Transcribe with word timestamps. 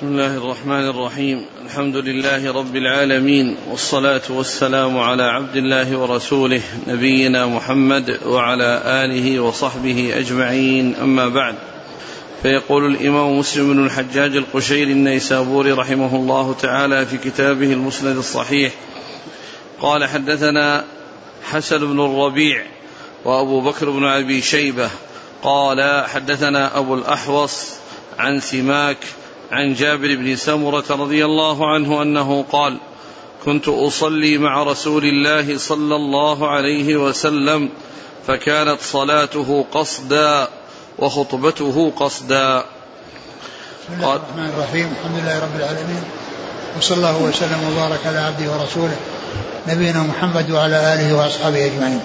بسم 0.00 0.08
الله 0.08 0.36
الرحمن 0.36 0.88
الرحيم. 0.88 1.44
الحمد 1.64 1.96
لله 1.96 2.52
رب 2.52 2.76
العالمين 2.76 3.56
والصلاة 3.70 4.22
والسلام 4.30 4.98
على 4.98 5.22
عبد 5.22 5.56
الله 5.56 5.98
ورسوله 5.98 6.62
نبينا 6.88 7.46
محمد 7.46 8.18
وعلى 8.26 8.82
آله 8.86 9.40
وصحبه 9.40 10.18
أجمعين. 10.18 10.94
أما 10.96 11.28
بعد 11.28 11.54
فيقول 12.42 12.86
الإمام 12.86 13.38
مسلم 13.38 13.72
بن 13.72 13.84
الحجاج 13.84 14.36
القشيري 14.36 14.92
النيسابوري 14.92 15.72
رحمه 15.72 16.16
الله 16.16 16.54
تعالى 16.62 17.06
في 17.06 17.16
كتابه 17.16 17.72
المسند 17.72 18.16
الصحيح 18.16 18.72
قال 19.80 20.04
حدثنا 20.04 20.84
حسن 21.50 21.78
بن 21.78 22.00
الربيع 22.00 22.62
وأبو 23.24 23.60
بكر 23.60 23.90
بن 23.90 24.04
أبي 24.04 24.42
شيبة 24.42 24.90
قال 25.42 26.06
حدثنا 26.08 26.78
أبو 26.78 26.94
الأحوص 26.94 27.74
عن 28.18 28.40
سماك 28.40 28.98
عن 29.50 29.74
جابر 29.74 30.16
بن 30.16 30.36
سمرة 30.36 30.84
رضي 30.90 31.24
الله 31.24 31.74
عنه 31.74 32.02
أنه 32.02 32.44
قال 32.52 32.78
كنت 33.44 33.68
أصلي 33.68 34.38
مع 34.38 34.62
رسول 34.62 35.04
الله 35.04 35.58
صلى 35.58 35.96
الله 35.96 36.50
عليه 36.50 36.96
وسلم 36.96 37.68
فكانت 38.26 38.80
صلاته 38.80 39.64
قصدا 39.72 40.48
وخطبته 40.98 41.92
قصدا. 41.96 42.58
بسم 42.58 43.94
الله 43.96 44.14
الرحمن 44.14 44.52
الرحيم. 44.56 44.94
الحمد 45.00 45.18
لله 45.22 45.38
رب 45.38 45.56
العالمين. 45.56 46.02
وصلى 46.78 46.96
الله 46.96 47.22
وسلم 47.22 47.72
وبارك 47.72 48.06
على 48.06 48.18
عبده 48.18 48.52
ورسوله 48.52 48.96
نبينا 49.68 50.02
محمد 50.02 50.50
وعلى 50.50 50.94
آله 50.94 51.16
وأصحابه 51.16 51.66
أجمعين. 51.66 52.00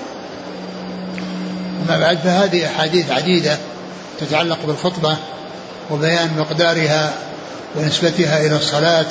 أما 1.85 1.99
بعد 1.99 2.17
فهذه 2.17 2.65
أحاديث 2.65 3.11
عديدة 3.11 3.57
تتعلق 4.19 4.57
بالخطبة 4.65 5.17
وبيان 5.91 6.37
مقدارها 6.37 7.13
ونسبتها 7.77 8.45
إلى 8.45 8.55
الصلاة 8.57 9.05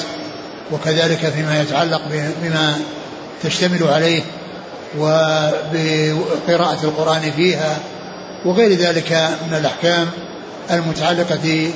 وكذلك 0.72 1.32
فيما 1.36 1.62
يتعلق 1.62 2.02
بما 2.42 2.76
تشتمل 3.42 3.82
عليه 3.82 4.22
وبقراءة 4.98 6.84
القرآن 6.84 7.32
فيها 7.36 7.78
وغير 8.44 8.72
ذلك 8.72 9.12
من 9.46 9.54
الأحكام 9.56 10.10
المتعلقة 10.70 11.70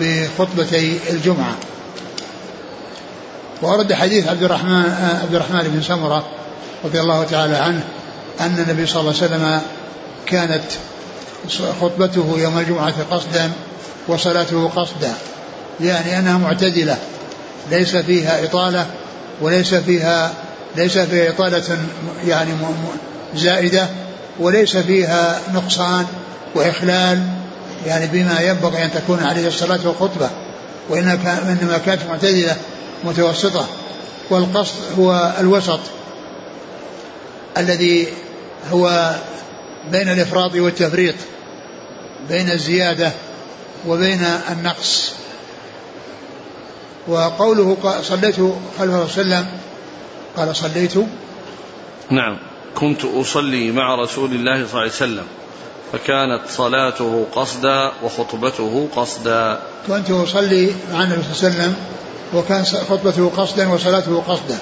بخطبتي 0.00 0.98
الجمعة. 1.10 1.54
وأرد 3.62 3.92
حديث 3.92 4.28
عبد 4.28 4.42
الرحمن 4.42 5.18
عبد 5.22 5.34
الرحمن 5.34 5.62
بن 5.62 5.82
سمرة 5.82 6.24
رضي 6.84 7.00
الله 7.00 7.24
تعالى 7.24 7.56
عنه 7.56 7.84
أن 8.40 8.64
النبي 8.68 8.86
صلى 8.86 9.00
الله 9.00 9.14
عليه 9.22 9.24
وسلم 9.24 9.60
كانت 10.26 10.64
خطبته 11.80 12.34
يوم 12.38 12.58
الجمعة 12.58 12.94
قصدا 13.10 13.50
وصلاته 14.08 14.68
قصدا. 14.76 15.14
يعني 15.82 16.18
أنها 16.18 16.38
معتدلة. 16.38 16.96
ليس 17.70 17.96
فيها 17.96 18.44
إطالة 18.44 18.86
وليس 19.40 19.74
فيها 19.74 20.32
ليس 20.76 20.98
فيها 20.98 21.30
إطالة 21.30 21.78
يعني 22.26 22.50
زائدة 23.34 23.88
وليس 24.40 24.76
فيها 24.76 25.40
نقصان 25.54 26.06
وإخلال 26.54 27.26
يعني 27.86 28.06
بما 28.06 28.40
ينبغي 28.40 28.84
أن 28.84 28.90
تكون 28.92 29.24
عليه 29.24 29.48
الصلاة 29.48 29.78
والخطبة. 29.84 30.30
وإنما 30.88 31.78
كانت 31.86 32.04
معتدلة 32.08 32.56
متوسطة. 33.04 33.66
والقصد 34.30 34.74
هو 34.98 35.32
الوسط 35.40 35.80
الذي 37.58 38.08
هو 38.72 39.14
بين 39.92 40.08
الإفراط 40.08 40.54
والتفريط 40.54 41.14
بين 42.28 42.50
الزيادة 42.50 43.12
وبين 43.86 44.24
النقص. 44.50 45.12
وقوله 47.10 47.76
صليت 48.02 48.36
خلف 48.78 48.94
الله 48.94 49.04
وسلم 49.04 49.46
قال 50.36 50.56
صليت. 50.56 50.94
نعم 52.10 52.36
كنت 52.74 53.04
أصلي 53.04 53.70
مع 53.70 53.94
رسول 53.94 54.30
الله 54.30 54.54
صلى 54.54 54.70
الله 54.70 54.80
عليه 54.80 54.90
وسلم 54.90 55.26
فكانت 55.92 56.40
صلاته 56.48 57.26
قصدا 57.34 57.92
وخطبته 58.02 58.88
قصدا. 58.96 59.60
كنت 59.86 60.10
أصلي 60.10 60.74
مع 60.92 61.02
النبي 61.02 61.22
صلى 61.22 61.32
الله 61.32 61.42
عليه 61.42 61.48
وسلم 61.48 61.74
وكان 62.34 62.64
خطبته 62.64 63.30
قصدا 63.36 63.68
وصلاته 63.68 64.22
قصدا. 64.28 64.58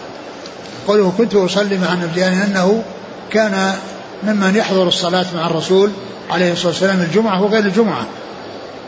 قوله 0.89 1.13
كنت 1.19 1.35
أصلي 1.35 1.79
مع 1.79 1.93
النبي 1.93 2.21
يعني 2.21 2.45
أنه 2.45 2.83
كان 3.31 3.75
ممن 4.23 4.57
يحضر 4.57 4.89
الصلاة 4.89 5.27
مع 5.35 5.47
الرسول 5.47 5.91
عليه 6.31 6.53
الصلاة 6.53 6.69
والسلام 6.69 7.01
الجمعة 7.01 7.43
وغير 7.43 7.65
الجمعة. 7.65 8.07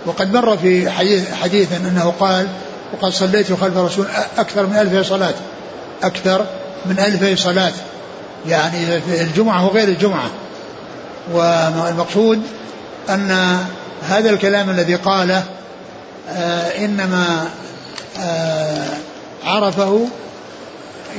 وقد 0.07 0.35
مر 0.35 0.57
في 0.57 0.91
حديث 0.91 1.35
حديث 1.35 1.73
أنه 1.73 2.15
قال 2.21 2.49
وقد 2.93 3.13
صليت 3.13 3.53
خلف 3.53 3.77
الرسول 3.77 4.07
أكثر 4.39 4.67
من 4.67 4.77
ألف 4.77 5.09
صلاة. 5.09 5.35
أكثر 6.03 6.47
من 6.87 6.99
ألف 6.99 7.41
صلاة. 7.41 7.73
يعني 8.47 9.01
في 9.01 9.23
الجمعة 9.23 9.67
وغير 9.67 9.89
الجمعة. 9.89 10.31
والمقصود 11.33 12.43
أن 13.11 13.59
هذا 14.09 14.31
الكلام 14.31 14.71
الذي 14.71 14.95
قاله 14.95 15.45
آه 16.29 16.85
إنما 16.85 17.49
آه 18.21 18.89
عرفه 19.45 20.07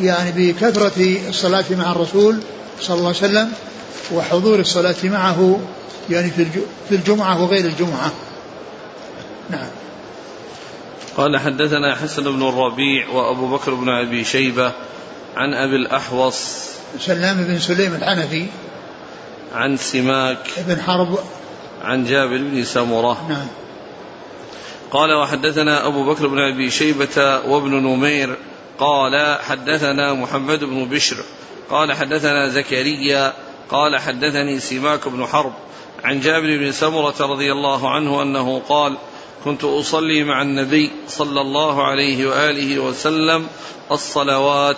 يعني 0.01 0.31
بكثرة 0.31 1.17
الصلاة 1.29 1.65
مع 1.71 1.91
الرسول 1.91 2.39
صلى 2.81 2.95
الله 2.95 3.07
عليه 3.07 3.17
وسلم 3.17 3.51
وحضور 4.13 4.59
الصلاة 4.59 4.95
معه. 5.03 5.59
يعني 6.09 6.31
في 6.89 6.95
الجمعة 6.95 7.43
وغير 7.43 7.65
الجمعة. 7.65 8.11
نعم. 9.49 9.67
قال 11.17 11.37
حدثنا 11.37 11.95
حسن 11.95 12.23
بن 12.23 12.47
الربيع 12.47 13.09
وأبو 13.09 13.47
بكر 13.47 13.73
بن 13.73 13.89
أبي 13.89 14.23
شيبة 14.23 14.71
عن 15.35 15.53
أبي 15.53 15.75
الأحوص 15.75 16.71
سلام 16.99 17.43
بن 17.43 17.59
سليم 17.59 17.95
الحنفي 17.95 18.45
عن 19.55 19.77
سماك 19.77 20.47
بن 20.67 20.81
حرب 20.81 21.19
عن 21.81 22.05
جابر 22.05 22.37
بن 22.37 22.63
سمرة. 22.63 23.25
نعم. 23.29 23.47
قال 24.91 25.13
وحدثنا 25.13 25.87
أبو 25.87 26.13
بكر 26.13 26.27
بن 26.27 26.39
أبي 26.39 26.69
شيبة 26.69 27.41
وابن 27.47 27.71
نمير 27.71 28.37
قال 28.79 29.39
حدثنا 29.41 30.13
محمد 30.13 30.63
بن 30.63 30.85
بشر 30.85 31.17
قال 31.69 31.93
حدثنا 31.93 32.49
زكريا 32.49 33.33
قال 33.69 33.99
حدثني 33.99 34.59
سماك 34.59 35.07
بن 35.07 35.25
حرب 35.25 35.53
عن 36.03 36.19
جابر 36.19 36.57
بن 36.57 36.71
سمرة 36.71 37.15
رضي 37.19 37.51
الله 37.51 37.89
عنه 37.89 38.21
أنه 38.21 38.61
قال 38.69 38.97
كنت 39.45 39.63
أصلي 39.63 40.23
مع 40.23 40.41
النبي 40.41 40.91
صلى 41.07 41.41
الله 41.41 41.83
عليه 41.83 42.29
وآله 42.29 42.79
وسلم 42.79 43.47
الصلوات 43.91 44.77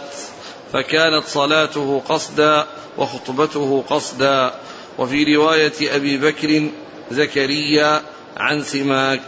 فكانت 0.73 1.23
صلاته 1.27 2.01
قصدا 2.09 2.65
وخطبته 2.97 3.83
قصدا. 3.89 4.53
وفي 4.97 5.35
رواية 5.35 5.95
أبي 5.95 6.17
بكر 6.17 6.69
زكريا 7.11 8.01
عن 8.37 8.63
سماك. 8.63 9.21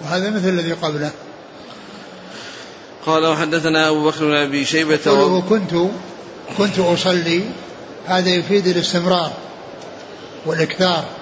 وهذا 0.00 0.30
مثل 0.30 0.48
الذي 0.48 0.72
قبله. 0.72 1.10
قال 3.06 3.26
وحدثنا 3.26 3.88
أبو 3.88 4.08
بكر 4.08 4.24
بن 4.24 4.34
أبي 4.34 4.64
شيبة 4.64 5.12
و... 5.12 5.42
كنت 5.42 5.74
كنت 6.58 6.78
أصلي. 6.78 7.44
هذا 8.06 8.28
يفيد 8.28 8.66
الاستمرار 8.66 9.32
والإكثار. 10.46 11.17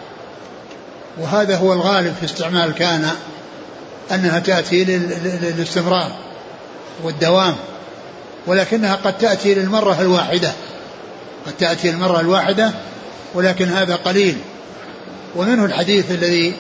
وهذا 1.21 1.56
هو 1.56 1.72
الغالب 1.72 2.15
في 2.21 2.27
استعمال 2.27 2.75
كان 2.75 3.10
أنها 4.12 4.38
تأتي 4.38 4.84
للاستمرار 4.84 6.12
والدوام 7.03 7.54
ولكنها 8.47 8.94
قد 8.94 9.19
تأتي 9.19 9.55
للمرة 9.55 10.00
الواحدة 10.00 10.53
قد 11.47 11.53
تأتي 11.59 11.91
المرة 11.91 12.21
الواحدة 12.21 12.71
ولكن 13.34 13.69
هذا 13.69 13.97
قليل. 13.97 14.37
ومنه 15.37 15.65
الحديث 15.65 16.10
الذي 16.10 16.55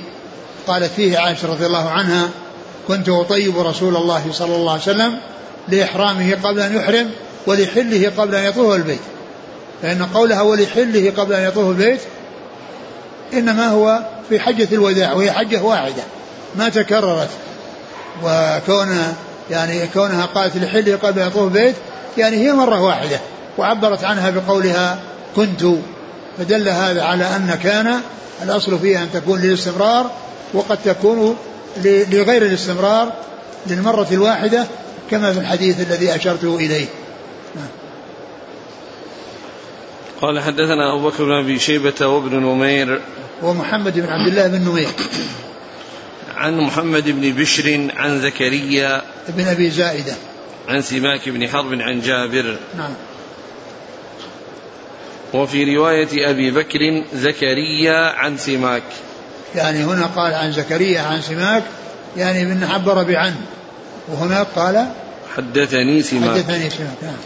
قالت 0.66 0.92
فيه 0.96 1.18
عائشة 1.18 1.48
رضي 1.48 1.66
الله 1.66 1.90
عنها 1.90 2.28
كنت 2.88 3.08
أطيب 3.08 3.58
رسول 3.58 3.96
الله 3.96 4.24
صلى 4.32 4.56
الله 4.56 4.72
عليه 4.72 4.82
وسلم 4.82 5.18
لإحرامه 5.68 6.34
قبل 6.34 6.60
أن 6.60 6.76
يحرم 6.76 7.10
ولحله 7.46 8.12
قبل 8.18 8.34
أن 8.34 8.44
يطوف 8.44 8.74
البيت. 8.74 9.00
فإن 9.82 10.02
قولها 10.14 10.42
ولحله 10.42 11.12
قبل 11.16 11.32
أن 11.34 11.48
يطوف 11.48 11.70
البيت 11.70 12.00
إنما 13.32 13.68
هو 13.68 14.00
في 14.28 14.40
حجة 14.40 14.68
الوداع 14.72 15.12
وهي 15.12 15.32
حجة 15.32 15.62
واحدة 15.62 16.02
ما 16.56 16.68
تكررت. 16.68 17.28
وكون 18.24 19.14
يعني 19.50 19.86
كونها 19.86 20.24
قالت 20.24 20.56
لحله 20.56 20.96
قبل 20.96 21.20
يطوف 21.20 21.44
البيت 21.44 21.74
يعني 22.18 22.36
هي 22.36 22.52
مرة 22.52 22.82
واحدة 22.82 23.20
وعبرت 23.58 24.04
عنها 24.04 24.30
بقولها 24.30 24.98
كنت. 25.36 25.62
فدل 26.38 26.68
هذا 26.68 27.02
على 27.02 27.24
أن 27.24 27.58
كان 27.62 28.00
الأصل 28.42 28.78
فيها 28.78 29.02
أن 29.02 29.08
تكون 29.14 29.40
للاستمرار 29.40 30.10
وقد 30.54 30.78
تكون 30.84 31.36
لغير 31.84 32.42
الاستمرار 32.42 33.12
للمرة 33.66 34.06
الواحدة 34.12 34.64
كما 35.10 35.32
في 35.32 35.38
الحديث 35.38 35.80
الذي 35.80 36.14
أشرت 36.14 36.44
إليه. 36.44 36.86
قال 40.22 40.40
حدثنا 40.40 40.94
أبو 40.94 41.08
بكر 41.08 41.24
بن 41.24 41.32
أبي 41.32 41.58
شيبة 41.58 42.06
وابن 42.06 42.36
نمير. 42.36 43.00
ومحمد 43.42 43.98
بن 43.98 44.08
عبد 44.08 44.28
الله 44.28 44.46
بن 44.46 44.68
نمير. 44.68 44.88
عن 46.36 46.60
محمد 46.60 47.04
بن 47.10 47.32
بشر 47.32 47.88
عن 47.96 48.20
زكريا. 48.20 49.02
بن 49.28 49.44
أبي 49.48 49.70
زائدة. 49.70 50.14
عن 50.68 50.82
سماك 50.82 51.28
بن 51.28 51.48
حرب 51.48 51.80
عن 51.80 52.00
جابر. 52.00 52.58
نعم. 52.78 52.94
وفي 55.34 55.76
رواية 55.76 56.30
أبي 56.30 56.50
بكر 56.50 57.04
زكريا 57.14 58.12
عن 58.12 58.38
سماك. 58.38 58.82
يعني 59.54 59.84
هنا 59.84 60.06
قال 60.06 60.34
عن 60.34 60.52
زكريا 60.52 61.00
عن 61.00 61.22
سماك 61.22 61.62
يعني 62.16 62.44
من 62.44 62.64
عبر 62.64 63.02
بعن. 63.02 63.34
وهناك 64.08 64.46
قال 64.56 64.86
حدثني 65.36 66.02
سماك. 66.02 66.30
حدثني 66.30 66.70
سماك 66.70 66.96
نعم. 67.02 67.16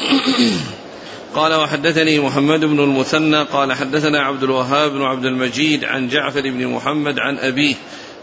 قال 1.34 1.54
وحدثني 1.54 2.20
محمد 2.20 2.64
بن 2.64 2.80
المثنى 2.80 3.42
قال 3.42 3.72
حدثنا 3.72 4.20
عبد 4.20 4.42
الوهاب 4.42 4.90
بن 4.90 5.02
عبد 5.02 5.24
المجيد 5.24 5.84
عن 5.84 6.08
جعفر 6.08 6.40
بن 6.40 6.66
محمد 6.66 7.18
عن 7.18 7.38
أبيه 7.38 7.74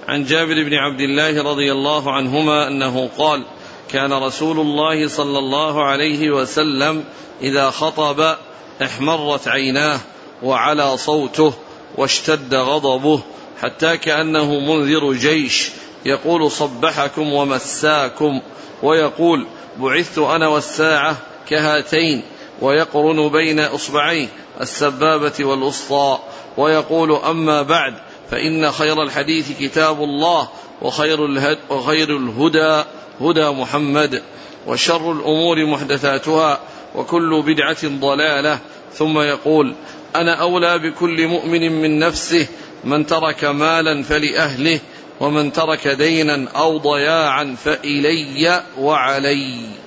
عن 0.07 0.23
جابر 0.23 0.63
بن 0.63 0.73
عبد 0.73 1.01
الله 1.01 1.43
رضي 1.43 1.71
الله 1.71 2.11
عنهما 2.11 2.67
أنه 2.67 3.09
قال 3.17 3.43
كان 3.89 4.13
رسول 4.13 4.59
الله 4.59 5.07
صلى 5.07 5.39
الله 5.39 5.83
عليه 5.83 6.31
وسلم 6.31 7.03
إذا 7.41 7.69
خطب 7.69 8.35
احمرت 8.83 9.47
عيناه 9.47 9.99
وعلى 10.43 10.97
صوته 10.97 11.53
واشتد 11.97 12.53
غضبه 12.53 13.21
حتى 13.61 13.97
كأنه 13.97 14.59
منذر 14.59 15.13
جيش 15.13 15.69
يقول 16.05 16.51
صبحكم 16.51 17.33
ومساكم 17.33 18.41
ويقول 18.83 19.47
بعثت 19.79 20.17
أنا 20.17 20.47
والساعة 20.47 21.17
كهاتين 21.49 22.23
ويقرن 22.61 23.29
بين 23.29 23.59
إصبعيه 23.59 24.27
السبابة 24.61 25.33
والوسطى. 25.45 26.19
ويقول 26.57 27.11
أما 27.11 27.61
بعد 27.61 27.93
فإن 28.31 28.71
خير 28.71 29.03
الحديث 29.03 29.59
كتاب 29.59 30.03
الله 30.03 30.49
وخير, 30.81 31.25
الهد 31.25 31.57
وخير 31.69 32.17
الهدى 32.17 32.83
هدى 33.21 33.49
محمد. 33.49 34.23
وشر 34.67 35.11
الأمور 35.11 35.65
محدثاتها 35.65 36.59
وكل 36.95 37.43
بدعة 37.45 37.87
ضلالة. 37.87 38.59
ثم 38.93 39.19
يقول 39.19 39.75
أنا 40.15 40.33
أولى 40.41 40.79
بكل 40.79 41.27
مؤمن 41.27 41.81
من 41.81 41.99
نفسه 41.99 42.47
من 42.83 43.05
ترك 43.05 43.45
مالا 43.45 44.03
فلأهله 44.03 44.79
ومن 45.19 45.53
ترك 45.53 45.87
دينا 45.87 46.47
أو 46.55 46.77
ضياعا 46.77 47.55
فإلي 47.63 48.63
وعلي. 48.79 49.86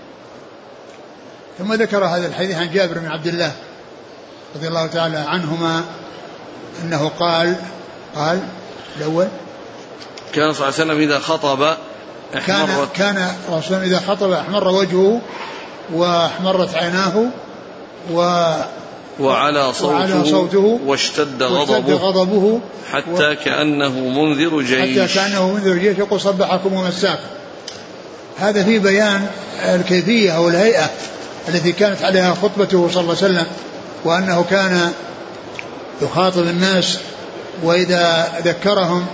ثم 1.60 1.74
ذكر 1.74 2.04
هذا 2.04 2.26
الحديث 2.26 2.56
عن 2.56 2.70
جابر 2.72 2.98
بن 2.98 3.06
عبد 3.06 3.26
الله 3.26 3.52
رضي 4.56 4.68
الله 4.68 4.86
تعالى 4.86 5.16
عنهما 5.16 5.84
أنه 6.82 7.10
قال 7.18 7.56
قال 8.16 8.40
الأول 8.96 9.28
كان 10.32 10.52
صلى 10.52 10.68
الله 10.68 10.80
عليه 10.80 10.92
وسلم 10.92 10.98
إذا 10.98 11.18
خطب 11.18 11.76
كان 12.46 12.86
كان 12.94 13.32
رسول 13.50 13.78
إذا 13.78 14.00
خطب 14.08 14.32
أحمر 14.32 14.68
وجهه 14.68 15.20
واحمرت 15.92 16.74
عيناه 16.74 17.24
و 18.10 18.52
وعلى 19.20 19.72
صوته, 19.72 19.94
وعلى 19.94 20.24
صوته 20.24 20.80
واشتد 20.86 21.42
غضبه, 21.42 21.94
غضبه 21.94 22.60
حتى 22.92 23.30
و 23.30 23.36
كأنه 23.44 23.90
منذر 23.90 24.62
جيش. 24.62 24.98
حتى 24.98 25.14
كأنه 25.14 25.52
منذر 25.52 25.74
جيش 25.74 25.98
يقول 25.98 26.20
صبحكم 26.20 26.72
ومساكم. 26.72 27.28
هذا 28.38 28.64
في 28.64 28.78
بيان 28.78 29.26
الكيفية 29.62 30.36
أو 30.36 30.48
الهيئة 30.48 30.90
التي 31.48 31.72
كانت 31.72 32.02
عليها 32.02 32.34
خطبته 32.34 32.88
صلى 32.92 33.00
الله 33.00 33.16
عليه 33.16 33.24
وسلم 33.24 33.46
وأنه 34.04 34.44
كان 34.50 34.92
يخاطب 36.02 36.42
الناس 36.42 36.98
وإذا 37.62 38.32
ذكرهم 38.44 39.06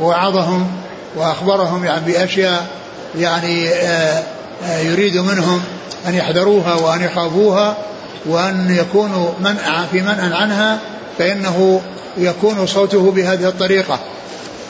ووعظهم 0.00 0.70
وأخبرهم 1.16 1.84
يعني 1.84 2.12
بأشياء 2.12 2.66
يعني 3.18 3.68
آه، 3.68 4.22
آه، 4.64 4.78
يريد 4.78 5.16
منهم 5.16 5.62
أن 6.06 6.14
يحذروها 6.14 6.74
وأن 6.74 7.02
يخافوها 7.02 7.76
وأن 8.26 8.76
يكونوا 8.80 9.30
منع 9.40 9.86
في 9.92 10.00
منع 10.00 10.36
عنها 10.36 10.78
فإنه 11.18 11.80
يكون 12.16 12.66
صوته 12.66 13.10
بهذه 13.10 13.48
الطريقة 13.48 13.98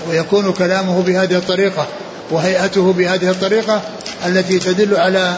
ويكون 0.09 0.53
كلامه 0.53 1.03
بهذه 1.03 1.37
الطريقة 1.37 1.87
وهيئته 2.31 2.93
بهذه 2.93 3.31
الطريقة 3.31 3.81
التي 4.27 4.59
تدل 4.59 4.97
على 4.97 5.37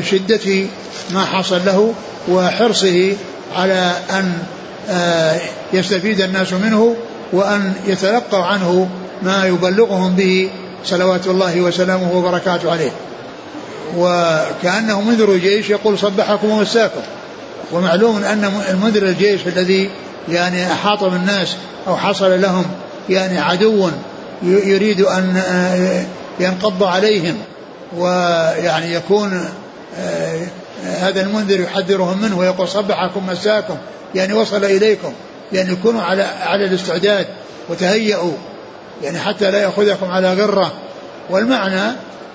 شدة 0.00 0.66
ما 1.10 1.24
حصل 1.24 1.60
له 1.66 1.94
وحرصه 2.28 3.16
على 3.56 3.92
أن 4.10 4.38
آه، 4.90 5.40
يستفيد 5.72 6.20
الناس 6.20 6.52
منه 6.52 6.96
وأن 7.32 7.72
يتلقوا 7.86 8.44
عنه 8.44 8.88
ما 9.22 9.46
يبلغهم 9.46 10.14
به 10.14 10.50
صلوات 10.84 11.26
الله 11.26 11.60
وسلامه 11.60 12.12
وبركاته 12.12 12.70
عليه. 12.70 12.90
وكأنه 13.96 15.00
منذر 15.00 15.32
الجيش 15.32 15.70
يقول 15.70 15.98
صبحكم 15.98 16.50
ومساكم. 16.50 17.00
ومعلوم 17.72 18.16
أن 18.24 18.52
المنذر 18.70 19.02
الجيش 19.02 19.40
الذي 19.46 19.90
يعني 20.28 20.72
أحاط 20.72 21.04
بالناس 21.04 21.56
أو 21.88 21.96
حصل 21.96 22.40
لهم 22.40 22.64
يعني 23.08 23.38
عدو 23.38 23.88
يريد 24.42 25.00
أن 25.00 25.36
آه، 25.36 26.04
ينقض 26.40 26.82
عليهم 26.82 27.36
ويعني 27.96 28.94
يكون 28.94 29.48
هذا 30.84 31.20
المنذر 31.20 31.60
يحذرهم 31.60 32.22
منه 32.22 32.38
ويقول 32.38 32.68
صبحكم 32.68 33.26
مساكم 33.26 33.76
يعني 34.14 34.32
وصل 34.32 34.64
إليكم 34.64 35.12
يعني 35.52 35.72
يكونوا 35.72 36.02
على 36.02 36.22
على 36.22 36.64
الاستعداد 36.64 37.26
وتهيئوا 37.68 38.32
يعني 39.02 39.18
حتى 39.18 39.50
لا 39.50 39.58
يأخذكم 39.58 40.10
على 40.10 40.34
غرة. 40.34 40.72
والمعنى 41.30 41.92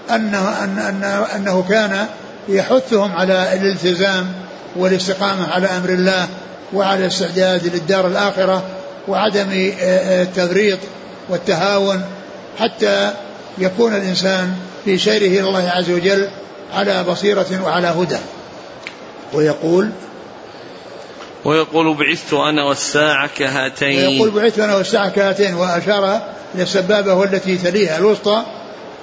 أنه, 0.10 0.64
أن 0.64 0.78
أن 0.80 1.04
أنه 1.36 1.66
كان 1.70 2.08
يحثهم 2.50 3.12
على 3.12 3.54
الالتزام 3.54 4.32
والاستقامة 4.76 5.52
على 5.52 5.68
أمر 5.68 5.90
الله 5.90 6.28
وعلى 6.74 7.00
الاستعداد 7.00 7.68
للدار 7.68 8.08
الآخرة 8.08 8.64
وعدم 9.08 9.50
آه، 9.52 9.72
آه، 9.82 10.24
التفريط 10.24 10.80
والتهاون 11.30 12.02
حتى 12.60 13.14
يكون 13.58 13.96
الإنسان 13.96 14.54
في 14.86 14.98
سيره 14.98 15.40
إلى 15.40 15.48
الله 15.48 15.70
عز 15.70 15.90
وجل 15.92 16.28
على 16.74 17.04
بصيرة 17.04 17.62
وعلى 17.64 17.88
هدى. 17.88 18.18
ويقول 19.34 19.90
ويقول 21.46 21.98
بعثت 21.98 22.34
أنا 22.34 22.64
والساعة 22.64 23.30
كهاتين. 23.38 24.08
ويقول 24.08 24.30
بعثت 24.30 24.60
أنا 24.60 24.76
والساعة 24.76 25.10
كهاتين 25.10 25.54
وأشار 25.54 26.22
إلى 26.56 26.64
السبابة 26.64 27.14
والتي 27.14 27.58
تليها 27.58 27.98
الوسطى 27.98 28.44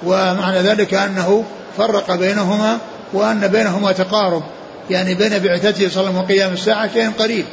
ومعنى 0.03 0.59
ذلك 0.59 0.93
أنه 0.93 1.43
فرق 1.77 2.15
بينهما 2.15 2.77
وأن 3.13 3.47
بينهما 3.47 3.91
تقارب. 3.91 4.43
يعني 4.89 5.13
بين 5.13 5.39
بعثته 5.39 5.89
صلى 5.89 5.99
الله 5.99 5.99
عليه 5.99 6.09
وسلم 6.09 6.17
وقيام 6.17 6.53
الساعة 6.53 6.93
شيء 6.93 7.11
قريب. 7.19 7.45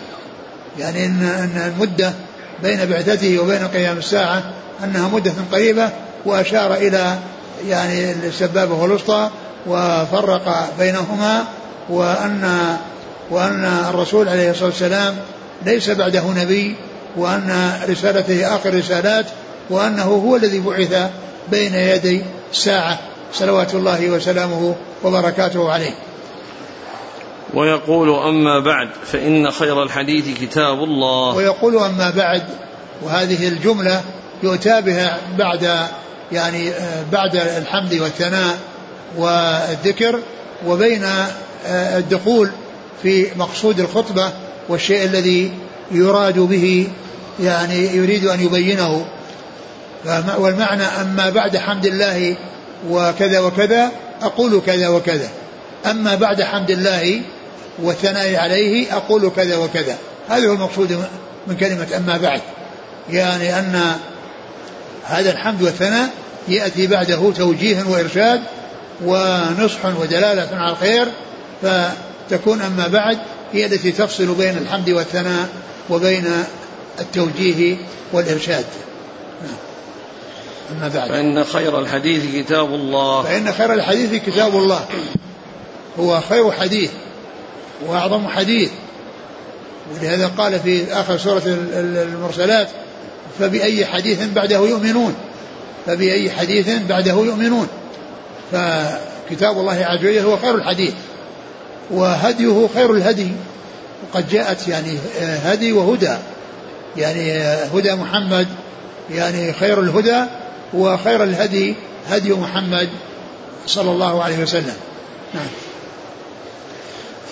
يعني 0.78 1.06
إن, 1.06 1.22
أن 1.22 1.72
المدة 1.72 2.12
بين 2.62 2.86
بعثته 2.86 3.38
وبين 3.38 3.68
قيام 3.68 3.98
الساعة 3.98 4.42
أنها 4.84 5.08
مدة 5.08 5.32
قريبة 5.52 5.90
وأشار 6.24 6.74
إلى 6.74 7.18
يعني 7.66 8.12
السبابة 8.12 8.74
والوسطى 8.74 9.30
وفرق 9.66 10.72
بينهما 10.78 11.44
وأن 11.90 12.76
وأن 13.30 13.64
الرسول 13.64 14.28
عليه 14.28 14.50
الصلاة 14.50 14.68
والسلام 14.68 15.16
ليس 15.66 15.90
بعده 15.90 16.24
نبي 16.36 16.76
وأن 17.16 17.72
رسالته 17.88 18.56
آخر 18.56 18.74
رسالات 18.74 19.26
وأنه 19.70 20.02
هو 20.02 20.36
الذي 20.36 20.60
بعث 20.60 21.10
بين 21.50 21.74
يدي 21.74 22.22
الساعة. 22.52 22.98
صلوات 23.32 23.74
الله 23.74 24.10
وسلامه 24.10 24.74
وبركاته 25.04 25.72
عليه. 25.72 25.94
ويقول 27.54 28.10
أما 28.10 28.60
بعد 28.60 28.88
فإن 29.12 29.50
خير 29.50 29.82
الحديث 29.82 30.40
كتاب 30.40 30.82
الله. 30.82 31.36
ويقول 31.36 31.78
أما 31.78 32.10
بعد 32.10 32.42
وهذه 33.02 33.48
الجملة 33.48 34.02
يؤتى 34.42 34.80
بها 34.80 35.18
بعد 35.38 35.88
يعني 36.32 36.70
بعد 37.12 37.36
الحمد 37.36 37.94
والثناء 37.94 38.58
والذكر 39.16 40.20
وبين 40.66 41.04
آه، 41.66 41.98
الدخول 41.98 42.50
في 43.02 43.26
مقصود 43.36 43.80
الخطبة 43.80 44.32
والشيء 44.68 45.04
الذي 45.04 45.52
يراد 45.90 46.38
به 46.38 46.88
يعني 47.40 47.96
يريد 47.96 48.26
أن 48.26 48.40
يبينه. 48.40 49.06
والمعنى 50.38 50.82
أما 50.82 51.30
بعد 51.30 51.56
حمد 51.56 51.86
الله 51.86 52.36
وكذا 52.90 53.40
وكذا 53.40 53.90
أقول 54.22 54.62
كذا 54.66 54.88
وكذا. 54.88 55.28
أما 55.90 56.14
بعد 56.14 56.42
حمد 56.42 56.70
الله 56.70 57.20
والثناء 57.82 58.36
عليه 58.36 58.96
أقول 58.96 59.30
كذا 59.36 59.56
وكذا. 59.56 59.96
هذا 60.28 60.48
هو 60.48 60.52
المقصود 60.52 61.04
من 61.46 61.56
كلمة 61.56 61.86
أما 61.96 62.16
بعد. 62.16 62.40
يعني 63.10 63.58
أن 63.58 63.96
هذا 65.08 65.30
الحمد 65.30 65.62
والثناء 65.62 66.10
يأتي 66.48 66.86
بعده 66.86 67.32
توجيه 67.36 67.82
وإرشاد 67.82 68.40
ونصح 69.04 69.84
ودلالة 70.00 70.56
على 70.56 70.70
الخير 70.72 71.06
فتكون 71.62 72.62
أما 72.62 72.88
بعد 72.88 73.18
هي 73.52 73.66
التي 73.66 73.92
تفصل 73.92 74.34
بين 74.34 74.58
الحمد 74.58 74.90
والثناء 74.90 75.48
وبين 75.90 76.44
التوجيه 77.00 77.76
والإرشاد. 78.12 78.64
أما 80.72 80.88
بعد. 80.88 81.08
فإن 81.08 81.44
خير 81.44 81.78
الحديث 81.78 82.44
كتاب 82.44 82.74
الله. 82.74 83.22
فإن 83.22 83.52
خير 83.52 83.72
الحديث 83.74 84.22
كتاب 84.26 84.56
الله. 84.56 84.84
هو 85.98 86.20
خير 86.20 86.52
حديث 86.52 86.90
وأعظم 87.86 88.28
حديث. 88.28 88.70
ولهذا 89.94 90.26
قال 90.38 90.60
في 90.60 90.92
آخر 90.92 91.18
سورة 91.18 91.42
المرسلات 91.46 92.68
فبأي 93.38 93.86
حديث 93.86 94.18
بعده 94.34 94.56
يؤمنون؟ 94.56 95.14
فبأي 95.86 96.30
حديث 96.30 96.68
بعده 96.88 97.12
يؤمنون؟ 97.12 97.68
فكتاب 98.52 99.58
الله 99.58 99.84
عز 99.84 99.98
وجل 99.98 100.18
هو 100.18 100.36
خير 100.36 100.54
الحديث 100.54 100.92
وهديه 101.90 102.68
خير 102.74 102.92
الهدي. 102.92 103.28
وقد 104.02 104.28
جاءت 104.28 104.68
يعني 104.68 104.98
هدي 105.18 105.72
وهدى. 105.72 106.16
يعني 106.96 107.38
هدى 107.74 107.92
محمد 107.92 108.48
يعني 109.10 109.52
خير 109.52 109.80
الهدى 109.80 110.22
وخير 110.74 111.24
الهدي 111.24 111.74
هدي 112.10 112.32
محمد 112.32 112.88
صلى 113.66 113.90
الله 113.90 114.22
عليه 114.22 114.38
وسلم. 114.42 114.76
نعم. 115.34 115.46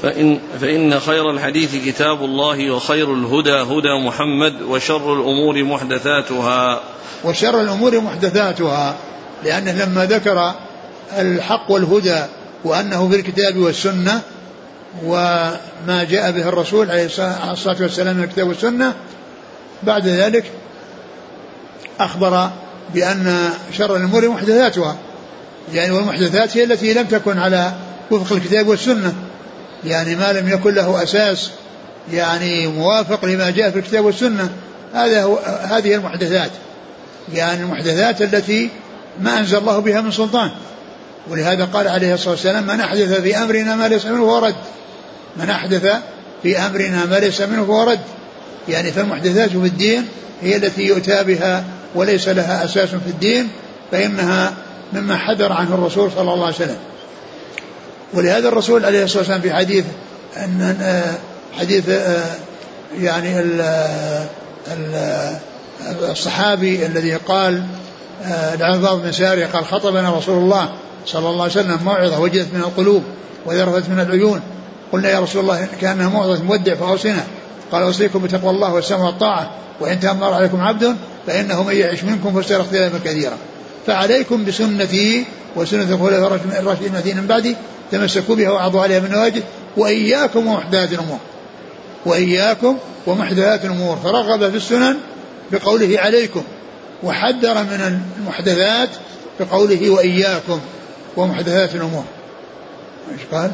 فإن, 0.03 0.39
فإن 0.61 1.01
خير 1.01 1.31
الحديث 1.31 1.85
كتاب 1.87 2.25
الله 2.25 2.71
وخير 2.71 3.15
الهدى 3.15 3.51
هدى 3.51 4.07
محمد 4.07 4.63
وشر 4.63 5.15
الأمور 5.15 5.65
محدثاتها. 5.65 6.81
وشر 7.25 7.61
الأمور 7.61 8.01
محدثاتها 8.01 8.97
لأنه 9.45 9.85
لما 9.85 10.05
ذكر 10.05 10.53
الحق 11.19 11.71
والهدى 11.71 12.25
وأنه 12.65 13.09
في 13.09 13.17
الكتاب 13.17 13.57
والسنة 13.57 14.21
وما 15.05 16.05
جاء 16.11 16.31
به 16.31 16.49
الرسول 16.49 16.91
عليه 16.91 17.07
الصلاة 17.53 17.77
والسلام 17.81 18.17
من 18.17 18.25
الكتاب 18.25 18.49
والسنة 18.49 18.95
بعد 19.83 20.09
ذلك 20.09 20.45
أخبر 22.01 22.51
بأن 22.95 23.51
شر 23.73 23.97
الأمور 23.97 24.29
محدثاتها 24.29 24.97
يعني 25.73 25.93
والمحدثات 25.93 26.57
هي 26.57 26.65
التي 26.65 26.95
لم 26.95 27.07
تكن 27.07 27.39
على 27.39 27.73
وفق 28.11 28.37
الكتاب 28.37 28.69
والسنة. 28.69 29.15
يعني 29.87 30.17
ما 30.17 30.33
لم 30.33 30.49
يكن 30.49 30.75
له 30.75 31.03
أساس 31.03 31.51
يعني 32.13 32.67
موافق 32.67 33.25
لما 33.25 33.51
جاء 33.51 33.71
في 33.71 33.79
الكتاب 33.79 34.05
والسنة. 34.05 34.51
هذا 34.95 35.23
هو 35.23 35.39
هذه 35.63 35.95
المحدثات. 35.95 36.51
يعني 37.35 37.63
المحدثات 37.63 38.23
التي 38.23 38.71
ما 39.21 39.39
أنزل 39.39 39.59
الله 39.59 39.79
بها 39.79 40.01
من 40.01 40.11
سلطان. 40.11 40.51
ولهذا 41.31 41.65
قال 41.65 41.89
عليه 41.89 42.15
الصلاة 42.15 42.31
والسلام 42.31 42.67
من 42.67 42.81
أحدث 42.81 43.21
في 43.21 43.37
أمرنا 43.37 43.77
ما 43.77 43.89
ليس 43.89 44.07
منه 44.07 44.27
فهو 44.27 44.39
رد. 44.39 44.55
من 45.37 45.51
أحدث 45.51 45.87
في 46.43 46.59
أمرنا 46.59 47.05
ما 47.05 47.17
ليس 47.17 47.41
منه 47.41 47.65
فهو 47.65 47.91
رد. 47.91 48.01
يعني 48.69 48.93
فالمحدثات 48.93 49.51
في 49.51 49.57
الدين 49.57 50.09
هي 50.43 50.57
التي 50.57 50.83
يؤتى 50.83 51.25
بها 51.25 51.65
وليس 51.95 52.29
لها 52.29 52.65
أساس 52.65 52.89
في 52.89 53.07
الدين 53.07 53.49
فإنها 53.93 54.55
مما 54.93 55.17
حذر 55.17 55.53
عنه 55.53 55.75
الرسول 55.75 56.11
صلى 56.13 56.33
الله 56.33 56.47
عليه 56.47 56.55
وسلم. 56.55 56.79
ولهذا 58.15 58.49
الرسول 58.49 58.85
عليه 58.85 59.05
الصلاة 59.05 59.19
والسلام 59.19 59.41
في 59.41 59.55
حديث 59.55 59.85
أن 60.37 61.03
حديث 61.59 61.91
يعني 63.01 63.45
الصحابي 66.11 66.87
الذي 66.87 67.15
قال 67.15 67.63
العرباض 68.55 69.03
بن 69.03 69.13
ساري 69.13 69.45
قال 69.45 69.65
خطبنا 69.65 70.17
رسول 70.17 70.39
الله 70.39 70.69
صلى 71.07 71.29
الله 71.29 71.43
عليه 71.43 71.53
وسلم 71.53 71.79
موعظة 71.85 72.21
وجدت 72.21 72.55
من 72.55 72.61
القلوب 72.61 73.03
وذرفت 73.47 73.89
من 73.89 74.01
العيون. 74.01 74.41
قلنا 74.93 75.11
يا 75.11 75.21
رسول 75.21 75.43
الله 75.43 75.69
كأنها 75.81 76.09
موعظة 76.09 76.43
مودع 76.43 76.75
فأوصنا 76.75 77.25
قال 77.73 77.83
أوصيكم 77.83 78.23
بتقوى 78.23 78.51
الله 78.51 78.75
والسمع 78.75 79.05
والطاعة 79.05 79.51
وإن 79.81 80.01
تأمر 80.01 80.33
عليكم 80.35 80.61
عبد 80.61 80.97
فإنه 81.27 81.63
من 81.63 81.77
يعش 81.77 82.05
منكم 82.05 82.43
فسيرى 82.43 82.61
اختلافا 82.61 82.99
كثيرا. 83.05 83.37
فعليكم 83.87 84.45
بسنتي 84.45 85.25
وسنة 85.57 85.95
الخلفاء 85.95 86.41
الراشدين 86.61 86.89
المهديين 86.89 87.17
من 87.17 87.27
بعدي 87.27 87.57
تمسكوا 87.93 88.37
بها 88.37 88.51
وعضوا 88.51 88.83
عليها 88.83 89.01
من 89.01 89.11
نواجد 89.11 89.43
وإياكم 89.77 90.47
ومحدثات 90.47 90.93
الأمور. 90.93 91.19
وإياكم 92.07 92.79
ومحدثات 93.07 93.65
الأمور. 93.65 93.97
فرغب 93.97 94.51
في 94.51 94.57
السنن 94.57 94.97
بقوله 95.53 96.01
عليكم 96.01 96.43
وحذر 97.03 97.55
من 97.55 98.01
المحدثات 98.19 98.89
بقوله 99.41 99.91
وإياكم 99.91 100.61
ومحدثات 101.17 101.75
الأمور. 101.75 102.05
إيش 103.13 103.21
قال؟ 103.33 103.51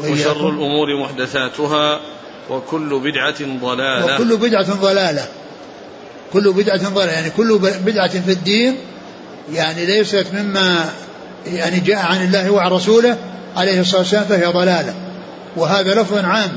وشر 0.00 0.48
الأمور 0.48 1.00
محدثاتها 1.02 2.00
وكل 2.50 3.00
بدعة 3.00 3.58
ضلالة. 3.60 4.14
وكل 4.14 4.36
بدعة 4.36 4.74
ضلالة. 4.74 5.26
كل 6.32 6.52
بدعة 6.52 6.88
ضلالة. 6.88 7.12
يعني 7.12 7.30
كل 7.30 7.58
بدعة 7.58 8.20
في 8.20 8.32
الدين 8.32 8.76
يعني 9.52 9.86
ليست 9.86 10.26
مما 10.32 10.90
يعني 11.46 11.80
جاء 11.80 12.06
عن 12.06 12.24
الله 12.24 12.50
وعن 12.50 12.70
رسوله 12.70 13.16
عليه 13.56 13.80
الصلاة 13.80 14.00
والسلام 14.00 14.24
فهي 14.24 14.46
ضلالة. 14.46 14.94
وهذا 15.56 15.94
لفظ 15.94 16.24
عام. 16.24 16.50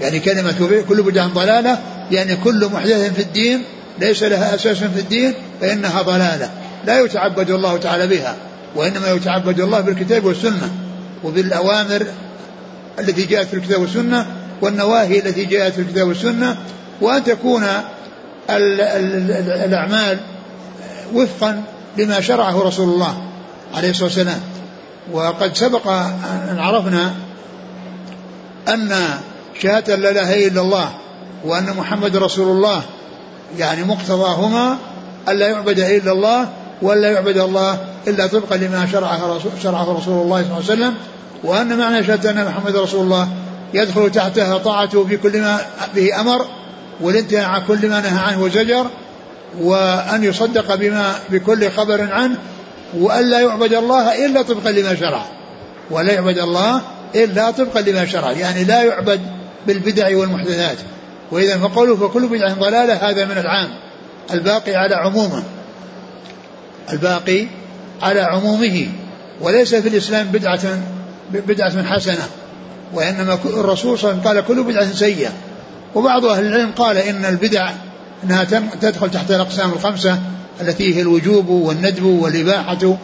يعني 0.00 0.20
كلمة 0.20 0.82
كل 0.88 1.02
بدعة 1.02 1.26
ضلالة 1.26 1.78
يعني 2.10 2.36
كل 2.36 2.68
محدث 2.72 3.14
في 3.14 3.22
الدين 3.22 3.62
ليس 3.98 4.22
لها 4.22 4.54
أساس 4.54 4.76
في 4.76 5.00
الدين 5.00 5.34
فإنها 5.60 6.02
ضلالة. 6.02 6.50
لا 6.86 7.00
يتعبد 7.04 7.50
الله 7.50 7.76
تعالى 7.76 8.06
بها 8.06 8.36
وإنما 8.76 9.08
يتعبد 9.08 9.60
الله 9.60 9.80
بالكتاب 9.80 10.24
والسنة 10.24 10.70
وبالأوامر 11.24 12.06
التي 12.98 13.26
جاءت 13.26 13.46
في 13.46 13.54
الكتاب 13.54 13.80
والسنة 13.80 14.26
والنواهي 14.62 15.18
التي 15.18 15.44
جاءت 15.44 15.72
في 15.72 15.80
الكتاب 15.80 16.08
والسنة. 16.08 16.56
وأن 17.00 17.24
تكون 17.24 17.66
الأعمال 18.50 20.18
وفقا 21.14 21.62
لما 21.98 22.20
شرعه 22.20 22.62
رسول 22.62 22.88
الله. 22.88 23.29
عليه 23.74 23.90
الصلاة 23.90 24.04
والسلام. 24.04 24.40
وقد 25.12 25.56
سبق 25.56 25.88
أن 25.88 26.56
عرفنا 26.58 27.14
أن 28.68 28.94
شهادة 29.62 29.96
لا 29.96 30.10
إله 30.10 30.46
إلا 30.48 30.60
الله 30.60 30.90
وأن 31.44 31.76
محمد 31.76 32.16
رسول 32.16 32.48
الله 32.56 32.82
يعني 33.58 33.84
مقتضاهما 33.84 34.76
ألا 35.28 35.48
يعبد 35.48 35.78
إلا 35.78 36.12
الله 36.12 36.48
ولا 36.82 37.10
يعبد 37.10 37.38
الله 37.38 37.78
إلا 38.06 38.26
طبقا 38.26 38.56
لما 38.56 38.88
شرعه 38.92 39.36
رسول, 39.36 39.52
شرعه 39.62 39.98
رسول 39.98 40.22
الله 40.22 40.42
صلى 40.42 40.46
الله 40.46 40.54
عليه 40.54 40.64
وسلم. 40.64 40.94
وأن 41.44 41.78
معنى 41.78 42.04
شهادة 42.04 42.30
أن 42.30 42.44
محمد 42.44 42.76
رسول 42.76 43.00
الله 43.00 43.28
يدخل 43.74 44.10
تحتها 44.10 44.58
طاعته 44.58 45.04
في 45.04 45.16
كل 45.16 45.40
ما 45.40 45.60
به 45.94 46.20
أمر 46.20 46.46
والانتهاء 47.00 47.44
عن 47.44 47.62
كل 47.68 47.88
ما 47.88 48.00
نهى 48.00 48.18
عنه 48.18 48.42
وزجر 48.42 48.86
وأن 49.60 50.24
يصدق 50.24 50.74
بما 50.74 51.14
بكل 51.30 51.70
خبر 51.70 52.12
عنه 52.12 52.36
وأن 52.98 53.30
لا 53.30 53.40
يعبد 53.40 53.72
الله 53.72 54.26
إلا 54.26 54.42
طبقا 54.42 54.70
لما 54.70 54.94
شرع. 54.94 55.26
ولا 55.90 56.12
يعبد 56.12 56.38
الله 56.38 56.82
إلا 57.14 57.50
طبقا 57.50 57.80
لما 57.80 58.06
شرع. 58.06 58.32
يعني 58.32 58.64
لا 58.64 58.82
يعبد 58.82 59.20
بالبدع 59.66 60.16
والمحدثات. 60.16 60.76
وإذا 61.32 61.58
فقوله 61.58 61.96
فكل 61.96 62.28
بدعة 62.28 62.54
ضلالة 62.54 62.94
هذا 62.94 63.24
من 63.24 63.38
العام. 63.38 63.68
الباقي 64.32 64.74
على 64.74 64.94
عمومه. 64.94 65.42
الباقي 66.92 67.46
على 68.02 68.20
عمومه. 68.20 68.86
وليس 69.40 69.74
في 69.74 69.88
الإسلام 69.88 70.26
بدعة 70.26 70.78
بدعة 71.30 71.82
حسنة. 71.84 72.28
وإنما 72.94 73.38
الرسول 73.44 73.98
صلى 73.98 74.10
الله 74.10 74.20
عليه 74.20 74.40
وسلم 74.40 74.46
قال 74.46 74.46
كل 74.46 74.62
بدعة 74.72 74.92
سيئة. 74.92 75.30
وبعض 75.94 76.24
أهل 76.24 76.46
العلم 76.46 76.70
قال 76.70 76.96
إن 76.96 77.24
البدع 77.24 77.70
أنها 78.24 78.44
تدخل 78.80 79.10
تحت 79.10 79.30
الأقسام 79.30 79.72
الخمسة. 79.72 80.18
التي 80.60 80.96
هي 80.96 81.00
الوجوب 81.00 81.48
والندب 81.48 82.04
والإباحة 82.04 82.96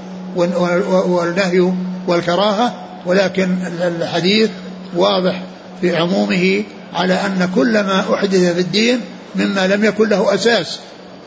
والنهي 1.06 1.72
والكراهة 2.06 2.74
ولكن 3.06 3.56
الحديث 3.80 4.50
واضح 4.96 5.42
في 5.80 5.96
عمومه 5.96 6.62
على 6.94 7.14
أن 7.14 7.50
كل 7.54 7.72
ما 7.72 8.14
أحدث 8.14 8.54
في 8.54 8.60
الدين 8.60 9.00
مما 9.36 9.66
لم 9.66 9.84
يكن 9.84 10.08
له 10.08 10.34
أساس 10.34 10.78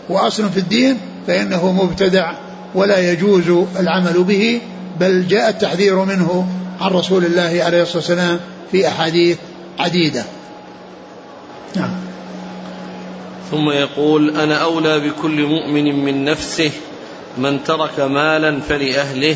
وأصل 0.09 0.49
في 0.49 0.59
الدين 0.59 0.97
فإنه 1.27 1.71
مبتدع 1.71 2.31
ولا 2.75 3.11
يجوز 3.11 3.65
العمل 3.79 4.23
به 4.23 4.61
بل 4.99 5.27
جاء 5.27 5.49
التحذير 5.49 6.05
منه 6.05 6.47
عن 6.81 6.91
رسول 6.91 7.25
الله 7.25 7.63
عليه 7.63 7.81
الصلاة 7.81 7.97
والسلام 7.97 8.39
في 8.71 8.87
أحاديث 8.87 9.37
عديدة. 9.79 10.23
نعم. 11.75 12.08
ثم 13.51 13.69
يقول 13.69 14.37
أنا 14.37 14.55
أولى 14.55 14.99
بكل 14.99 15.45
مؤمن 15.45 16.05
من 16.05 16.25
نفسه 16.25 16.71
من 17.37 17.63
ترك 17.63 17.99
مالا 17.99 18.59
فلأهله 18.59 19.35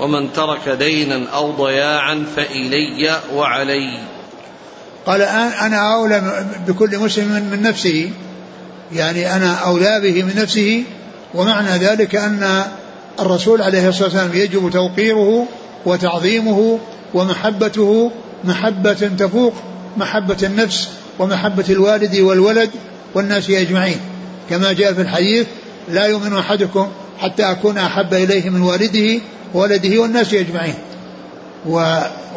ومن 0.00 0.32
ترك 0.32 0.68
دينا 0.68 1.28
أو 1.34 1.50
ضياعا 1.50 2.26
فإلي 2.36 3.20
وعلي. 3.34 3.98
قال 5.06 5.22
أنا 5.22 5.94
أولى 5.94 6.46
بكل 6.68 6.98
مسلم 6.98 7.48
من 7.50 7.62
نفسه 7.62 8.10
يعني 8.92 9.36
أنا 9.36 9.54
أولى 9.54 10.00
به 10.00 10.22
من 10.22 10.32
نفسه 10.36 10.84
ومعنى 11.34 11.70
ذلك 11.70 12.14
أن 12.14 12.64
الرسول 13.20 13.62
عليه 13.62 13.88
الصلاة 13.88 14.04
والسلام 14.04 14.30
يجب 14.34 14.70
توقيره 14.70 15.46
وتعظيمه 15.86 16.78
ومحبته 17.14 18.10
محبة 18.44 18.92
تفوق 18.92 19.54
محبة 19.96 20.36
النفس 20.42 20.88
ومحبة 21.18 21.64
الوالد 21.70 22.16
والولد 22.16 22.70
والناس 23.14 23.50
أجمعين. 23.50 24.00
كما 24.50 24.72
جاء 24.72 24.92
في 24.92 25.02
الحديث 25.02 25.46
لا 25.88 26.06
يؤمن 26.06 26.36
أحدكم 26.36 26.88
حتى 27.18 27.42
أكون 27.42 27.78
أحب 27.78 28.14
إليه 28.14 28.50
من 28.50 28.60
والده 28.60 29.20
وولده 29.54 29.98
والناس 29.98 30.34
أجمعين. 30.34 30.74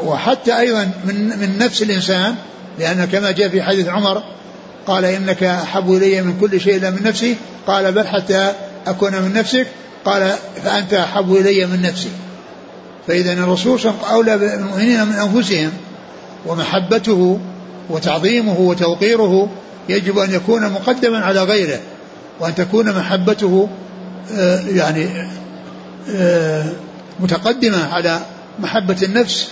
وحتى 0.04 0.60
أيضا 0.60 0.92
من, 1.06 1.40
من 1.40 1.58
نفس 1.58 1.82
الإنسان 1.82 2.36
لأن 2.80 3.06
كما 3.06 3.32
جاء 3.32 3.50
في 3.50 3.62
حديث 3.62 3.88
عمر 3.88 4.24
قال 4.88 5.06
إنك 5.06 5.44
أحب 5.44 5.94
إلي 5.94 6.22
من 6.22 6.38
كل 6.42 6.62
شيء 6.62 6.76
إلا 6.76 6.90
من 6.90 7.04
نفسي 7.04 7.36
قال 7.68 7.92
بل 7.92 8.08
حتى 8.08 8.52
أكون 8.88 9.12
من 9.22 9.34
نفسك 9.34 9.68
قال 10.06 10.36
فأنت 10.64 10.94
أحب 10.94 11.36
إلي 11.36 11.66
من 11.66 11.82
نفسي. 11.82 12.10
فإذا 13.08 13.34
الرسول 13.34 13.80
صلى 13.80 13.92
الله 13.92 14.06
عليه 14.08 14.18
وسلم 14.18 14.34
أولى 14.34 14.38
بالمؤمنين 14.38 15.06
من 15.06 15.14
أنفسهم 15.14 15.72
ومحبته 16.46 17.40
وتعظيمه 17.90 18.60
وتوقيره 18.60 19.50
يجب 19.90 20.18
أن 20.18 20.34
يكون 20.34 20.72
مقدما 20.72 21.26
على 21.26 21.44
غيره 21.44 21.80
وأن 22.40 22.56
تكون 22.56 22.98
محبته 22.98 23.70
آه، 24.38 24.60
يعني 24.60 25.08
آه، 26.16 26.66
متقدمة 27.20 27.94
على 27.94 28.20
محبة 28.60 28.98
النفس 29.04 29.48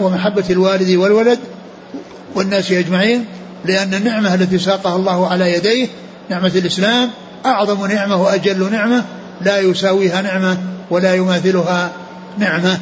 ومحبة 0.00 0.44
الوالد 0.50 0.90
والولد 0.90 1.38
والناس 2.34 2.72
أجمعين 2.72 3.24
لأن 3.64 3.94
النعمة 3.94 4.34
التي 4.34 4.58
ساقها 4.58 4.96
الله 4.96 5.28
على 5.28 5.52
يديه 5.52 5.88
نعمة 6.30 6.52
الإسلام 6.54 7.10
أعظم 7.46 7.86
نعمة 7.86 8.22
وأجل 8.22 8.72
نعمة 8.72 9.04
لا 9.40 9.58
يساويها 9.58 10.22
نعمة 10.22 10.58
ولا 10.90 11.14
يماثلها 11.14 11.92
نعمة. 12.38 12.78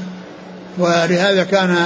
ولهذا 0.79 1.45
كان 1.45 1.77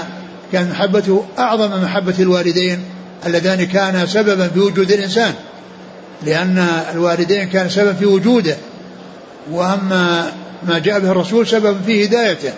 كان 0.53 0.71
محبته 0.71 1.25
أعظم 1.39 1.83
محبة 1.83 2.15
الوالدين 2.21 2.85
اللذان 3.27 3.67
كانا 3.67 4.07
سببا 4.07 4.49
في 4.49 4.61
وجود 4.61 4.93
الإنسان 4.93 5.35
لأن 6.23 6.59
الوالدين 6.93 7.49
كان 7.49 7.69
سبب 7.69 7.97
في 7.97 8.07
وجوده 8.07 8.57
وأما 9.51 10.33
ما 10.63 10.79
جاء 10.79 11.01
به 11.01 11.11
الرسول 11.11 11.47
سبب 11.47 11.77
في 11.87 12.05
هدايته 12.05 12.53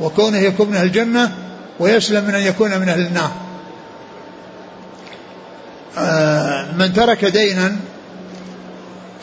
وكونه 0.00 0.38
يكون 0.38 0.68
من 0.68 0.76
أهل 0.76 0.86
الجنة 0.86 1.32
ويسلم 1.80 2.24
من 2.24 2.34
أن 2.34 2.42
يكون 2.42 2.78
من 2.78 2.88
أهل 2.88 3.00
النار. 3.00 3.32
آه، 5.98 6.72
من 6.72 6.92
ترك 6.92 7.24
دينا 7.24 7.76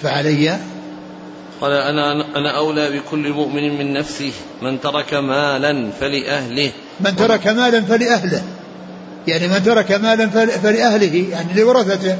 فعلي. 0.04 0.58
قال 1.62 1.72
أنا 1.72 2.12
أنا 2.36 2.58
أولى 2.58 3.00
بكل 3.00 3.32
مؤمن 3.32 3.78
من 3.78 3.94
نفسه 3.94 4.32
من 4.62 4.82
ترك 4.82 5.14
مالا 5.14 5.92
فلأهله. 6.00 6.72
من 7.00 7.16
ترك 7.16 7.48
مالا 7.48 7.82
فلأهله. 7.82 8.44
يعني 9.28 9.48
من 9.48 9.64
ترك 9.64 9.92
مالا 9.92 10.30
فلأهله 10.64 11.26
يعني 11.32 11.54
لورثته 11.54 12.18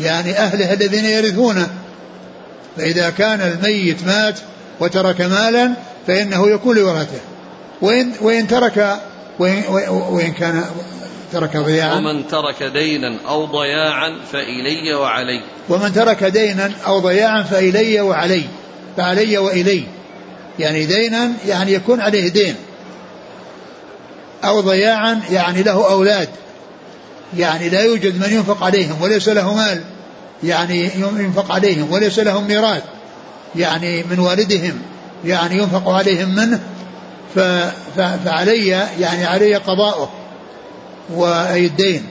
يعني 0.00 0.38
أهله 0.38 0.72
الذين 0.72 1.04
يرثونه. 1.04 1.70
فإذا 2.76 3.10
كان 3.10 3.40
الميت 3.40 4.04
مات 4.04 4.38
وترك 4.80 5.20
مالا 5.20 5.72
فإنه 6.06 6.50
يكون 6.50 6.76
لورثته. 6.76 7.20
وإن, 7.82 8.12
وإن 8.20 8.48
ترك 8.48 8.96
وإن, 9.38 9.62
وإن 9.88 10.32
كان 10.32 10.64
ترك 11.32 11.56
ضياعا. 11.56 11.94
ومن 11.94 12.28
ترك 12.28 12.62
دينا 12.62 13.16
أو 13.28 13.44
ضياعا 13.44 14.16
فإلي 14.32 14.94
وعلي. 14.94 15.42
ومن 15.68 15.92
ترك 15.92 16.24
دينا 16.24 16.72
أو 16.86 16.98
ضياعا 16.98 17.42
فإلي 17.42 18.00
وعلي. 18.00 18.44
فعلي 18.96 19.38
وإلي. 19.38 19.84
يعني 20.58 20.86
دينا 20.86 21.32
يعني 21.46 21.72
يكون 21.72 22.00
عليه 22.00 22.28
دين. 22.28 22.54
أو 24.44 24.60
ضياعا 24.60 25.20
يعني 25.30 25.62
له 25.62 25.90
أولاد. 25.92 26.28
يعني 27.36 27.68
لا 27.68 27.80
يوجد 27.80 28.20
من 28.20 28.32
ينفق 28.32 28.64
عليهم 28.64 29.02
وليس 29.02 29.28
له 29.28 29.54
مال. 29.54 29.82
يعني 30.42 30.90
ينفق 30.96 31.52
عليهم 31.52 31.92
وليس 31.92 32.18
لهم 32.18 32.48
ميراث. 32.48 32.82
يعني 33.56 34.04
من 34.10 34.18
والدهم. 34.18 34.82
يعني 35.24 35.58
ينفق 35.58 35.88
عليهم 35.88 36.34
منه. 36.34 36.60
فعلي 37.96 38.68
يعني 39.00 39.24
علي 39.24 39.54
قضاؤه 39.54 40.10
وأي 41.14 41.66
الدين 41.66 42.06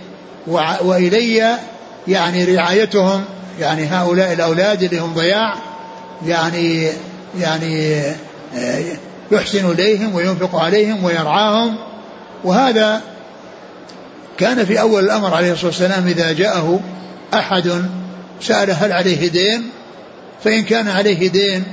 وإلي 0.81 1.57
يعني 2.07 2.55
رعايتهم. 2.55 3.25
يعني 3.59 3.85
هؤلاء 3.85 4.33
الأولاد 4.33 4.83
اللي 4.83 4.99
هم 4.99 5.13
ضياع 5.13 5.55
يعني 6.25 6.89
يعني 7.39 8.01
آه، 8.57 8.83
يحسن 9.31 9.71
إليهم 9.71 10.15
وينفق 10.15 10.55
عليهم 10.55 11.03
ويرعاهم. 11.03 11.75
وهذا 12.43 13.01
كان 14.37 14.65
في 14.65 14.81
أول 14.81 15.03
الأمر 15.03 15.33
عليه 15.33 15.51
الصلاة 15.51 15.67
والسلام 15.67 16.07
إذا 16.07 16.31
جاءه 16.31 16.79
أحد 17.33 17.85
سأل 18.41 18.71
هل 18.71 18.91
عليه 18.91 19.29
دين 19.29 19.69
فإن 20.43 20.63
كان 20.63 20.87
عليه 20.87 21.29
دين 21.29 21.63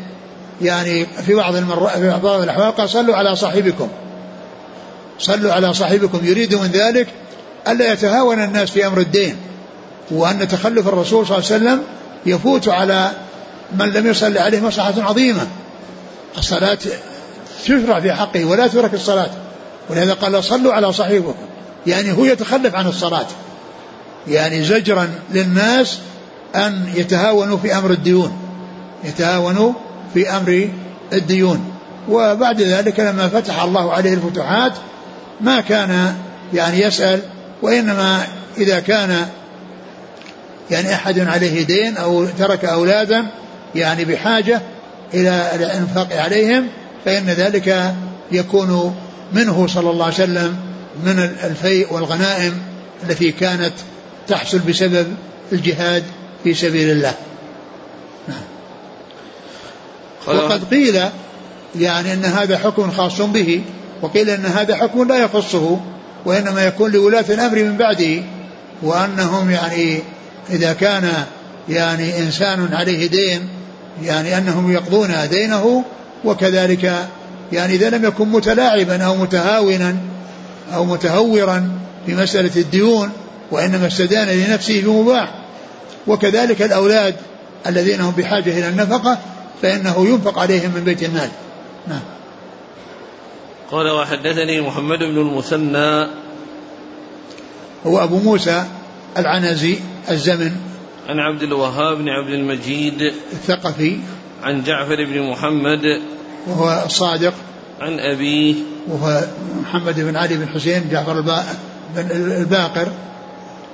يعني 0.62 1.06
في 1.06 1.34
بعض 1.34 1.56
المرات 1.56 1.98
في 1.98 2.20
بعض 2.22 2.40
الأحوال 2.40 2.76
قال 2.76 2.90
صلوا 2.90 3.16
على 3.16 3.36
صاحبكم. 3.36 3.88
صلوا 5.18 5.52
على 5.52 5.74
صاحبكم. 5.74 6.20
يريد 6.22 6.54
من 6.54 6.66
ذلك 6.66 7.08
ألا 7.68 7.92
يتهاون 7.92 8.42
الناس 8.42 8.70
في 8.70 8.86
أمر 8.86 8.98
الدين 8.98 9.36
وأن 10.10 10.48
تخلف 10.48 10.88
الرسول 10.88 11.26
صلى 11.26 11.38
الله 11.38 11.52
عليه 11.52 11.56
وسلم 11.56 11.82
يفوت 12.26 12.68
على 12.68 13.10
من 13.78 13.90
لم 13.92 14.06
يصلي 14.06 14.40
عليه 14.40 14.60
مصلحة 14.60 14.94
عظيمة. 15.02 15.46
الصلاة 16.38 16.78
تشرع 17.64 18.00
في 18.00 18.12
حقه 18.12 18.44
ولا 18.44 18.66
ترك 18.66 18.94
الصلاة. 18.94 19.30
ولهذا 19.90 20.12
قال 20.14 20.44
صلوا 20.44 20.72
على 20.72 20.92
صاحبكم 20.92 21.34
يعني 21.86 22.12
هو 22.12 22.24
يتخلف 22.24 22.74
عن 22.74 22.86
الصلاة. 22.86 23.26
يعني 24.28 24.64
زجرا 24.64 25.08
للناس 25.30 25.98
أن 26.54 26.92
يتهاونوا 26.94 27.56
في 27.56 27.78
أمر 27.78 27.90
الديون. 27.90 28.38
يتهاونوا 29.04 29.72
في 30.14 30.30
أمر 30.30 30.68
الديون. 31.12 31.72
وبعد 32.08 32.62
ذلك 32.62 33.00
لما 33.00 33.28
فتح 33.28 33.62
الله 33.62 33.92
عليه 33.92 34.14
الفتوحات 34.14 34.72
ما 35.40 35.60
كان 35.60 36.16
يعني 36.54 36.80
يسأل 36.80 37.20
وإنما 37.62 38.26
إذا 38.58 38.80
كان 38.80 39.26
يعني 40.70 40.94
أحد 40.94 41.18
عليه 41.18 41.62
دين 41.62 41.96
أو 41.96 42.26
ترك 42.26 42.64
أولادا 42.64 43.26
يعني 43.74 44.04
بحاجة 44.04 44.60
إلى 45.14 45.50
الإنفاق 45.54 46.08
عليهم 46.12 46.66
فإن 47.04 47.26
ذلك 47.26 47.94
يكون 48.32 48.96
منه 49.32 49.66
صلى 49.66 49.90
الله 49.90 50.04
عليه 50.04 50.14
وسلم 50.14 50.56
من 51.04 51.18
الفيء 51.18 51.92
والغنائم 51.92 52.58
التي 53.02 53.32
كانت 53.32 53.72
تحصل 54.28 54.58
بسبب 54.58 55.06
الجهاد 55.52 56.04
في 56.44 56.54
سبيل 56.54 56.90
الله 56.90 57.14
نعم. 58.28 58.42
وقد 60.26 60.64
قيل 60.64 61.00
يعني 61.76 62.12
أن 62.12 62.24
هذا 62.24 62.58
حكم 62.58 62.90
خاص 62.90 63.20
به 63.20 63.62
وقيل 64.02 64.30
أن 64.30 64.46
هذا 64.46 64.76
حكم 64.76 65.08
لا 65.08 65.16
يخصه 65.16 65.80
وإنما 66.24 66.64
يكون 66.64 66.90
لولاة 66.90 67.24
الأمر 67.28 67.62
من 67.62 67.76
بعده 67.76 68.22
وأنهم 68.82 69.50
يعني 69.50 69.98
إذا 70.50 70.72
كان 70.72 71.12
يعني 71.68 72.18
إنسان 72.18 72.68
عليه 72.72 73.08
دين 73.08 73.48
يعني 74.02 74.38
أنهم 74.38 74.72
يقضون 74.72 75.28
دينه 75.30 75.84
وكذلك 76.24 77.08
يعني 77.52 77.74
إذا 77.74 77.90
لم 77.90 78.04
يكن 78.04 78.28
متلاعبا 78.28 79.04
أو 79.04 79.16
متهاونا 79.16 79.96
أو 80.74 80.84
متهورا 80.84 81.70
في 82.06 82.14
مساله 82.14 82.56
الديون 82.56 83.12
وإنما 83.50 83.86
استدان 83.86 84.28
لنفسه 84.28 84.82
بمباح. 84.82 85.34
وكذلك 86.06 86.62
الأولاد 86.62 87.14
الذين 87.66 88.00
هم 88.00 88.10
بحاجة 88.10 88.58
إلى 88.58 88.68
النفقة 88.68 89.18
فإنه 89.62 90.06
ينفق 90.08 90.38
عليهم 90.38 90.70
من 90.74 90.84
بيت 90.84 91.02
المال. 91.02 91.28
نعم. 91.88 92.00
قال 93.70 93.90
وحدثني 93.90 94.60
محمد 94.60 94.98
بن 94.98 95.18
المثنى. 95.18 96.08
هو 97.86 98.04
أبو 98.04 98.18
موسى 98.18 98.64
العنزي 99.16 99.78
الزمن. 100.10 100.52
عن 101.08 101.18
عبد 101.18 101.42
الوهاب 101.42 101.98
بن 101.98 102.08
عبد 102.08 102.32
المجيد. 102.32 103.02
الثقفي. 103.32 103.98
عن 104.42 104.62
جعفر 104.62 105.04
بن 105.04 105.30
محمد. 105.30 106.02
وهو 106.46 106.82
الصادق. 106.86 107.34
عن 107.80 108.00
أبيه 108.00 108.54
وهو 108.88 109.24
محمد 109.62 110.00
بن 110.00 110.16
علي 110.16 110.36
بن 110.36 110.48
حسين 110.48 110.88
جعفر 110.90 111.20
بن 111.20 111.32
الباقر. 112.40 112.88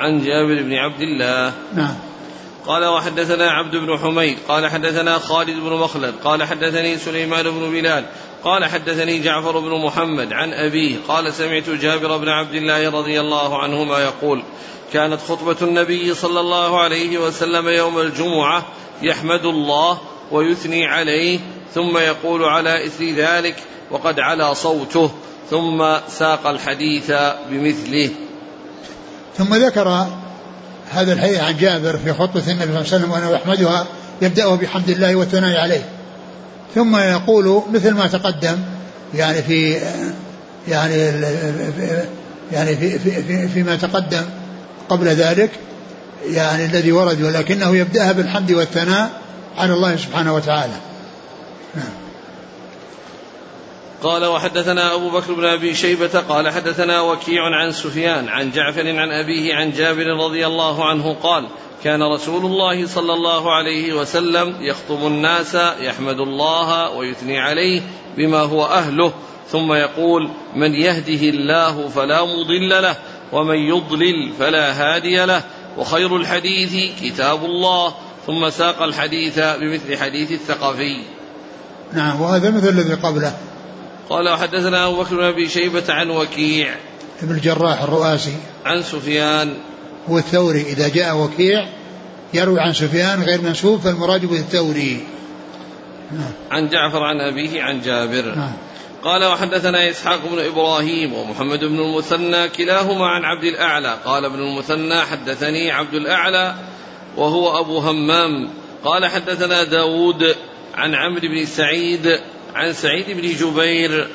عن 0.01 0.19
جابر 0.19 0.63
بن 0.63 0.73
عبد 0.73 1.01
الله. 1.01 1.53
نعم. 1.75 1.95
قال 2.67 2.85
وحدثنا 2.85 3.51
عبد 3.51 3.77
بن 3.77 3.99
حميد. 3.99 4.37
قال 4.49 4.71
حدثنا 4.71 5.19
خالد 5.19 5.57
بن 5.61 5.73
مخلد. 5.73 6.15
قال 6.25 6.45
حدثني 6.45 6.99
سليمان 6.99 7.51
بن 7.51 7.71
بلال. 7.71 8.05
قال 8.45 8.65
حدثني 8.65 9.19
جعفر 9.19 9.59
بن 9.61 9.85
محمد. 9.85 10.33
عن 10.33 10.53
أبيه. 10.53 10.97
قال 11.09 11.33
سمعت 11.33 11.71
جابر 11.71 12.17
بن 12.17 12.29
عبد 12.29 12.55
الله 12.55 12.91
رضي 12.91 13.21
الله 13.21 13.63
عنهما 13.63 13.99
يقول 13.99 14.43
كانت 14.93 15.21
خطبة 15.21 15.57
النبي 15.63 16.15
صلى 16.15 16.41
الله 16.41 16.81
عليه 16.81 17.19
وسلم 17.19 17.69
يوم 17.69 17.99
الجمعة 17.99 18.65
يحمد 19.03 19.45
الله 19.45 19.99
ويثني 20.33 20.87
عليه 20.87 21.38
ثم 21.75 21.97
يقول 21.97 22.45
على 22.45 22.87
إثر 22.87 23.05
ذلك 23.05 23.57
وقد 23.90 24.21
علا 24.21 24.55
صوته 24.55 25.11
ثم 25.51 25.97
ساق 26.09 26.47
الحديث 26.47 27.12
بمثله. 27.51 28.11
ثم 29.38 29.55
ذكر 29.55 30.07
هذا 30.90 31.12
الحديث 31.12 31.40
عن 31.40 31.57
جابر 31.57 31.97
في 31.97 32.12
خطبة 32.12 32.42
النبي 32.53 32.64
صلى 32.64 32.68
الله 32.68 32.77
عليه 32.77 32.81
وسلم 32.81 33.11
وأنه 33.11 33.31
يحمدها 33.31 33.87
يبدأه 34.23 34.55
بحمد 34.55 34.90
الله 34.90 35.16
والثناء 35.16 35.61
عليه. 35.61 35.88
ثم 36.75 36.97
يقول 36.97 37.62
مثل 37.73 37.95
ما 37.95 38.07
تقدم 38.07 38.59
يعني 39.14 39.42
في 39.42 39.81
يعني 40.68 40.95
يعني 42.53 42.77
في 42.77 42.99
في 42.99 43.23
في 43.23 43.49
فيما 43.49 43.77
تقدم 43.77 44.23
قبل 44.88 45.07
ذلك 45.07 45.51
يعني 46.31 46.64
الذي 46.64 46.92
ورد 46.92 47.23
ولكنه 47.23 47.77
يبدأها 47.77 48.12
بالحمد 48.12 48.53
والثناء 48.53 49.11
على 49.59 49.73
الله 49.75 49.97
سبحانه 49.97 50.35
وتعالى. 50.35 50.75
نعم. 51.75 52.03
قال 54.03 54.25
وحدثنا 54.25 54.95
أبو 54.95 55.11
بكر 55.11 55.33
بن 55.33 55.45
أبي 55.45 55.75
شيبة 55.75 56.21
قال 56.29 56.51
حدثنا 56.51 57.01
وكيع 57.01 57.43
عن 57.45 57.73
سفيان 57.73 58.29
عن 58.29 58.51
جعفر 58.51 58.99
عن 58.99 59.11
أبيه 59.11 59.55
عن 59.55 59.73
جابر 59.73 60.07
رضي 60.07 60.47
الله 60.47 60.85
عنه 60.85 61.17
قال 61.23 61.49
كان 61.85 62.03
رسول 62.03 62.47
الله 62.47 62.87
صلى 62.87 63.12
الله 63.12 63.55
عليه 63.55 63.93
وسلم 63.93 64.57
يخطب 64.61 65.07
الناس 65.07 65.55
يحمد 65.81 66.21
الله 66.21 66.91
ويثني 66.91 67.41
عليه 67.41 67.83
بما 68.17 68.38
هو 68.38 68.65
أهله 68.65 69.12
ثم 69.49 69.73
يقول 69.73 70.31
من 70.57 70.75
يهده 70.75 71.29
الله 71.29 71.88
فلا 71.88 72.25
مضل 72.25 72.69
له 72.83 72.97
ومن 73.33 73.57
يضلل 73.57 74.33
فلا 74.38 74.73
هادي 74.73 75.25
له. 75.25 75.43
وخير 75.79 76.17
الحديث 76.17 77.01
كتاب 77.01 77.45
الله 77.45 77.95
ثم 78.27 78.51
ساق 78.51 78.83
الحديث 78.83 79.39
بمثل 79.39 79.97
حديث 79.97 80.33
الثقفي. 80.33 80.97
نعم 81.93 82.21
وهذا 82.21 82.51
مثل 82.51 82.69
الذي 82.69 82.95
قبله. 82.95 83.33
قال 84.11 84.29
وحدثنا 84.29 84.87
أبو 84.87 85.03
بكر 85.03 85.17
بن 85.17 85.25
أبي 85.25 85.49
شيبة 85.49 85.85
عن 85.89 86.11
وكيع 86.11 86.75
ابن 87.23 87.35
الجراح 87.35 87.83
الرؤاسي. 87.83 88.37
عن 88.67 88.83
سفيان. 88.83 89.55
هو 90.11 90.19
الثوري 90.19 90.63
إذا 90.63 90.89
جاء 90.89 91.17
وكيع 91.17 91.69
يروي 92.35 92.61
عن 92.61 92.73
سفيان 92.73 93.23
غير 93.23 93.41
منسوب 93.41 93.81
فالمراد 93.81 94.25
به 94.27 94.37
الثوري. 94.37 95.07
نعم. 96.11 96.33
عن 96.51 96.69
جعفر 96.69 97.03
عن 97.03 97.21
أبيه 97.21 97.63
عن 97.63 97.81
جابر. 97.81 98.35
نعم. 98.35 98.53
قال 99.05 99.25
وحدثنا 99.25 99.91
إسحاق 99.91 100.21
بن 100.33 100.39
إبراهيم 100.39 101.13
ومحمد 101.13 101.59
بن 101.59 101.81
المثنى 101.81 102.49
كلاهما 102.49 103.07
عن 103.07 103.25
عبد 103.25 103.45
الأعلى. 103.45 103.97
قال 104.05 104.25
ابن 104.25 104.39
المثنى 104.39 105.01
حدثني 105.01 105.71
عبد 105.71 105.95
الأعلى 105.95 106.55
وهو 107.16 107.59
أبو 107.61 107.79
همام. 107.79 108.51
قال 108.85 109.07
حدثنا 109.07 109.64
داود 109.64 110.37
عن 110.75 110.94
عمرو 110.94 111.20
بن 111.20 111.46
سعيد 111.46 112.20
عن 112.55 112.72
سعيد 112.72 113.11
بن 113.11 113.35
جبير 113.35 114.09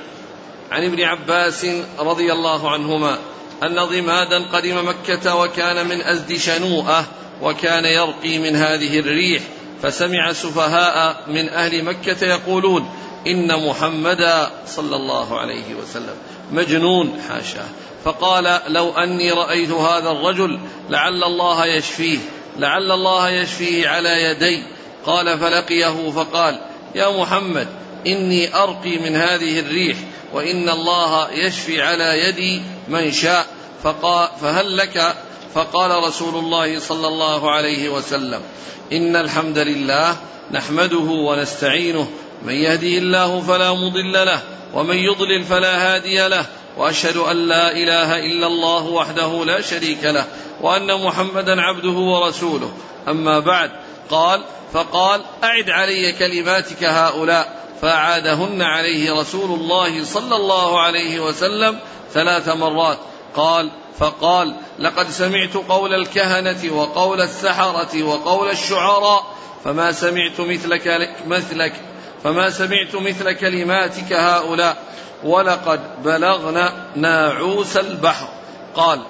عن 0.72 0.84
ابن 0.84 1.04
عباس 1.04 1.66
رضي 2.00 2.34
الله 2.34 2.72
عنهما 2.72 3.18
أن 3.64 3.76
ضمادا 3.76 4.44
قدم 4.54 4.88
مكة 4.88 5.36
وكان 5.36 5.88
من 5.88 6.02
أزد 6.02 6.38
شنوءة 6.38 7.06
وكان 7.42 7.86
يرقي 7.86 8.38
من 8.40 8.56
هذه 8.56 9.00
الريح 9.00 9.44
فسمع 9.82 10.34
سفهاء 10.34 11.24
من 11.28 11.50
أهل 11.50 11.84
مكة 11.84 12.26
يقولون 12.26 12.90
إن 13.28 13.68
محمدا 13.68 14.52
صلى 14.68 14.96
الله 14.96 15.40
عليه 15.40 15.76
وسلم 15.76 16.16
مجنون 16.52 17.22
حاشاه 17.30 17.68
فقال 18.06 18.60
لو 18.68 18.92
أني 18.92 19.32
رأيت 19.32 19.72
هذا 19.72 20.10
الرجل 20.12 20.60
لعل 20.90 21.24
الله 21.24 21.66
يشفيه. 21.66 22.20
لعل 22.58 22.92
الله 22.92 23.30
يشفيه 23.30 23.88
على 23.88 24.24
يدي. 24.24 24.64
قال 25.06 25.40
فلقيه 25.40 26.12
فقال 26.12 26.60
يا 26.96 27.10
محمد 27.10 27.68
إني 28.08 28.56
أرقي 28.56 28.98
من 28.98 29.16
هذه 29.16 29.60
الريح 29.60 29.98
وإن 30.34 30.70
الله 30.70 31.32
يشفي 31.32 31.82
على 31.82 32.28
يدي 32.28 32.62
من 32.88 33.12
شاء. 33.12 33.48
فقال 33.84 34.30
فهل 34.42 34.78
لك 34.78 35.16
فقال 35.54 36.04
رسول 36.04 36.36
الله 36.36 36.80
صلى 36.80 37.08
الله 37.08 37.52
عليه 37.52 37.90
وسلم 37.90 38.42
إن 38.92 39.16
الحمد 39.16 39.58
لله 39.58 40.18
نحمده 40.52 40.98
ونستعينه. 40.98 42.08
من 42.46 42.54
يهدي 42.54 42.98
الله 42.98 43.42
فلا 43.42 43.74
مضل 43.74 44.14
له 44.14 44.42
ومن 44.74 44.96
يضلل 44.96 45.44
فلا 45.44 45.96
هادي 45.96 46.28
له 46.28 46.46
وأشهد 46.78 47.18
أن 47.18 47.36
لا 47.48 47.72
إله 47.72 48.20
إلا 48.20 48.48
الله 48.48 48.84
وحده 48.84 49.46
لا 49.46 49.62
شريك 49.62 50.04
له 50.04 50.26
وأن 50.62 51.04
محمدا 51.04 51.62
عبده 51.62 51.90
ورسوله. 51.90 52.72
أما 53.08 53.40
بعد 53.40 53.72
قال 54.10 54.42
فقال 54.74 55.22
أعد 55.44 55.70
علي 55.70 56.12
كلماتك 56.12 56.84
هؤلاء. 56.84 57.68
فاعادهن 57.82 58.62
عليه 58.62 59.14
رسول 59.14 59.60
الله 59.60 60.04
صلى 60.04 60.36
الله 60.36 60.82
عليه 60.82 61.20
وسلم 61.20 61.80
ثلاث 62.14 62.50
مرات. 62.50 62.98
قال 63.36 63.72
فقال 64.00 64.56
لقد 64.80 65.10
سمعت 65.10 65.54
قول 65.70 65.94
الكهنة 65.94 66.74
وقول 66.74 67.22
السحرة 67.22 68.04
وقول 68.04 68.50
الشعراء. 68.50 69.36
فما 69.64 69.92
سمعت 69.92 70.40
مثلك 70.40 71.10
مثلك 71.28 71.74
فما 72.24 72.50
سمعت 72.50 72.96
مثل 72.96 73.32
كلماتك 73.32 74.14
هؤلاء. 74.14 74.78
ولقد 75.24 76.04
بلغنا 76.04 76.74
ناعوس 76.96 77.78
البحر. 77.78 78.28
قال 78.76 79.02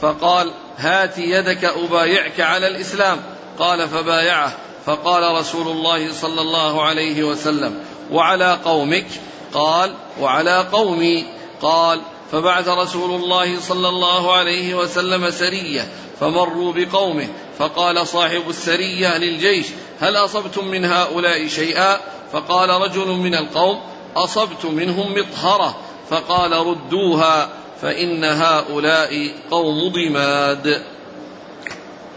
فقال 0.00 0.50
هات 0.76 1.18
يدك 1.18 1.64
أبايعك 1.64 2.40
على 2.40 2.66
الإسلام. 2.66 3.18
قال 3.58 3.88
فبايعه. 3.88 4.52
فقال 4.86 5.34
رسول 5.40 5.68
الله 5.68 6.12
صلى 6.12 6.40
الله 6.40 6.82
عليه 6.82 7.22
وسلم 7.22 7.84
وعلى 8.10 8.58
قومك؟ 8.64 9.06
قال 9.54 9.94
وعلى 10.20 10.66
قومي. 10.72 11.24
قال 11.62 12.00
فبعث 12.32 12.68
رسول 12.68 13.20
الله 13.20 13.60
صلى 13.60 13.88
الله 13.88 14.32
عليه 14.32 14.74
وسلم 14.74 15.30
سرية 15.30 15.88
فمروا 16.20 16.72
بقومه. 16.72 17.28
فقال 17.58 18.06
صاحب 18.06 18.42
السرية 18.48 19.18
للجيش 19.18 19.66
هل 20.00 20.16
أصبتم 20.16 20.68
من 20.68 20.84
هؤلاء 20.84 21.48
شيئا؟ 21.48 22.00
فقال 22.32 22.68
رجل 22.70 23.06
من 23.06 23.34
القوم. 23.34 23.80
أصبت 24.16 24.64
منهم 24.64 25.14
مطهرة 25.14 25.76
فقال 26.10 26.52
ردوها 26.52 27.48
فإن 27.82 28.24
هؤلاء 28.24 29.30
قوم 29.50 29.92
ضماد. 29.92 30.82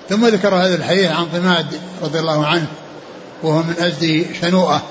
ثم 0.09 0.25
ذكر 0.25 0.55
هذا 0.55 0.75
الحديث 0.75 1.11
عن 1.11 1.25
ضماد 1.25 1.79
رضي 2.01 2.19
الله 2.19 2.45
عنه 2.45 2.67
وهو 3.43 3.63
من 3.63 3.75
أزد 3.79 4.25
شنوءة 4.41 4.83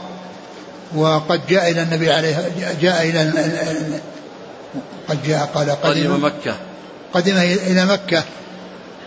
وقد 0.96 1.46
جاء 1.48 1.70
إلى 1.70 1.82
النبي 1.82 2.10
عليه 2.10 2.52
جاء 2.80 3.08
إلى 3.08 3.32
قد 5.08 5.22
جاء 5.26 5.50
قال 5.54 5.70
قدم, 5.70 6.14
قدم 6.14 6.24
مكة. 6.24 6.54
قدم 7.14 7.36
إلى 7.36 7.86
مكة 7.86 8.22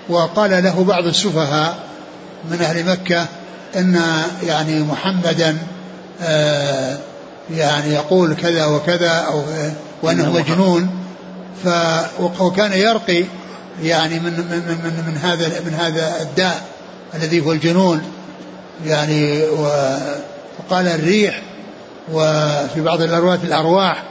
وقال 0.10 0.63
له 0.63 0.83
بعض 0.83 1.05
السفهاء 1.05 1.77
من 2.51 2.62
أهل 2.62 2.86
مكة 2.86 3.25
إن 3.75 4.01
يعني 4.43 4.79
محمدا 4.79 5.57
آه، 6.21 6.97
يعني 7.55 7.93
يقول 7.93 8.36
كذا 8.36 8.65
وكذا 8.65 9.10
أو 9.10 9.43
وأنه 10.03 10.31
مجنون 10.31 10.89
ف 11.63 11.69
وكان 12.39 12.73
يرقي 12.73 13.23
يعني 13.83 14.19
من 14.19 14.31
من 14.31 14.79
من, 14.83 15.03
من 15.07 15.17
هذا 15.17 15.62
من 15.65 15.73
هذا 15.73 16.21
الداء 16.21 16.65
الذي 17.15 17.41
هو 17.41 17.51
الجنون 17.51 18.01
يعني 18.86 19.41
وقال 19.43 20.88
الريح 20.88 21.41
وفي 22.13 22.81
بعض 22.81 23.01
الأرواح 23.01 23.39
الأرواح 23.43 24.03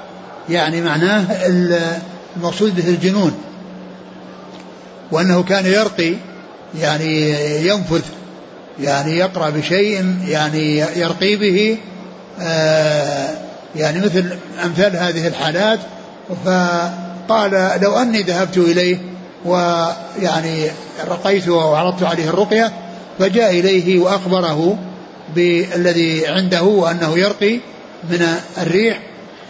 يعني 0.48 0.80
معناه 0.80 1.24
المقصود 2.36 2.76
به 2.76 2.88
الجنون. 2.88 3.32
وأنه 5.12 5.42
كان 5.42 5.66
يرقي 5.66 6.14
يعني 6.80 7.30
ينفث 7.66 8.04
يعني 8.80 9.16
يقرأ 9.16 9.50
بشيء 9.50 10.16
يعني 10.28 10.78
يرقي 10.78 11.36
به 11.36 11.78
يعني 13.76 13.98
مثل 13.98 14.38
أمثال 14.64 14.96
هذه 14.96 15.28
الحالات 15.28 15.78
فقال 16.44 17.80
لو 17.82 17.96
أني 17.96 18.22
ذهبت 18.22 18.58
إليه 18.58 18.98
ويعني 19.44 20.70
رقيته 21.08 21.52
وعرضت 21.52 22.02
عليه 22.02 22.28
الرقية 22.28 22.72
فجاء 23.18 23.50
إليه 23.50 23.98
وأخبره 23.98 24.78
بالذي 25.34 26.26
عنده 26.26 26.62
وأنه 26.62 27.18
يرقي 27.18 27.60
من 28.10 28.26
الريح 28.58 29.00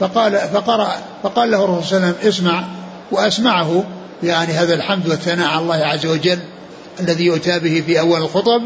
فقال 0.00 0.32
فقرأ 0.32 0.96
فقال 1.22 1.50
له 1.50 1.64
الرسول 1.64 1.84
صلى 1.84 1.96
الله 1.96 2.06
عليه 2.06 2.16
وسلم 2.18 2.28
اسمع 2.28 2.64
وأسمعه 3.10 3.84
يعني 4.22 4.52
هذا 4.52 4.74
الحمد 4.74 5.08
والثناء 5.08 5.48
على 5.48 5.60
الله 5.60 5.74
عز 5.74 6.06
وجل 6.06 6.38
الذي 7.00 7.24
يؤتى 7.24 7.58
به 7.58 7.82
في 7.86 8.00
أول 8.00 8.22
الخطب. 8.22 8.62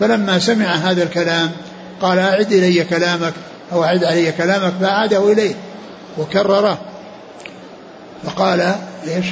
فلما 0.00 0.38
سمع 0.38 0.74
هذا 0.74 1.02
الكلام 1.02 1.50
قال 2.02 2.18
أعد 2.18 2.52
إلي 2.52 2.84
كلامك 2.84 3.32
أو 3.72 3.84
أعد 3.84 4.04
علي 4.04 4.32
كلامك 4.32 4.72
فأعاده 4.80 5.32
إليه 5.32 5.54
وكرره. 6.18 6.78
فقال 8.24 8.74
إيش؟ 9.06 9.26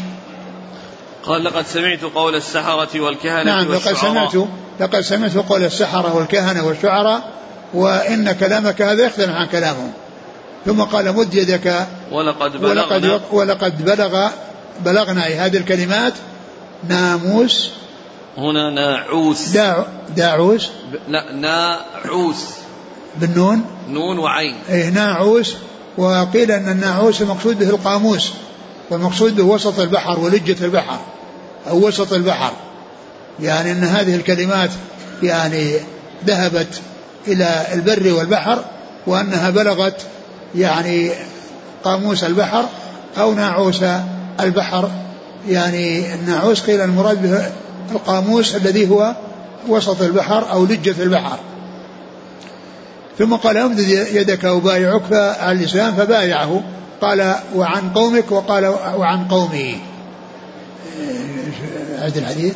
قال 1.24 1.44
لقد 1.44 1.66
سمعت 1.66 2.02
قول 2.02 2.35
السحرة 2.35 3.00
والكهنة 3.00 3.42
نعم 3.44 3.72
لقد 3.72 3.94
سمعت 3.94 4.35
لقد 4.81 5.00
سمعت 5.00 5.37
قول 5.37 5.64
السحرة 5.64 6.16
والكهنة 6.16 6.66
والشعراء 6.66 7.31
وإن 7.74 8.33
كلامك 8.33 8.83
هذا 8.83 9.07
يختلف 9.07 9.31
عن 9.31 9.46
كلامهم. 9.46 9.92
ثم 10.66 10.83
قال 10.83 11.16
مد 11.16 11.35
يدك 11.35 11.87
ولقد 12.12 12.57
بلغنا. 12.57 12.96
ولقد, 12.96 13.20
ولقد 13.33 13.85
بلغ 13.85 14.29
بلغنا 14.81 15.26
هذه 15.26 15.57
الكلمات 15.57 16.12
ناموس 16.88 17.70
هنا 18.38 18.70
ناعوس. 18.70 19.49
داع 19.49 19.87
داعوس؟ 20.16 20.70
لا 21.09 21.33
ناعوس. 21.33 22.44
بالنون؟ 23.20 23.64
نون 23.88 24.18
وعين. 24.18 24.55
إيه 24.68 24.88
ناعوس. 24.88 25.55
وقيل 25.99 26.53
أن 26.53 26.68
الناعوس 26.68 27.22
المقصود 27.22 27.59
به 27.59 27.70
القاموس. 27.70 28.33
والمقصود 28.90 29.37
به 29.37 29.42
وسط 29.42 29.81
البحر 29.81 30.20
ولجة 30.20 30.64
البحر 30.64 30.99
أو 31.68 31.87
وسط 31.87 32.12
البحر. 32.12 32.53
يعني 33.40 33.72
أن 33.72 33.85
هذه 33.85 34.14
الكلمات 34.14 34.70
يعني 35.22 35.75
ذهبت 36.27 36.81
إلى 37.29 37.66
البر 37.72 38.12
والبحر 38.12 38.64
وأنها 39.07 39.51
بلغت 39.51 40.07
يعني 40.55 41.11
قاموس 41.85 42.25
البحر 42.25 42.64
أو 43.18 43.35
ناعوس 43.35 43.85
البحر. 44.40 44.90
يعني 45.49 46.14
الناعوس 46.14 46.61
قيل 46.61 46.81
المراد 46.81 47.22
به 47.22 47.51
القاموس 47.92 48.55
الذي 48.55 48.90
هو 48.90 49.14
وسط 49.68 50.03
البحر 50.03 50.51
أو 50.53 50.64
لجة 50.64 51.03
البحر. 51.03 51.38
ثم 53.18 53.35
قال 53.35 53.57
امدد 53.57 53.88
يدك 53.88 54.44
وبايعك 54.44 55.03
فعلى 55.03 55.59
الإسلام 55.59 55.94
فبايعه. 55.96 56.62
قال 57.01 57.35
وعن 57.55 57.90
قومك 57.90 58.33
وقال 58.33 58.66
وعن 58.96 59.29
قومه 59.29 59.79
عد 61.99 62.16
الحديث 62.16 62.55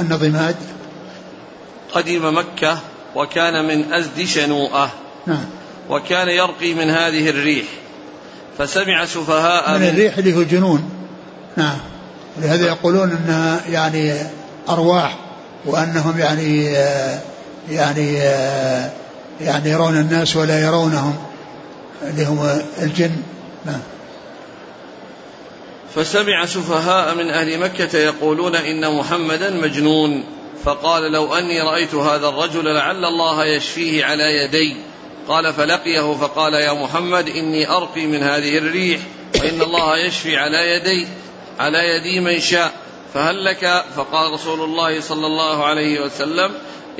أن 0.00 0.08
ضماد 0.20 0.56
قدم 1.92 2.38
مكة 2.38 2.78
وكان 3.14 3.64
من 3.68 3.92
أزد 3.92 4.24
شنوءة. 4.24 4.90
نعم. 5.26 5.44
وكان 5.90 6.28
يرقي 6.28 6.74
من 6.74 6.90
هذه 6.90 7.30
الريح. 7.30 7.66
فسمع 8.58 9.04
سفهاء 9.04 9.70
من, 9.70 9.80
من 9.80 9.88
الريح 9.88 10.18
اللي 10.18 10.36
هو 10.36 10.40
الجنون. 10.40 10.90
نعم. 11.56 11.78
ولهذا 12.36 12.66
يقولون 12.66 13.10
إنها 13.10 13.60
يعني 13.70 14.14
أرواح 14.68 15.16
وأنهم 15.66 16.18
يعني 16.18 16.64
يعني 17.70 18.14
يعني 19.40 19.70
يرون 19.70 19.96
الناس 19.96 20.36
ولا 20.36 20.62
يرونهم 20.62 21.16
اللي 22.02 22.24
هم 22.24 22.60
الجن. 22.82 23.16
نعم. 23.66 23.80
فسمع 25.94 26.46
سفهاء 26.46 27.14
من 27.14 27.30
أهل 27.30 27.60
مكة 27.60 27.98
يقولون 27.98 28.56
إن 28.56 28.96
محمدا 28.96 29.50
مجنون. 29.50 30.24
فقال 30.64 31.12
لو 31.12 31.34
أني 31.34 31.60
رأيت 31.60 31.94
هذا 31.94 32.28
الرجل 32.28 32.74
لعل 32.74 33.04
الله 33.04 33.44
يشفيه 33.44 34.04
على 34.04 34.22
يدي. 34.22 34.76
قال 35.28 35.52
فلقيه 35.54 36.14
فقال 36.14 36.54
يا 36.54 36.72
محمد 36.72 37.28
إني 37.28 37.70
أرقي 37.70 38.06
من 38.06 38.22
هذه 38.22 38.58
الريح 38.58 39.00
وإن 39.40 39.62
الله 39.62 39.98
يشفي 39.98 40.36
على 40.36 40.76
يدي. 40.76 41.08
على 41.62 41.78
يدي 41.78 42.20
من 42.20 42.40
شاء 42.40 42.72
فهل 43.14 43.44
لك؟ 43.44 43.84
فقال 43.96 44.32
رسول 44.32 44.60
الله 44.60 45.00
صلى 45.00 45.26
الله 45.26 45.64
عليه 45.64 46.00
وسلم 46.00 46.50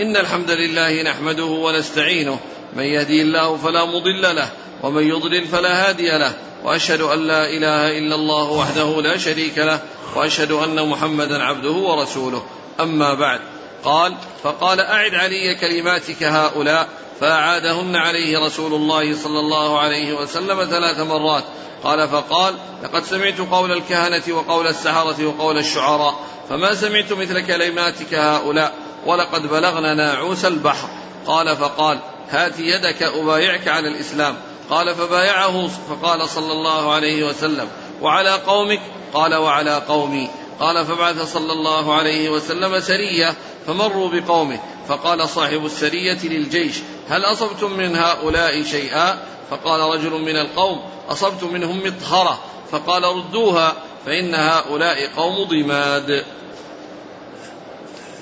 إن 0.00 0.16
الحمد 0.16 0.50
لله 0.50 1.02
نحمده 1.02 1.44
ونستعينه 1.44 2.38
من 2.76 2.82
يهدي 2.82 3.22
الله 3.22 3.56
فلا 3.56 3.84
مضل 3.84 4.36
له 4.36 4.48
ومن 4.82 5.08
يضلل 5.08 5.46
فلا 5.46 5.88
هادي 5.88 6.10
له 6.18 6.32
وأشهد 6.64 7.00
أن 7.00 7.26
لا 7.26 7.44
إله 7.50 7.98
إلا 7.98 8.14
الله 8.14 8.50
وحده 8.50 9.00
لا 9.00 9.18
شريك 9.18 9.58
له 9.58 9.80
وأشهد 10.16 10.52
أن 10.52 10.88
محمدا 10.88 11.42
عبده 11.42 11.72
ورسوله. 11.72 12.44
أما 12.80 13.14
بعد 13.14 13.40
قال 13.84 14.14
فقال 14.42 14.80
أعد 14.80 15.14
علي 15.14 15.54
كلماتك 15.54 16.22
هؤلاء 16.22 16.88
فأعادهن 17.20 17.96
عليه 17.96 18.38
رسول 18.38 18.74
الله 18.74 19.16
صلى 19.16 19.38
الله 19.38 19.78
عليه 19.78 20.12
وسلم 20.12 20.64
ثلاث 20.64 21.00
مرات 21.00 21.44
قال 21.84 22.08
فقال 22.08 22.54
لقد 22.82 23.04
سمعت 23.04 23.38
قول 23.38 23.72
الكهنة 23.72 24.22
وقول 24.36 24.66
السحره 24.66 25.26
وقول 25.26 25.58
الشعراء 25.58 26.14
فما 26.48 26.74
سمعت 26.74 27.12
مثل 27.12 27.40
كلماتك 27.46 28.14
هؤلاء؟ 28.14 28.74
ولقد 29.06 29.46
بلغنا 29.46 29.94
ناعوس 29.94 30.44
البحر. 30.44 30.88
قال 31.26 31.56
فقال 31.56 31.98
هات 32.30 32.58
يدك 32.58 33.02
أبايعك 33.02 33.68
على 33.68 33.88
الإسلام. 33.88 34.36
قال 34.70 34.94
فبايعه 34.94 35.68
فقال 35.68 36.28
صلى 36.28 36.52
الله 36.52 36.92
عليه 36.92 37.24
وسلم. 37.24 37.68
وعلى 38.02 38.30
قومك؟ 38.30 38.80
قال 39.14 39.34
وعلى 39.34 39.82
قومي. 39.88 40.28
قال 40.60 40.86
فبعث 40.86 41.32
صلى 41.32 41.52
الله 41.52 41.94
عليه 41.94 42.30
وسلم 42.30 42.80
سرية 42.80 43.34
فمروا 43.66 44.08
بقومه. 44.08 44.58
فقال 44.88 45.28
صاحب 45.28 45.64
السرية 45.64 46.18
للجيش 46.24 46.76
هل 47.08 47.24
أصبتم 47.24 47.72
من 47.72 47.96
هؤلاء 47.96 48.62
شيئا؟ 48.62 49.18
فقال 49.50 49.80
رجل 49.80 50.10
من 50.10 50.36
القوم 50.36 50.91
أصبت 51.08 51.44
منهم 51.44 51.86
مطهرة 51.86 52.38
فقال 52.72 53.02
ردوها 53.02 53.72
فإن 54.06 54.34
هؤلاء 54.34 54.96
قوم 55.16 55.48
ضماد. 55.48 56.24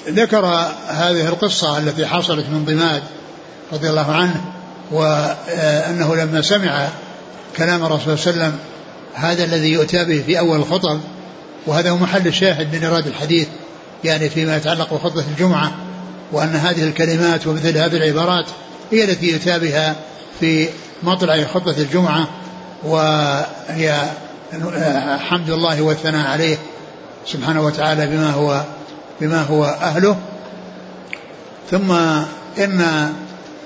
ذكر 0.08 0.46
هذه 0.86 1.28
القصة 1.28 1.78
التي 1.78 2.06
حصلت 2.06 2.46
من 2.46 2.64
ضماد 2.64 3.02
رضي 3.72 3.90
الله 3.90 4.12
عنه 4.12 4.44
وأنه 4.90 6.16
لما 6.16 6.42
سمع 6.42 6.88
كلام 7.56 7.84
الرسول 7.84 8.18
صلى 8.18 8.32
الله 8.32 8.44
عليه 8.44 8.54
وسلم 8.54 8.58
هذا 9.14 9.44
الذي 9.44 9.72
يؤتى 9.72 10.04
به 10.04 10.22
في 10.26 10.38
أول 10.38 10.58
الخطب 10.58 11.00
وهذا 11.66 11.90
هو 11.90 11.96
محل 11.96 12.26
الشاهد 12.26 12.74
من 12.74 12.82
إيراد 12.84 13.06
الحديث 13.06 13.48
يعني 14.04 14.30
فيما 14.30 14.56
يتعلق 14.56 14.94
بخطبة 14.94 15.24
الجمعة 15.30 15.72
وأن 16.32 16.56
هذه 16.56 16.84
الكلمات 16.84 17.46
ومثل 17.46 17.78
هذه 17.78 17.96
العبارات 17.96 18.46
هي 18.92 19.04
التي 19.04 19.26
يؤتى 19.26 19.58
بها 19.58 19.96
في 20.40 20.68
مطلع 21.02 21.44
خطبة 21.44 21.78
الجمعة 21.78 22.28
وهي 22.84 24.10
حمد 25.18 25.50
الله 25.50 25.82
والثناء 25.82 26.26
عليه 26.26 26.56
سبحانه 27.26 27.62
وتعالى 27.62 28.06
بما 28.06 28.30
هو 28.30 28.62
بما 29.20 29.42
هو 29.42 29.64
أهله. 29.64 30.16
ثم 31.70 31.92
إن 32.58 33.10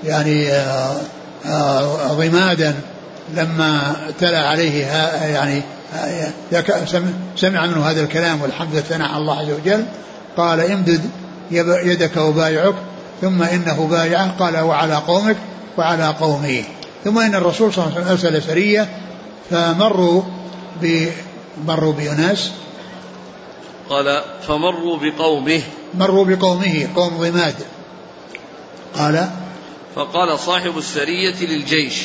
يعني 0.03 0.51
آه، 0.51 0.97
آه، 1.45 2.13
ضمادا 2.13 2.75
لما 3.35 3.95
تلا 4.19 4.47
عليه 4.47 4.85
يعني 5.25 5.61
آه، 5.95 6.65
سمع 7.35 7.65
منه 7.65 7.89
هذا 7.89 8.01
الكلام 8.01 8.41
والحمد 8.41 8.69
لله 8.73 9.05
على 9.05 9.17
الله 9.17 9.39
عز 9.39 9.51
وجل 9.51 9.85
قال 10.37 10.59
امدد 10.59 11.01
يدك 11.51 12.17
وبايعك 12.17 12.75
ثم 13.21 13.41
إنه 13.41 13.87
بايعه 13.91 14.31
قال 14.39 14.59
وعلى 14.59 14.95
قومك 14.95 15.37
وعلى 15.77 16.07
قومه. 16.07 16.63
ثم 17.03 17.19
إن 17.19 17.35
الرسول 17.35 17.73
صلى 17.73 17.85
الله 17.85 17.95
عليه 17.95 18.05
وسلم 18.05 18.11
أرسل 18.11 18.47
سرية 18.47 18.89
فمروا 19.49 20.21
ب 20.81 21.07
مروا 21.65 21.93
بأناس؟ 21.93 22.51
قال 23.89 24.21
فمروا 24.47 24.97
بقومه. 24.97 25.61
مروا 25.93 26.25
بقومه 26.25 26.87
قوم 26.95 27.17
ضماد 27.17 27.55
قال 28.95 29.29
فقال 29.95 30.39
صاحب 30.39 30.77
السرية 30.77 31.35
للجيش. 31.41 32.03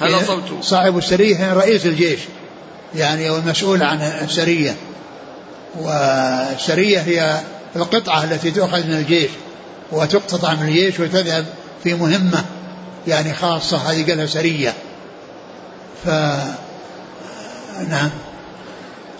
هل 0.00 0.14
إيه، 0.14 0.22
أصبت؟ 0.22 0.64
صاحب 0.64 0.98
السرية 0.98 1.52
رئيس 1.52 1.86
الجيش. 1.86 2.20
يعني 2.94 3.30
هو 3.30 3.36
المسؤول 3.36 3.82
عن 3.82 4.00
السرية. 4.00 4.76
والسرية 5.78 7.00
هي 7.00 7.40
القطعة 7.76 8.24
التي 8.24 8.50
تؤخذ 8.50 8.86
من 8.86 8.94
الجيش 8.94 9.30
وتقتطع 9.92 10.54
من 10.54 10.68
الجيش 10.68 11.00
وتذهب 11.00 11.46
في 11.84 11.94
مهمة 11.94 12.44
يعني 13.06 13.34
خاصة 13.34 13.76
هذه 13.76 14.10
قالها 14.10 14.26
سرية. 14.26 14.74
ف 16.04 16.08
نعم. 17.88 18.10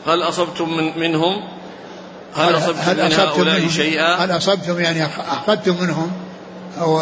هل 0.06 0.22
أصبتم 0.22 0.76
من 0.76 0.98
منهم؟ 0.98 1.42
هل 2.34 2.56
أصبتم 2.56 2.78
هل 2.80 3.04
من 3.04 3.12
هؤلاء 3.12 3.58
منهم؟ 3.58 3.70
شيئا؟ 3.70 4.14
هل 4.14 4.36
أصبتم 4.36 4.80
يعني 4.80 5.06
أخذتم 5.06 5.76
منهم؟ 5.82 6.10
أو 6.80 7.00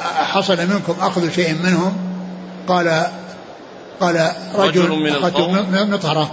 حصل 0.00 0.56
منكم 0.56 0.94
أخذ 1.00 1.32
شيء 1.32 1.54
منهم؟ 1.62 1.96
قال 2.68 3.06
قال 4.00 4.32
رجل, 4.54 4.80
رجل 4.80 4.88
من 4.88 5.08
القوم. 5.08 5.66
مطهرة. 5.72 6.30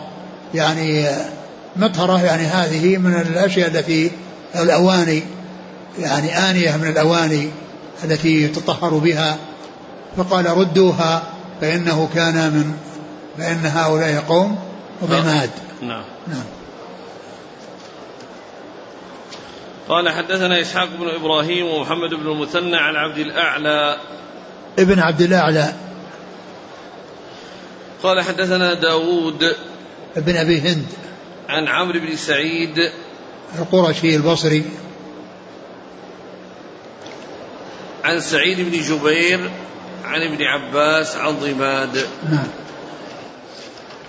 يعني 0.53 1.07
مطهرة 1.75 2.23
يعني 2.23 2.43
هذه 2.43 2.97
من 2.97 3.13
الأشياء 3.13 3.67
التي 3.67 4.11
الأواني 4.55 5.23
يعني 5.99 6.37
آنية 6.49 6.77
من 6.77 6.87
الأواني 6.87 7.49
التي 8.03 8.43
يتطهر 8.43 8.93
بها. 8.93 9.37
فقال 10.17 10.57
ردوها 10.57 11.23
فإنه 11.61 12.09
كان 12.15 12.35
من 12.35 12.73
فإن 13.37 13.65
هؤلاء 13.65 14.23
قوم 14.27 14.59
وضماد 15.01 15.49
نعم. 15.81 16.03
نعم. 16.27 16.43
قال 19.89 20.09
حدثنا 20.09 20.61
إسحاق 20.61 20.89
بن 20.99 21.09
إبراهيم 21.09 21.65
ومحمد 21.65 22.09
بن 22.09 22.31
المثنى 22.31 22.77
عن 22.77 22.95
عبد 22.95 23.17
الأعلى. 23.17 23.97
ابن 24.79 24.99
عبد 24.99 25.21
الأعلى. 25.21 25.73
قال 28.03 28.21
حدثنا 28.21 28.73
داود 28.73 29.55
ابن 30.17 30.35
أبي 30.35 30.61
هند. 30.61 30.85
عن 31.49 31.67
عمرو 31.67 31.99
بن 31.99 32.15
سعيد. 32.15 32.91
القرشي 33.59 34.15
البصري. 34.15 34.65
عن 38.03 38.19
سعيد 38.19 38.61
بن 38.61 38.81
جبير 38.81 39.51
عن 40.05 40.21
ابن 40.21 40.43
عباس 40.43 41.15
عن 41.15 41.39
ضماد. 41.39 42.07
نعم. 42.29 42.47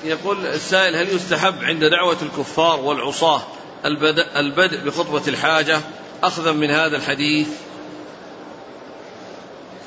يقول 0.05 0.47
السائل 0.47 0.97
هل 0.97 1.17
يستحب 1.17 1.55
عند 1.63 1.85
دعوة 1.85 2.17
الكفار 2.23 2.81
والعصاة 2.81 3.43
البدء, 3.85 4.27
البدء 4.37 4.85
بخطبة 4.85 5.23
الحاجة 5.29 5.81
أخذا 6.23 6.53
من 6.53 6.71
هذا 6.71 6.97
الحديث؟ 6.97 7.49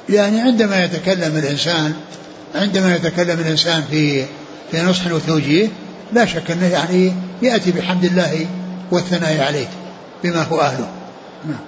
يعني 0.09 0.41
عندما 0.41 0.83
يتكلم 0.83 1.37
الإنسان 1.37 1.93
عندما 2.55 2.95
يتكلم 2.95 3.39
الإنسان 3.39 3.83
في 3.91 4.25
في 4.71 4.81
نصح 4.81 5.11
وتوجيه 5.11 5.69
لا 6.13 6.25
شك 6.25 6.51
أنه 6.51 6.67
يعني 6.67 7.13
يأتي 7.41 7.71
بحمد 7.71 8.03
الله 8.03 8.47
والثناء 8.91 9.41
عليه 9.41 9.67
بما 10.23 10.43
هو 10.43 10.59
أهله. 10.59 10.91
نعم. 11.45 11.59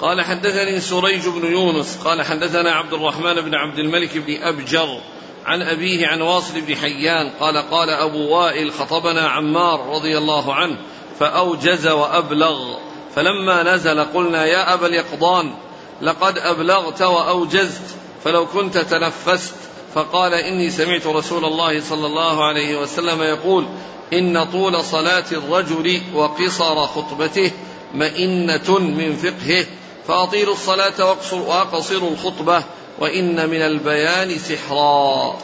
قال 0.00 0.24
حدثني 0.24 0.80
سريج 0.80 1.28
بن 1.28 1.52
يونس 1.52 1.96
قال 2.04 2.22
حدثنا 2.22 2.70
عبد 2.70 2.92
الرحمن 2.92 3.34
بن 3.34 3.54
عبد 3.54 3.78
الملك 3.78 4.18
بن 4.18 4.42
أبجر 4.42 5.00
عن 5.46 5.62
أبيه 5.62 6.06
عن 6.06 6.20
واصل 6.20 6.60
بن 6.60 6.76
حيان 6.76 7.30
قال 7.40 7.56
قال 7.70 7.90
أبو 7.90 8.28
وائل 8.28 8.72
خطبنا 8.72 9.28
عمار 9.28 9.94
رضي 9.94 10.18
الله 10.18 10.54
عنه 10.54 10.76
فأوجز 11.20 11.86
وأبلغ 11.86 12.78
فلما 13.14 13.62
نزل 13.74 14.04
قلنا 14.04 14.46
يا 14.46 14.74
أبا 14.74 14.86
اليقظان 14.86 15.54
لقد 16.02 16.38
أبلغت 16.38 17.02
وأوجزت 17.02 17.82
فلو 18.24 18.46
كنت 18.46 18.78
تنفست 18.78 19.54
فقال 19.94 20.34
إني 20.34 20.70
سمعت 20.70 21.06
رسول 21.06 21.44
الله 21.44 21.80
صلى 21.80 22.06
الله 22.06 22.44
عليه 22.44 22.78
وسلم 22.78 23.22
يقول 23.22 23.66
إن 24.12 24.44
طول 24.44 24.84
صلاة 24.84 25.24
الرجل 25.32 26.00
وقصر 26.14 26.86
خطبته 26.86 27.50
مئنة 27.94 28.78
من 28.78 29.16
فقهه. 29.16 29.66
فأطيلوا 30.08 30.54
الصلاة 30.54 31.16
وأقصروا 31.32 32.10
الخطبة 32.10 32.64
وإن 32.98 33.50
من 33.50 33.62
البيان 33.62 34.38
سحرا. 34.38 35.34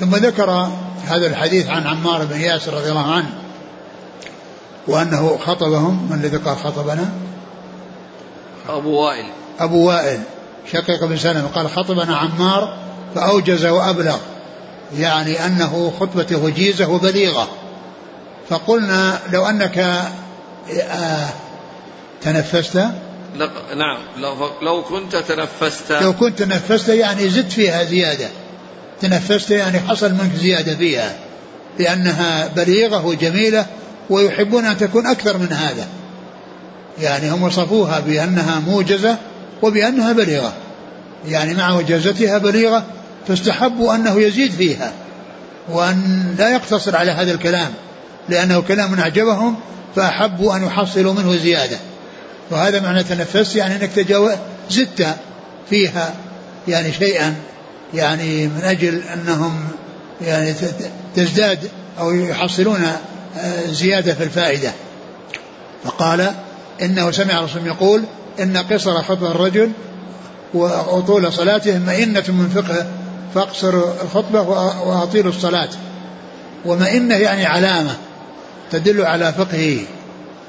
ثم 0.00 0.16
ذكر 0.16 0.50
هذا 1.06 1.26
الحديث 1.26 1.68
عن 1.68 1.86
عمار 1.86 2.24
بن 2.24 2.40
ياسر 2.40 2.74
رضي 2.74 2.90
الله 2.90 3.12
عنه 3.12 3.30
وأنه 4.88 5.38
خطبهم 5.46 6.08
من 6.10 6.18
الذي 6.24 6.36
قال 6.36 6.56
خطبنا؟ 6.56 7.12
أبو 8.68 8.90
وائل. 8.90 9.24
أبو 9.60 9.88
وائل 9.88 10.20
شقيق 10.72 11.04
بن 11.04 11.16
سلمة 11.16 11.48
قال 11.54 11.70
خطبنا 11.70 12.16
عمار 12.16 12.76
فأوجز 13.14 13.66
وأبلغ 13.66 14.18
يعني 14.98 15.46
أنه 15.46 15.92
خطبته 16.00 16.44
وجيزة 16.44 16.90
وبليغة. 16.90 17.48
فقلنا 18.48 19.18
لو 19.32 19.46
أنك 19.46 19.78
آه 20.90 21.28
تنفست 23.34 23.50
نعم. 23.76 23.98
لو, 24.18 24.50
لو 24.62 24.82
كنت 24.82 25.16
تنفست. 25.16 25.92
لو 25.92 26.12
كنت 26.12 26.42
تنفست 26.42 26.88
يعني 26.88 27.28
زدت 27.28 27.52
فيها 27.52 27.84
زيادة. 27.84 28.28
تنفست 29.00 29.50
يعني 29.50 29.78
حصل 29.78 30.12
منك 30.12 30.34
زيادة 30.40 30.74
فيها. 30.74 31.16
لأنها 31.78 32.48
بليغة 32.56 33.06
وجميلة 33.06 33.66
ويحبون 34.10 34.64
أن 34.64 34.76
تكون 34.76 35.06
أكثر 35.06 35.38
من 35.38 35.52
هذا. 35.52 35.86
يعني 37.00 37.30
هم 37.30 37.42
وصفوها 37.42 38.00
بأنها 38.00 38.60
موجزة 38.60 39.16
وبأنها 39.62 40.12
بليغة. 40.12 40.52
يعني 41.28 41.54
مع 41.54 41.72
وجازتها 41.72 42.38
بليغة 42.38 42.84
فاستحبوا 43.28 43.94
أنه 43.94 44.20
يزيد 44.20 44.52
فيها. 44.52 44.92
وأن 45.68 46.34
لا 46.38 46.48
يقتصر 46.50 46.96
على 46.96 47.10
هذا 47.10 47.32
الكلام. 47.32 47.70
لأنه 48.28 48.60
كلام 48.60 49.00
أعجبهم 49.00 49.56
فأحبوا 49.96 50.56
أن 50.56 50.66
يحصلوا 50.66 51.12
منه 51.12 51.36
زيادة. 51.36 51.78
وهذا 52.50 52.80
معنى 52.80 53.02
تنفس 53.02 53.56
يعني 53.56 53.76
أنك 53.76 53.90
تجاوز 53.92 54.32
زدت 54.70 55.06
فيها 55.70 56.14
يعني 56.68 56.92
شيئا 56.92 57.34
يعني 57.94 58.46
من 58.46 58.60
أجل 58.64 59.02
أنهم 59.02 59.68
يعني 60.22 60.54
تزداد 61.16 61.58
أو 61.98 62.14
يحصلون 62.14 62.82
آه، 63.38 63.66
زيادة 63.70 64.14
في 64.14 64.24
الفائدة. 64.24 64.72
فقال 65.84 66.32
إنه 66.82 67.10
سمع 67.10 67.38
الرسول 67.38 67.66
يقول 67.66 68.02
إن 68.40 68.56
قصر 68.56 69.02
خطبة 69.02 69.30
الرجل 69.30 69.70
وطول 70.54 71.32
صلاته 71.32 71.78
مئنة 71.78 72.24
من 72.28 72.48
فقهه 72.54 72.86
فاقصر 73.34 73.74
الخطبة 74.02 74.40
وأطيل 74.80 75.26
الصلاة. 75.26 75.68
ومئنة 76.64 77.14
يعني 77.14 77.46
علامة 77.46 77.96
تدل 78.70 79.02
على 79.02 79.32
فقهه. 79.32 79.78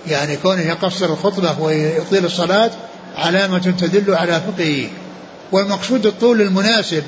يعني 0.08 0.38
كونه 0.38 0.62
يقصر 0.62 1.06
الخطبة 1.06 1.62
ويطيل 1.62 2.26
الصلاة 2.26 2.72
علامة 3.18 3.60
تدل 3.60 4.16
على 4.16 4.42
فقهه. 4.42 4.90
والمقصود 5.52 6.06
الطول 6.06 6.42
المناسب 6.42 7.04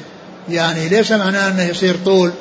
يعني 0.49 0.89
ليس 0.89 1.11
معناه 1.11 1.49
أنه 1.49 1.63
يصير 1.63 1.95
طول 2.05 2.31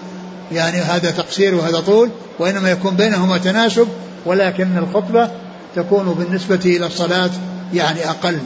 يعني 0.53 0.79
هذا 0.79 1.11
تقصير 1.11 1.55
وهذا 1.55 1.81
طول 1.81 2.11
وإنما 2.39 2.71
يكون 2.71 2.97
بينهما 2.97 3.39
تناسب 3.39 3.89
ولكن 4.27 4.79
الخطبة 4.79 5.31
تكون 5.77 6.15
بالنسبة 6.15 6.61
إلى 6.65 6.87
الصلاة 6.87 7.31
يعني 7.75 8.11
أقل. 8.11 8.39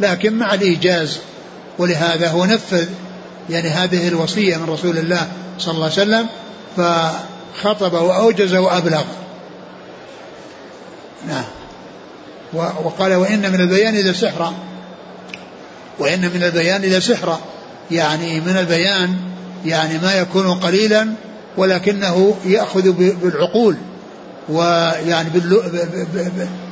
لكن 0.00 0.32
مع 0.32 0.54
الإيجاز 0.54 1.18
ولهذا 1.78 2.28
هو 2.28 2.44
نفذ 2.44 2.88
يعني 3.50 3.68
هذه 3.68 4.08
الوصية 4.08 4.56
من 4.56 4.70
رسول 4.70 4.98
الله 4.98 5.28
صلى 5.58 5.74
الله 5.74 5.84
عليه 5.84 5.92
وسلم 5.92 6.26
فخطب 6.76 7.92
وأوجز 7.92 8.54
وأبلغ. 8.54 9.04
نعم. 11.26 11.44
وقال 12.52 13.14
وإن 13.14 13.52
من 13.52 13.60
البيان 13.60 13.94
إذا 13.94 14.12
سحرا 14.12 14.54
وإن 15.98 16.20
من 16.20 16.42
البيان 16.42 16.82
إذا 16.82 17.00
سحرا 17.00 17.40
يعني 17.90 18.40
من 18.40 18.56
البيان 18.56 19.16
يعني 19.66 19.98
ما 19.98 20.14
يكون 20.14 20.54
قليلا 20.54 21.08
ولكنه 21.56 22.36
يأخذ 22.44 22.92
بالعقول 22.92 23.76
ويعني 24.48 25.28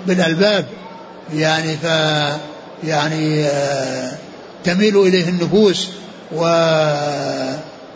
بالألباب. 0.07 0.67
يعني 1.35 1.77
ف 1.77 1.85
يعني 2.85 3.45
آه، 3.45 4.13
تميل 4.65 4.97
إليه 4.97 5.29
النفوس 5.29 5.89
و 6.33 6.45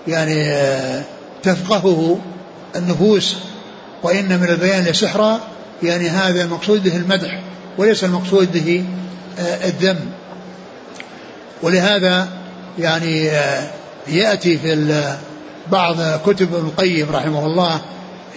يعني 0.08 0.50
آه، 0.50 1.02
تفقهه 1.42 2.18
النفوس. 2.76 3.36
وإن 4.02 4.40
من 4.40 4.48
البيان 4.48 4.84
لسحرا 4.84 5.40
يعني 5.82 6.08
هذا 6.08 6.42
المقصود 6.42 6.82
به 6.82 6.96
المدح 6.96 7.40
وليس 7.78 8.04
المقصود 8.04 8.52
به 8.52 8.84
آه، 9.38 9.68
الذم. 9.68 9.98
ولهذا 11.62 12.28
يعني 12.78 13.30
آه، 13.30 13.70
يأتي 14.08 14.58
في 14.58 15.14
بعض 15.72 15.96
كتب 16.26 16.54
ابن 16.54 16.66
القيم 16.66 17.10
رحمه 17.10 17.46
الله 17.46 17.80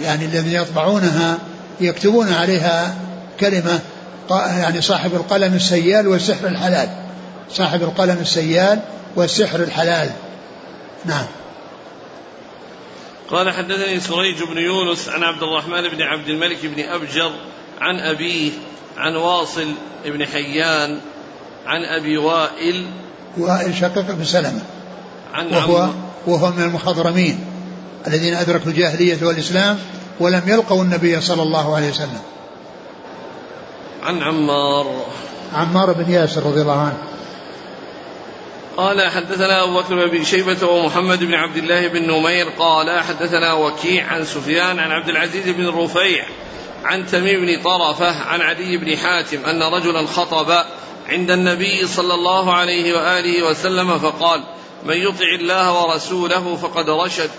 يعني 0.02 0.26
الذين 0.26 0.62
يطبعونها 0.62 1.38
يكتبون 1.82 2.34
عليها 2.34 2.96
كلمة 3.40 3.80
يعني 4.32 4.82
صاحب 4.82 5.14
القلم 5.14 5.54
السيال 5.54 6.08
والسحر 6.08 6.48
الحلال. 6.48 6.90
صاحب 7.52 7.82
القلم 7.84 8.18
السيال 8.22 8.80
والسحر 9.16 9.60
الحلال. 9.60 10.10
نعم. 11.06 11.26
قال 13.34 13.50
حدثني 13.52 14.00
سريج 14.00 14.44
بن 14.44 14.58
يونس 14.58 15.10
عن 15.10 15.24
عبد 15.24 15.44
الرحمن 15.44 15.90
بن 15.90 16.02
عبد 16.02 16.30
الملك 16.30 16.66
بن 16.66 16.84
أبجر 16.84 17.32
عن 17.82 18.00
أبيه 18.00 18.52
عن 18.98 19.16
واصل 19.16 19.68
بن 20.06 20.26
حيان 20.26 21.00
عن 21.66 21.84
أبي 21.84 22.18
وائل 22.18 22.88
وائل 23.38 23.76
شقيق 23.76 24.12
بن 24.12 24.24
سلمة. 24.24 24.62
عن 25.34 25.48
وهو, 25.48 25.90
وهو 26.28 26.52
من 26.52 26.64
المخضرمين 26.64 27.46
الذين 28.08 28.34
أدركوا 28.34 28.72
الجاهلية 28.72 29.26
والإسلام 29.26 29.80
ولم 30.20 30.42
يلقوا 30.48 30.84
النبي 30.84 31.22
صلى 31.22 31.42
الله 31.44 31.76
عليه 31.76 31.90
وسلم. 31.90 32.22
عن 34.04 34.22
عمار. 34.22 35.06
عمار 35.54 35.94
بن 35.94 36.12
ياسر 36.12 36.44
رضي 36.44 36.62
الله 36.62 36.80
عنه. 36.80 36.98
قال 38.78 39.12
حدثنا 39.12 39.64
أبو 39.64 39.74
بكر 39.74 40.08
بن 40.08 40.24
شيبة 40.24 40.68
ومحمد 40.68 41.20
بن 41.20 41.34
عبد 41.34 41.58
الله 41.58 41.88
بن 41.88 42.12
نمير 42.12 42.50
قال 42.50 43.00
حدثنا 43.00 43.54
وكيع 43.54 44.08
عن 44.08 44.26
سفيان 44.26 44.80
عن 44.80 44.92
عبد 44.92 45.10
العزيز 45.10 45.50
بن 45.50 45.66
الرفيع 45.66 46.26
عن 46.84 47.08
تميم 47.08 47.46
بن 47.46 47.62
طرفة 47.64 48.22
عن 48.22 48.42
عدي 48.42 48.78
بن 48.78 48.98
حاتم 48.98 49.46
أن 49.46 49.64
رجلا 49.64 50.08
خطب 50.08 50.66
عند 51.08 51.32
النبي 51.32 51.88
صلى 51.88 52.14
الله 52.14 52.54
عليه 52.54 52.94
وآله 52.94 53.44
وسلم 53.50 54.00
فقال 54.00 54.44
من 54.84 54.98
يطع 54.98 55.28
الله 55.40 55.84
ورسوله 55.84 56.56
فقد 56.56 56.90
رشد 56.90 57.30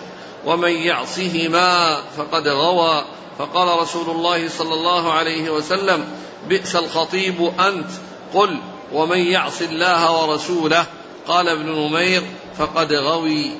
ومن 0.47 0.72
يعصهما 0.72 2.01
فقد 2.16 2.49
غوى 2.49 3.05
فقال 3.39 3.80
رسول 3.80 4.11
الله 4.11 4.49
صلى 4.49 4.74
الله 4.74 5.12
عليه 5.12 5.51
وسلم 5.51 6.05
بئس 6.49 6.76
الخطيب 6.76 7.53
أنت 7.61 7.91
قل 8.35 8.59
ومن 8.93 9.18
يعص 9.18 9.62
الله 9.62 10.22
ورسوله 10.22 10.87
قال 11.29 11.49
ابن 11.49 11.66
نمير 11.66 12.22
فقد 12.59 12.93
غوي. 12.93 13.51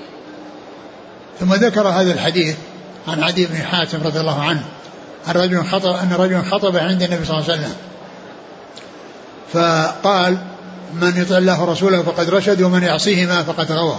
ثم 1.41 1.55
ذكر 1.55 1.89
هذا 1.89 2.13
الحديث 2.13 2.57
عن 3.09 3.23
عدي 3.23 3.47
بن 3.47 3.57
حاتم 3.57 4.03
رضي 4.05 4.21
الله 4.21 4.43
عنه 4.43 4.65
عن 5.27 5.35
رجل 5.35 5.65
خطب 5.65 5.91
أن 5.91 6.13
رجلا 6.13 6.43
خطب 6.43 6.77
عند 6.77 7.03
النبي 7.03 7.25
صلى 7.25 7.39
الله 7.39 7.51
عليه 7.51 7.61
وسلم. 7.61 7.75
فقال 9.53 10.39
من 10.95 11.13
يطع 11.17 11.39
الله 11.39 11.63
ورسوله 11.63 12.03
فقد 12.03 12.31
رشد 12.31 12.63
ومن 12.63 12.83
يعصيهما 12.83 13.43
فقد 13.43 13.73
غوى. 13.73 13.99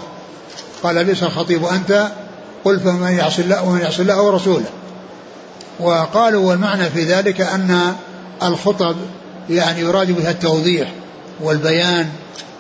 قال 0.84 1.06
بئس 1.06 1.24
الخطيب 1.24 1.66
أنت؟ 1.66 2.08
قل 2.66 2.80
فمن 2.80 3.12
يعصي 3.12 3.42
الله 3.42 3.64
ومن 3.64 3.82
يعصي 3.82 4.02
الله 4.02 4.22
ورسوله. 4.22 4.70
وقالوا 5.80 6.50
والمعنى 6.50 6.90
في 6.90 7.04
ذلك 7.04 7.42
أن 7.42 7.96
الخطب 8.44 8.96
يعني 9.50 9.80
يراد 9.80 10.12
بها 10.12 10.32
التوضيح 10.32 10.92
والبيان 11.40 12.10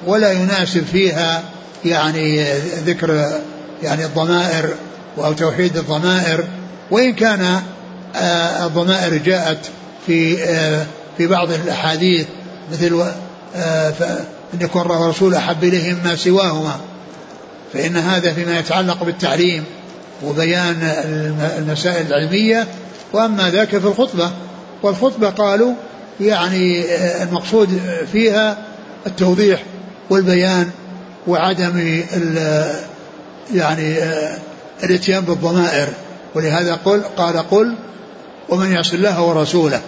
ولا 0.05 0.31
يناسب 0.31 0.85
فيها 0.85 1.43
يعني 1.85 2.43
ذكر 2.85 3.39
يعني 3.83 4.05
الضمائر 4.05 4.73
أو 5.17 5.33
توحيد 5.33 5.77
الضمائر 5.77 6.43
وإن 6.91 7.13
كان 7.13 7.61
آه، 8.15 8.65
الضمائر 8.65 9.17
جاءت 9.17 9.57
في 10.07 10.43
آه، 10.43 10.85
في 11.17 11.27
بعض 11.27 11.51
الأحاديث 11.51 12.27
مثل 12.71 13.03
آه، 13.55 13.93
أن 14.53 14.61
يكون 14.61 14.81
الله 14.81 15.01
ورسوله 15.01 15.37
أحب 15.37 15.63
إليهم 15.63 15.97
ما 16.03 16.15
سواهما 16.15 16.79
فإن 17.73 17.97
هذا 17.97 18.33
فيما 18.33 18.59
يتعلق 18.59 19.03
بالتعليم 19.03 19.63
وبيان 20.23 20.93
المسائل 21.57 22.07
العلمية 22.07 22.67
وأما 23.13 23.49
ذاك 23.49 23.69
في 23.69 23.87
الخطبة 23.87 24.31
والخطبة 24.83 25.29
قالوا 25.29 25.73
يعني 26.21 26.85
المقصود 27.23 27.81
فيها 28.11 28.57
التوضيح 29.07 29.63
والبيان 30.09 30.71
وعدم 31.27 32.03
يعني 33.53 33.97
الاتيان 34.83 35.23
بالضمائر. 35.23 35.87
ولهذا 36.35 36.79
قل 36.85 37.01
قال 37.17 37.37
قل 37.37 37.75
ومن 38.49 38.71
يعص 38.71 38.93
الله 38.93 39.21
ورسوله 39.21 39.81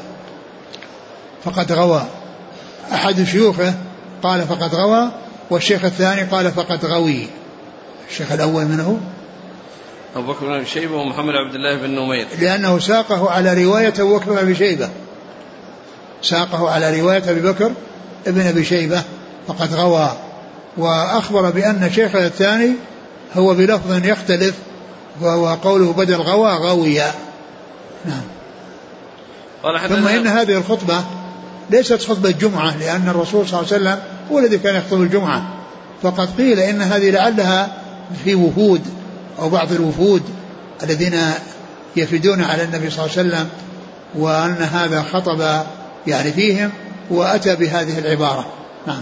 فقد 1.43 1.71
غوى. 1.71 2.05
أحد 2.93 3.23
شيوخه 3.23 3.73
قال 4.23 4.41
فقد 4.41 4.75
غوى 4.75 5.11
والشيخ 5.49 5.85
الثاني 5.85 6.23
قال 6.23 6.51
فقد 6.51 6.85
غوي. 6.85 7.27
الشيخ 8.09 8.31
الأول 8.31 8.65
من 8.65 8.79
هو؟ 8.79 8.95
أبو 10.15 10.33
بكر 10.33 10.45
بن 10.45 10.53
أبي 10.53 10.65
شيبة 10.65 10.95
ومحمد 10.95 11.33
عبد 11.35 11.55
الله 11.55 11.77
بن 11.77 11.89
نمير. 11.89 12.27
لأنه 12.39 12.79
ساقه 12.79 13.31
على 13.31 13.63
رواية 13.63 13.93
أبو 13.99 14.17
بكر 14.17 14.31
بن 14.31 14.37
أبي 14.37 14.55
شيبة. 14.55 14.89
ساقه 16.21 16.69
على 16.69 16.99
رواية 16.99 17.31
أبي 17.31 17.39
بكر 17.39 17.71
ابن 18.27 18.41
أبي 18.41 18.65
شيبة. 18.65 19.03
فقد 19.47 19.73
غوى 19.73 20.17
وأخبر 20.77 21.49
بأن 21.49 21.91
شيخه 21.95 22.25
الثاني 22.25 22.71
هو 23.35 23.53
بلفظ 23.53 24.05
يختلف 24.05 24.55
وهو 25.21 25.47
قوله 25.47 25.93
بدل 25.93 26.15
غوى 26.15 26.51
غويا. 26.51 27.11
نعم. 28.05 28.21
ثم 29.87 30.07
إن 30.07 30.27
هذه 30.27 30.57
الخطبة 30.57 31.03
ليست 31.69 32.01
خطبة 32.01 32.31
جمعة 32.31 32.77
لأن 32.77 33.09
الرسول 33.09 33.47
صلى 33.47 33.59
الله 33.59 33.73
عليه 33.73 33.83
وسلم 33.83 33.99
هو 34.31 34.39
الذي 34.39 34.57
كان 34.57 34.75
يخطب 34.75 35.01
الجمعة. 35.01 35.47
فقد 36.03 36.29
قيل 36.37 36.59
إن 36.59 36.81
هذه 36.81 37.09
لعلها 37.09 37.69
في 38.23 38.35
وفود 38.35 38.81
أو 39.39 39.49
بعض 39.49 39.71
الوفود 39.71 40.23
الذين 40.83 41.19
يفدون 41.95 42.41
على 42.41 42.63
النبي 42.63 42.89
صلى 42.89 43.05
الله 43.05 43.17
عليه 43.17 43.27
وسلم 43.27 43.49
وأن 44.15 44.67
هذا 44.73 45.01
خطب 45.01 45.63
يعني 46.07 46.31
فيهم 46.31 46.71
وأتى 47.09 47.55
بهذه 47.55 47.99
العبارة. 47.99 48.45
نعم. 48.87 49.01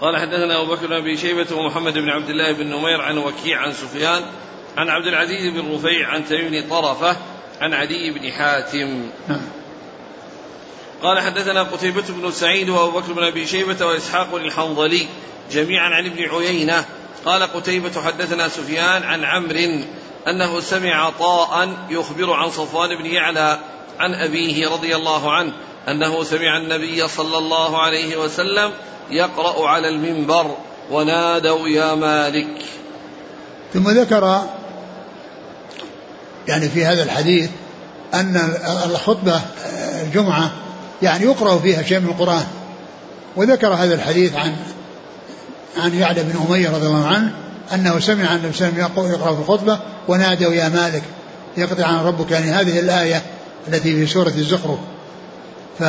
قال 0.00 0.16
حدثنا 0.16 0.62
أبو 0.62 0.74
بكر 0.74 0.86
بن 0.86 0.92
أبي 0.92 1.16
شيبة 1.16 1.56
ومحمد 1.56 1.98
بن 1.98 2.08
عبد 2.08 2.28
الله 2.28 2.52
بن 2.52 2.66
نمير 2.66 3.00
عن 3.00 3.18
وكيع 3.18 3.58
عن 3.58 3.72
سفيان 3.72 4.22
عن 4.76 4.88
عبد 4.88 5.06
العزيز 5.06 5.52
بن 5.52 5.74
رفيع 5.74 6.08
عن 6.08 6.24
تميم 6.24 6.68
طرفة 6.70 7.16
عن 7.60 7.74
عدي 7.74 8.10
بن 8.10 8.32
حاتم 8.32 9.10
نعم. 9.28 9.40
قال 11.02 11.20
حدثنا 11.20 11.62
قتيبة 11.62 12.04
بن 12.08 12.30
سعيد 12.30 12.68
وأبو 12.68 12.98
بكر 12.98 13.12
بن 13.12 13.24
أبي 13.24 13.46
شيبة 13.46 13.86
وإسحاق 13.86 14.34
الحنظلي 14.34 15.06
جميعا 15.52 15.88
عن 15.88 16.06
ابن 16.06 16.28
عيينة 16.28 16.84
قال 17.24 17.42
قتيبة 17.42 18.02
حدثنا 18.02 18.48
سفيان 18.48 19.02
عن 19.02 19.24
عمرو 19.24 19.84
أنه 20.28 20.60
سمع 20.60 21.10
طاء 21.10 21.68
يخبر 21.90 22.32
عن 22.32 22.50
صفوان 22.50 22.98
بن 22.98 23.06
يعلى 23.06 23.58
عن 23.98 24.14
أبيه 24.14 24.68
رضي 24.68 24.96
الله 24.96 25.32
عنه 25.32 25.52
أنه 25.88 26.22
سمع 26.22 26.56
النبي 26.56 27.08
صلى 27.08 27.38
الله 27.38 27.82
عليه 27.82 28.16
وسلم 28.16 28.72
يقرأ 29.10 29.68
على 29.68 29.88
المنبر 29.88 30.56
ونادوا 30.90 31.68
يا 31.68 31.94
مالك. 31.94 32.48
ثم 33.74 33.90
ذكر 33.90 34.42
يعني 36.48 36.68
في 36.68 36.84
هذا 36.84 37.02
الحديث 37.02 37.50
أن 38.14 38.56
الخطبة 38.86 39.40
الجمعة 40.02 40.50
يعني 41.02 41.24
يقرأ 41.24 41.58
فيها 41.58 41.82
شيء 41.82 42.00
من 42.00 42.08
القرآن. 42.08 42.46
وذكر 43.36 43.74
هذا 43.74 43.94
الحديث 43.94 44.36
عن 44.36 44.56
عن 45.76 45.94
يعلى 45.94 46.22
بن 46.22 46.46
أمية 46.48 46.70
رضي 46.70 46.86
الله 46.86 47.06
عنه 47.06 47.32
أنه 47.74 47.98
سمع 47.98 48.34
النبي 48.34 48.52
صلى 48.52 48.68
الله 48.68 48.82
عليه 48.82 48.92
وسلم 48.92 49.12
يقرأ 49.12 49.34
في 49.34 49.40
الخطبة 49.40 49.78
ونادوا 50.08 50.52
يا 50.52 50.68
مالك. 50.68 51.02
يقطع 51.56 51.86
عن 51.86 52.04
ربك 52.04 52.30
يعني 52.30 52.50
هذه 52.50 52.80
الآية 52.80 53.22
التي 53.68 53.96
في 53.96 54.06
سورة 54.06 54.28
الزخرف. 54.28 54.78
ف 55.78 55.82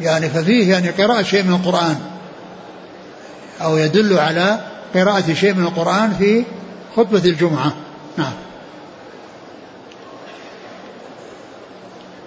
يعني 0.00 0.30
ففيه 0.30 0.70
يعني 0.70 0.90
قراءة 0.90 1.22
شيء 1.22 1.42
من 1.42 1.54
القرآن. 1.54 2.00
أو 3.62 3.76
يدل 3.76 4.18
على 4.18 4.60
قراءة 4.94 5.34
شيء 5.34 5.54
من 5.54 5.64
القرآن 5.64 6.14
في 6.18 6.44
خطبة 6.96 7.24
الجمعة. 7.24 7.76
نعم. 8.16 8.32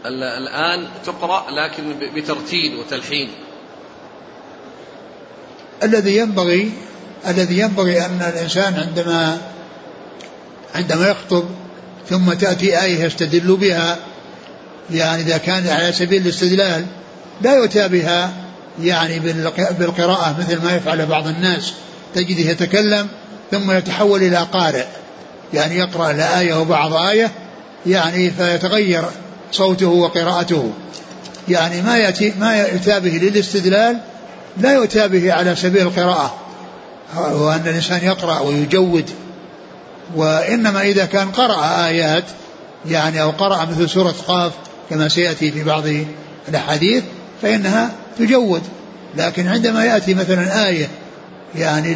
الآن 0.05 0.87
تقرأ 1.05 1.45
لكن 1.51 1.83
بترتيل 2.15 2.75
وتلحين. 2.75 3.29
الذي 5.83 6.17
ينبغي 6.17 6.71
الذي 7.27 7.59
ينبغي 7.59 8.05
أن 8.05 8.21
الإنسان 8.21 8.73
عندما 8.73 9.37
عندما 10.75 11.09
يخطب 11.09 11.45
ثم 12.09 12.33
تأتي 12.33 12.81
آية 12.81 13.03
يستدل 13.03 13.55
بها 13.55 13.97
يعني 14.91 15.21
إذا 15.21 15.37
كان 15.37 15.67
على 15.67 15.93
سبيل 15.93 16.21
الاستدلال 16.21 16.85
لا 17.41 17.55
يؤتى 17.55 17.87
بها 17.87 18.31
يعني 18.81 19.19
بالقراءة 19.79 20.35
مثل 20.39 20.63
ما 20.63 20.75
يفعل 20.75 21.05
بعض 21.05 21.27
الناس. 21.27 21.73
تجده 22.15 22.51
يتكلم 22.51 23.07
ثم 23.51 23.71
يتحول 23.71 24.23
إلى 24.23 24.37
قارئ. 24.37 24.85
يعني 25.53 25.77
يقرأ 25.77 26.11
الآية 26.11 26.53
وبعض 26.53 26.93
آية 26.93 27.31
يعني 27.85 28.31
فيتغير 28.31 29.05
صوته 29.51 29.87
وقراءته. 29.87 30.71
يعني 31.49 31.81
ما 31.81 31.97
يأتي 31.97 32.33
ما 32.39 32.61
يؤتى 32.61 32.99
به 32.99 33.09
للاستدلال 33.09 33.97
لا 34.57 34.73
يؤتى 34.73 35.07
به 35.07 35.33
على 35.33 35.55
سبيل 35.55 35.81
القراءة. 35.81 36.35
وأن 37.15 37.61
الإنسان 37.65 38.03
يقرأ 38.03 38.39
ويجود. 38.39 39.09
وإنما 40.15 40.81
إذا 40.81 41.05
كان 41.05 41.31
قرأ 41.31 41.87
آيات 41.87 42.23
يعني 42.85 43.21
أو 43.21 43.29
قرأ 43.29 43.65
مثل 43.65 43.89
سورة 43.89 44.15
قاف 44.27 44.51
كما 44.89 45.07
سيأتي 45.07 45.51
في 45.51 45.63
بعض 45.63 45.83
الأحاديث 46.49 47.03
فإنها 47.43 47.91
تجود. 48.19 48.61
لكن 49.17 49.47
عندما 49.47 49.85
يأتي 49.85 50.13
مثلا 50.13 50.67
آية 50.67 50.87
يعني 51.55 51.95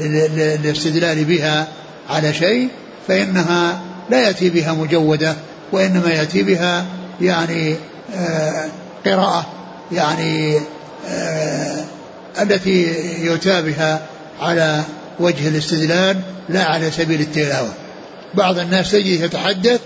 للاستدلال 0.00 1.24
بها 1.24 1.68
على 2.10 2.34
شيء 2.34 2.68
فإنها 3.08 3.80
لا 4.10 4.22
يأتي 4.22 4.50
بها 4.50 4.72
مجودة 4.72 5.36
وإنما 5.72 6.10
يأتي 6.10 6.42
بها 6.42 6.86
يعني 7.20 7.76
آه 8.16 8.68
قراءة 9.06 9.46
يعني 9.92 10.60
آه 11.08 11.84
التي 12.40 12.94
يؤتى 13.24 13.62
بها 13.62 14.00
على 14.40 14.82
وجه 15.20 15.48
الاستدلال 15.48 16.20
لا 16.48 16.64
على 16.64 16.90
سبيل 16.90 17.20
التلاوة. 17.20 17.72
بعض 18.34 18.58
الناس 18.58 18.90
تجي 18.90 19.24
يتحدث 19.24 19.80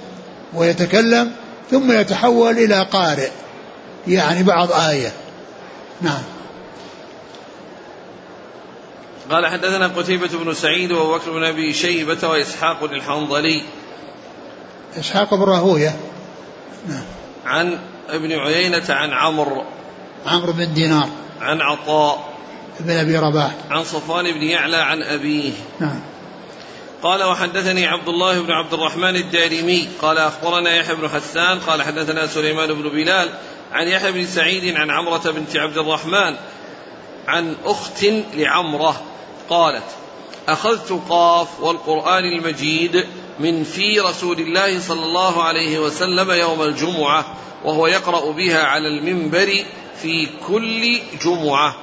ويتكلم 0.55 1.31
ثم 1.71 1.93
يتحول 1.93 2.59
إلى 2.59 2.83
قارئ. 2.83 3.31
يعني 4.07 4.43
بعض 4.43 4.73
آية. 4.73 5.13
نعم. 6.01 6.23
قال 9.31 9.47
حدثنا 9.47 9.87
قتيبة 9.87 10.29
بن 10.29 10.55
سعيد 10.55 10.93
وأبو 10.93 11.15
بكر 11.15 11.31
بن 11.31 11.45
أبي 11.45 11.73
شيبة 11.73 12.29
وإسحاق 12.29 12.83
الحنظلي. 12.83 13.63
إسحاق 14.99 15.35
بن 15.35 15.43
راهوية. 15.43 15.97
نعم. 16.89 17.05
عن 17.45 17.79
ابن 18.09 18.33
عيينة 18.33 18.85
عن 18.89 19.11
عمرو. 19.11 19.65
عمرو 20.27 20.53
بن 20.53 20.75
دينار. 20.75 21.09
عن 21.41 21.61
عطاء. 21.61 22.33
بن 22.81 22.91
أبي 22.91 23.19
رباح. 23.19 23.55
عن 23.71 23.85
صفوان 23.85 24.25
بن 24.25 24.43
يعلى 24.43 24.77
عن 24.77 25.03
أبيه. 25.03 25.53
نعم. 25.81 26.01
قال 27.03 27.23
وحدثني 27.23 27.87
عبد 27.87 28.09
الله 28.09 28.41
بن 28.41 28.53
عبد 28.53 28.75
الرحمن 28.75 29.17
الدارمي. 29.17 29.89
قال 30.03 30.19
أخبرنا 30.19 30.77
يحيى 30.77 30.95
بن 30.95 31.09
حسان. 31.09 31.59
قال 31.59 31.83
حدثنا 31.83 32.27
سليمان 32.27 32.75
بن 32.75 32.89
بلال. 32.89 33.29
عن 33.73 33.89
يحيى 33.89 34.13
بن 34.13 34.27
سعيد 34.27 34.77
عن 34.77 34.91
عمرة 34.91 35.31
بنت 35.31 35.57
عبد 35.57 35.79
الرحمن 35.79 36.37
عن 37.29 37.55
أخت 37.65 38.05
لعمرة 38.35 39.03
قالت 39.51 39.85
أخذت 40.49 41.01
قاف 41.09 41.61
والقرآن 41.61 42.25
المجيد 42.25 43.07
من 43.41 43.65
في 43.65 44.01
رسول 44.01 44.41
الله 44.41 44.81
صلى 44.81 45.03
الله 45.03 45.43
عليه 45.43 45.79
وسلم 45.79 46.31
يوم 46.31 46.63
الجمعة 46.63 47.37
وهو 47.65 47.87
يقرأ 47.87 48.33
بها 48.33 48.63
على 48.63 48.89
المنبر 48.89 49.65
في 50.03 50.29
كل 50.47 51.01
جمعة. 51.25 51.77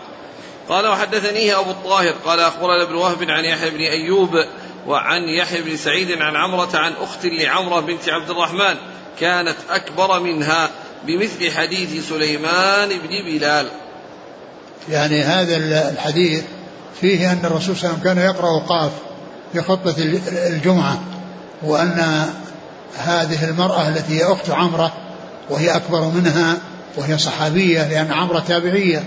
قال 0.70 0.88
وحدثنيه 0.88 1.60
أبو 1.60 1.72
الطاهر. 1.72 2.14
قال 2.26 2.40
أخبرنا 2.40 2.84
ابن 2.84 2.96
وهب 2.96 3.30
عن 3.30 3.46
يحيى 3.46 3.70
بن 3.70 3.82
أيوب 3.82 4.46
وعن 4.88 5.30
يحيى 5.30 5.62
بن 5.62 5.78
سعيد 5.78 6.22
عن 6.22 6.36
عمرة 6.36 6.70
عن 6.74 6.94
أخت 7.02 7.26
لعمرة 7.26 7.80
بنت 7.80 8.10
عبد 8.10 8.30
الرحمن 8.30 8.76
كانت 9.20 9.58
أكبر 9.70 10.20
منها. 10.20 10.70
بمثل 11.08 11.52
حديث 11.52 12.10
سليمان 12.10 12.90
بن 12.90 13.10
بلال. 13.26 13.68
يعني 14.90 15.24
هذا 15.24 15.56
الحديث 15.90 16.44
فيه 17.02 17.32
أن 17.32 17.40
الرسول 17.44 17.76
صلى 17.76 17.90
الله 17.90 18.00
عليه 18.00 18.00
وسلم 18.00 18.04
كان 18.04 18.18
يقرأ 18.18 18.60
قاف 18.60 18.92
في 19.54 19.62
خطبة 19.62 19.96
الجمعة 20.48 21.02
وأن 21.64 22.26
هذه 22.98 23.50
المرأة 23.50 23.90
التي 23.90 24.20
هي 24.20 24.24
أخت 24.24 24.50
عمرة 24.50 24.94
وهي 25.50 25.76
أكبر 25.76 26.02
منها 26.02 26.58
وهي 26.98 27.18
صحابية 27.18 27.88
لأن 27.88 28.12
عمرة 28.12 28.40
تابعية. 28.48 29.04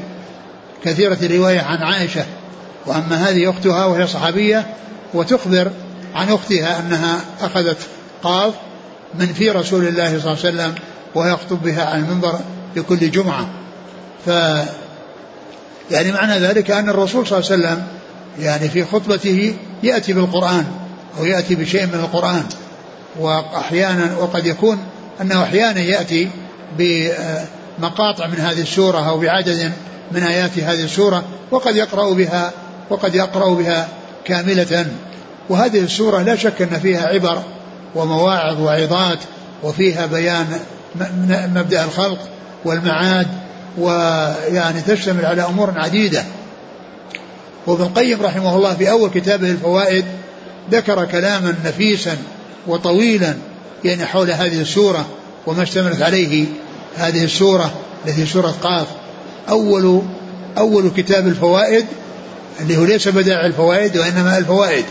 كثيرة 0.85 1.19
الرواية 1.23 1.61
عن 1.61 1.79
عائشة 1.79 2.25
وأما 2.87 3.29
هذه 3.29 3.51
أختها 3.51 3.85
وهي 3.85 4.07
صحابية 4.07 4.67
وتخبر 5.15 5.71
عن 6.15 6.29
أختها 6.29 6.81
أنها 6.81 7.21
أخذت 7.41 7.79
قاف 8.23 8.55
من 9.15 9.27
في 9.27 9.51
رسول 9.51 9.89
الله 9.89 10.21
صلى 10.21 10.33
الله 10.33 10.45
عليه 10.45 10.57
وسلم 10.57 10.75
وهي 11.15 11.33
يخطب 11.33 11.63
بها 11.63 11.85
على 11.85 11.99
المنبر 11.99 12.41
في 12.75 12.83
كل 12.83 13.11
جمعة. 13.11 13.49
ف 14.27 14.29
يعني 15.91 16.13
معنى 16.13 16.39
ذلك 16.39 16.71
أن 16.71 16.89
الرسول 16.89 17.27
صلى 17.27 17.39
الله 17.39 17.51
عليه 17.51 17.63
وسلم 17.63 17.87
يعني 18.39 18.69
في 18.69 18.85
خطبته 18.85 19.55
يأتي 19.83 20.13
بالقرآن 20.13 20.67
أو 21.19 21.25
يأتي 21.25 21.55
بشيء 21.55 21.87
من 21.87 21.95
القرآن. 21.95 22.45
وأحيانا 23.19 24.17
وقد 24.17 24.47
يكون 24.47 24.79
أنه 25.21 25.43
أحيانا 25.43 25.81
يأتي 25.81 26.29
بمقاطع 26.79 28.27
من 28.27 28.39
هذه 28.39 28.61
السورة 28.61 29.09
أو 29.09 29.19
بعدد 29.19 29.73
من 30.13 30.23
آيات 30.23 30.59
هذه 30.59 30.85
السورة 30.85 31.25
وقد 31.51 31.77
يقرأ 31.77 32.15
بها 32.15 32.53
وقد 32.91 33.15
يقرأ 33.15 33.55
بها 33.55 33.89
كاملة. 34.25 34.87
وهذه 35.49 35.81
السورة 35.81 36.23
لا 36.23 36.37
شك 36.37 36.63
أن 36.63 36.81
فيها 36.81 37.09
عبر 37.09 37.43
ومواعظ 37.95 38.61
وعظات 38.61 39.19
وفيها 39.63 40.07
بيان 40.07 40.61
مبدأ 41.55 41.85
الخلق 41.85 42.19
والمعاد 42.65 43.27
ويعني 43.79 44.81
تشتمل 44.81 45.27
على 45.27 45.43
أمور 45.43 45.73
عديدة. 45.77 46.25
وابن 47.67 47.83
القيم 47.83 48.23
رحمه 48.23 48.57
الله 48.57 48.75
في 48.75 48.91
أول 48.91 49.11
كتابه 49.11 49.51
الفوائد 49.51 50.05
ذكر 50.71 51.05
كلاما 51.05 51.55
نفيسا 51.65 52.17
وطويلا 52.67 53.35
يعني 53.85 54.07
حول 54.07 54.31
هذه 54.31 54.61
السورة 54.61 55.07
وما 55.47 55.63
اشتملت 55.63 56.03
عليه 56.03 56.47
هذه 56.97 57.25
السورة 57.25 57.73
التي 58.07 58.27
سورة 58.27 58.55
قاف. 58.63 58.87
أول 59.49 60.03
أول 60.59 60.91
كتاب 60.97 61.27
الفوائد 61.27 61.87
اللي 62.61 62.77
هو 62.77 62.85
ليس 62.85 63.09
بدائع 63.09 63.47
الفوائد 63.47 63.97
وإنما 63.97 64.39
الفوائد. 64.39 64.85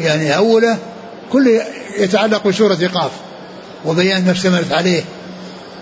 يعني 0.00 0.36
أوله 0.36 0.78
كل 1.32 1.60
يتعلق 1.98 2.46
بسورة 2.46 2.90
قاف 2.94 3.10
وبيان 3.84 4.24
ما 4.24 4.32
اشتملت 4.32 4.72
عليه. 4.72 5.02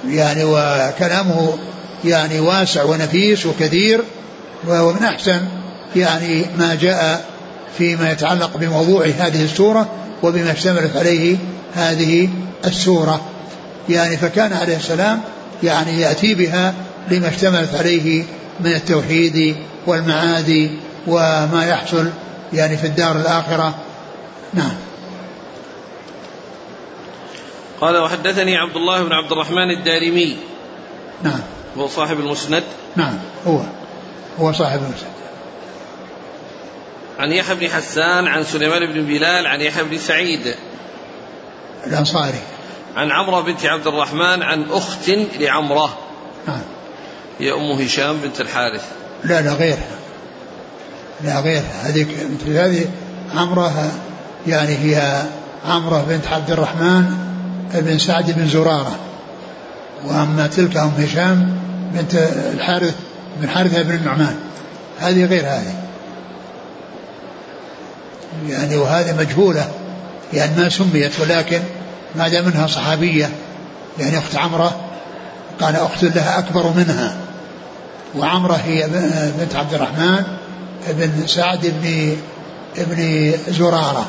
يعني 0.08 0.44
وكلامه 0.44 1.58
يعني 2.04 2.40
واسع 2.40 2.84
ونفيس 2.84 3.46
وكثير 3.46 4.00
ومن 4.68 5.04
أحسن 5.04 5.40
يعني 5.96 6.44
ما 6.58 6.74
جاء 6.80 7.24
فيما 7.78 8.12
يتعلق 8.12 8.56
بموضوع 8.56 9.06
هذه 9.06 9.44
السورة 9.44 9.88
وبما 10.22 10.52
اشتملت 10.52 10.96
عليه 10.96 11.36
هذه 11.74 12.28
السورة. 12.64 13.20
يعني 13.88 14.16
فكان 14.16 14.52
عليه 14.52 14.76
السلام 14.76 15.20
يعني 15.62 16.00
يأتي 16.00 16.34
بها 16.34 16.74
لما 17.10 17.28
اشتملت 17.28 17.74
عليه 17.74 18.24
من 18.60 18.72
التوحيد 18.72 19.56
والمعاد 19.86 20.70
وما 21.06 21.66
يحصل 21.68 22.10
يعني 22.52 22.76
في 22.76 22.86
الدار 22.86 23.16
الآخرة. 23.16 23.74
نعم. 24.54 24.74
قال 27.82 27.96
وحدثني 27.96 28.56
عبد 28.56 28.76
الله 28.76 29.02
بن 29.02 29.12
عبد 29.12 29.32
الرحمن 29.32 29.70
الدارمي. 29.78 30.36
نعم. 31.22 31.40
هو 31.78 31.88
صاحب 31.88 32.20
المسند. 32.20 32.62
نعم 32.96 33.18
هو. 33.46 33.60
هو 34.40 34.52
صاحب 34.52 34.78
المسند. 34.78 35.12
عن 37.18 37.32
يحيى 37.32 37.54
بن 37.54 37.68
حسان 37.68 38.26
عن 38.26 38.44
سليمان 38.44 38.92
بن 38.92 39.06
بلال 39.06 39.46
عن 39.46 39.60
يحيى 39.60 39.84
بن 39.84 39.98
سعيد. 39.98 40.54
الأنصاري. 41.86 42.40
عن 42.96 43.10
عمرة 43.10 43.40
بنت 43.40 43.66
عبد 43.66 43.86
الرحمن 43.86 44.42
عن 44.42 44.70
أخت 44.70 45.10
لعمرة. 45.40 45.98
نعم. 46.46 46.62
هي 47.38 47.52
أم 47.52 47.82
هشام 47.82 48.16
بنت 48.16 48.40
الحارث. 48.40 48.84
لا 49.24 49.40
لا 49.40 49.52
غيرها. 49.52 49.98
لا 51.24 51.40
غيرها. 51.40 51.82
هذه 51.82 52.06
مثل 52.30 52.52
هذه 52.52 52.86
عمرة 53.34 53.92
يعني 54.46 54.76
هي 54.76 55.22
عمرة 55.66 56.04
بنت 56.08 56.26
عبد 56.26 56.50
الرحمن 56.50 57.31
بن 57.74 57.98
سعد 57.98 58.30
بن 58.30 58.48
زرارة. 58.48 58.96
وأما 60.04 60.46
تلك 60.46 60.76
أم 60.76 60.92
هشام 60.98 61.56
بنت 61.94 62.14
الحارث 62.54 62.94
بن 63.40 63.48
حارثة 63.48 63.82
بن 63.82 63.94
النعمان. 63.94 64.36
هذه 65.00 65.24
غير 65.24 65.46
هذه. 65.46 65.74
يعني 68.48 68.76
وهذه 68.76 69.16
مجهولة 69.18 69.70
يعني 70.32 70.56
ما 70.56 70.68
سميت 70.68 71.20
ولكن 71.20 71.60
ما 72.14 72.28
دام 72.28 72.44
منها 72.44 72.66
صحابية 72.66 73.30
يعني 73.98 74.18
أخت 74.18 74.36
عمرة 74.36 74.76
قال 75.60 75.76
أخت 75.76 76.04
لها 76.04 76.38
أكبر 76.38 76.72
منها. 76.76 77.16
وعمرة 78.14 78.54
هي 78.54 78.88
بنت 79.38 79.56
عبد 79.56 79.74
الرحمن 79.74 80.22
بن 80.88 81.26
سعد 81.26 81.60
بن 81.82 82.16
ابن 82.78 83.32
زرارة. 83.48 84.06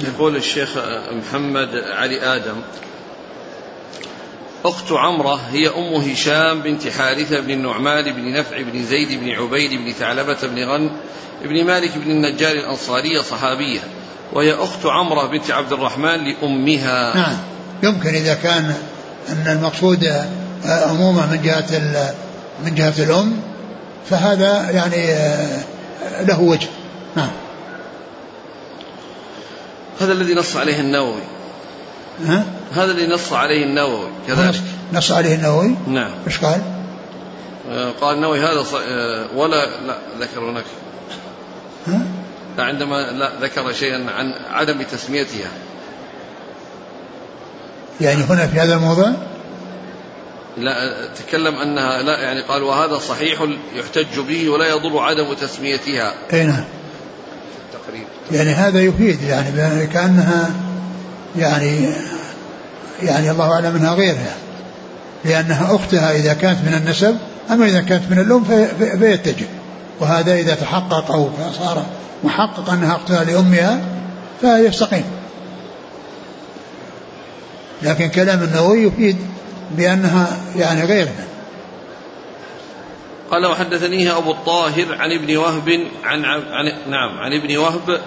يقول 0.00 0.36
الشيخ 0.36 0.68
محمد 1.12 1.84
علي 1.92 2.36
آدم 2.36 2.56
أخت 4.64 4.92
عمرة 4.92 5.34
هي 5.34 5.68
أم 5.68 5.94
هشام 5.94 6.62
بنت 6.62 6.88
حارثة 6.88 7.40
بن 7.40 7.50
النعمان 7.50 8.12
بن 8.12 8.32
نفع 8.32 8.62
بن 8.62 8.84
زيد 8.84 9.20
بن 9.20 9.30
عبيد 9.30 9.70
بن 9.70 9.92
ثعلبة 9.92 10.36
بن 10.42 10.64
غن 10.64 10.90
بن 11.44 11.64
مالك 11.64 11.98
بن 11.98 12.10
النجار 12.10 12.52
الأنصارية 12.52 13.20
صحابية 13.20 13.80
وهي 14.32 14.54
أخت 14.54 14.86
عمرة 14.86 15.26
بنت 15.26 15.50
عبد 15.50 15.72
الرحمن 15.72 16.24
لأمها. 16.24 17.16
نعم. 17.16 17.36
يمكن 17.82 18.08
إذا 18.08 18.34
كان 18.34 18.74
أن 19.28 19.56
المقصود 19.58 20.04
عموما 20.64 21.26
من 21.26 21.42
جهة 21.42 21.82
من 22.64 22.74
جهة 22.74 23.04
الأم 23.04 23.40
فهذا 24.10 24.70
يعني 24.70 25.06
له 26.28 26.40
وجه. 26.40 26.68
نعم. 27.16 27.30
هذا 30.00 30.12
الذي 30.12 30.34
نص 30.34 30.56
عليه 30.56 30.80
النووي. 30.80 31.22
ها؟ 32.26 32.44
هذا 32.72 32.92
اللي 32.92 33.14
نص 33.14 33.32
عليه 33.32 33.64
النووي 33.64 34.08
كذلك. 34.26 34.62
نص 34.92 35.12
عليه 35.12 35.34
النووي؟ 35.34 35.74
نعم. 35.86 36.10
إيش 36.26 36.38
قال؟ 36.38 36.60
آه، 37.70 37.90
قال 38.00 38.16
النووي 38.16 38.40
هذا 38.40 38.62
ص... 38.62 38.74
آه، 38.74 39.26
ولا 39.36 39.66
لا 39.86 39.98
ذكر 40.20 40.40
هناك. 40.40 40.64
ها؟ 41.86 42.00
لا 42.58 42.64
عندما 42.64 43.10
لا 43.10 43.32
ذكر 43.40 43.72
شيئا 43.72 44.10
عن 44.10 44.34
عدم 44.50 44.82
تسميتها. 44.82 45.48
يعني 48.00 48.22
هنا 48.22 48.46
في 48.46 48.60
هذا 48.60 48.74
الموضوع؟ 48.74 49.12
لا 50.56 51.06
تكلم 51.06 51.54
أنها 51.54 52.02
لا 52.02 52.18
يعني 52.18 52.40
قال 52.40 52.62
وهذا 52.62 52.98
صحيح 52.98 53.46
يحتج 53.74 54.20
به 54.20 54.48
ولا 54.48 54.68
يضر 54.68 54.98
عدم 54.98 55.32
تسميتها. 55.32 56.14
أي 56.32 56.46
نعم. 56.46 56.64
يعني 58.32 58.52
هذا 58.52 58.80
يفيد 58.80 59.22
يعني 59.22 59.86
كأنها 59.86 60.50
يعني 61.36 61.88
يعني 63.02 63.30
الله 63.30 63.52
أعلم 63.52 63.76
أنها 63.76 63.94
غيرها. 63.94 64.34
لأنها 65.24 65.74
أختها 65.74 66.16
إذا 66.16 66.34
كانت 66.34 66.58
من 66.66 66.74
النسب 66.74 67.18
أما 67.50 67.66
إذا 67.66 67.80
كانت 67.80 68.10
من 68.10 68.18
الام 68.18 68.44
فيتجه. 68.98 69.46
وهذا 70.00 70.34
إذا 70.34 70.54
تحقق 70.54 71.10
أو 71.10 71.30
صار 71.58 71.86
محقق 72.24 72.70
أنها 72.70 72.96
أختها 72.96 73.24
لأمها 73.24 73.80
فيستقيم. 74.40 75.04
لكن 77.82 78.08
كلام 78.08 78.42
النووي 78.42 78.82
يفيد 78.82 79.16
بأنها 79.76 80.26
يعني 80.56 80.84
غيرها. 80.84 81.24
قال 83.30 83.46
وحدثنيه 83.46 84.18
أبو 84.18 84.30
الطاهر 84.30 84.86
عن 84.98 85.12
ابن 85.12 85.36
وهب 85.36 85.68
عن, 86.04 86.24
عن 86.24 86.90
نعم 86.90 87.18
عن 87.18 87.32
ابن 87.32 87.56
وهب 87.56 88.00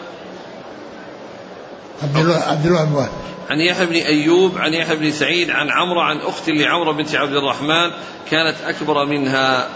عبد 2.04 2.18
الله 2.18 2.36
عبد 2.36 2.66
الله 2.66 2.86
بن 2.86 2.93
وهب 2.93 3.12
عن 3.50 3.60
يحيى 3.60 3.86
بن 3.86 3.95
أيوب 3.95 4.58
عن 4.58 4.74
يحيى 4.74 4.95
بن 4.95 5.12
سعيد 5.12 5.50
عن 5.50 5.70
عمرو 5.70 6.02
عن 6.02 6.18
أخت 6.18 6.50
لعمرو 6.50 6.93
بنت 6.93 7.16
عبد 7.16 7.36
الرحمن 7.36 7.91
كانت 8.32 8.56
أكبر 8.66 9.06
منها. 9.06 9.70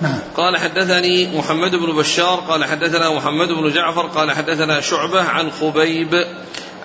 نعم. 0.00 0.18
قال 0.36 0.56
حدثني 0.56 1.38
محمد 1.38 1.76
بن 1.76 1.96
بشار 1.96 2.44
قال 2.48 2.64
حدثنا 2.64 3.10
محمد 3.10 3.48
بن 3.48 3.72
جعفر 3.72 4.06
قال 4.06 4.32
حدثنا 4.32 4.80
شعبة 4.80 5.22
عن 5.22 5.50
خبيب 5.50 6.14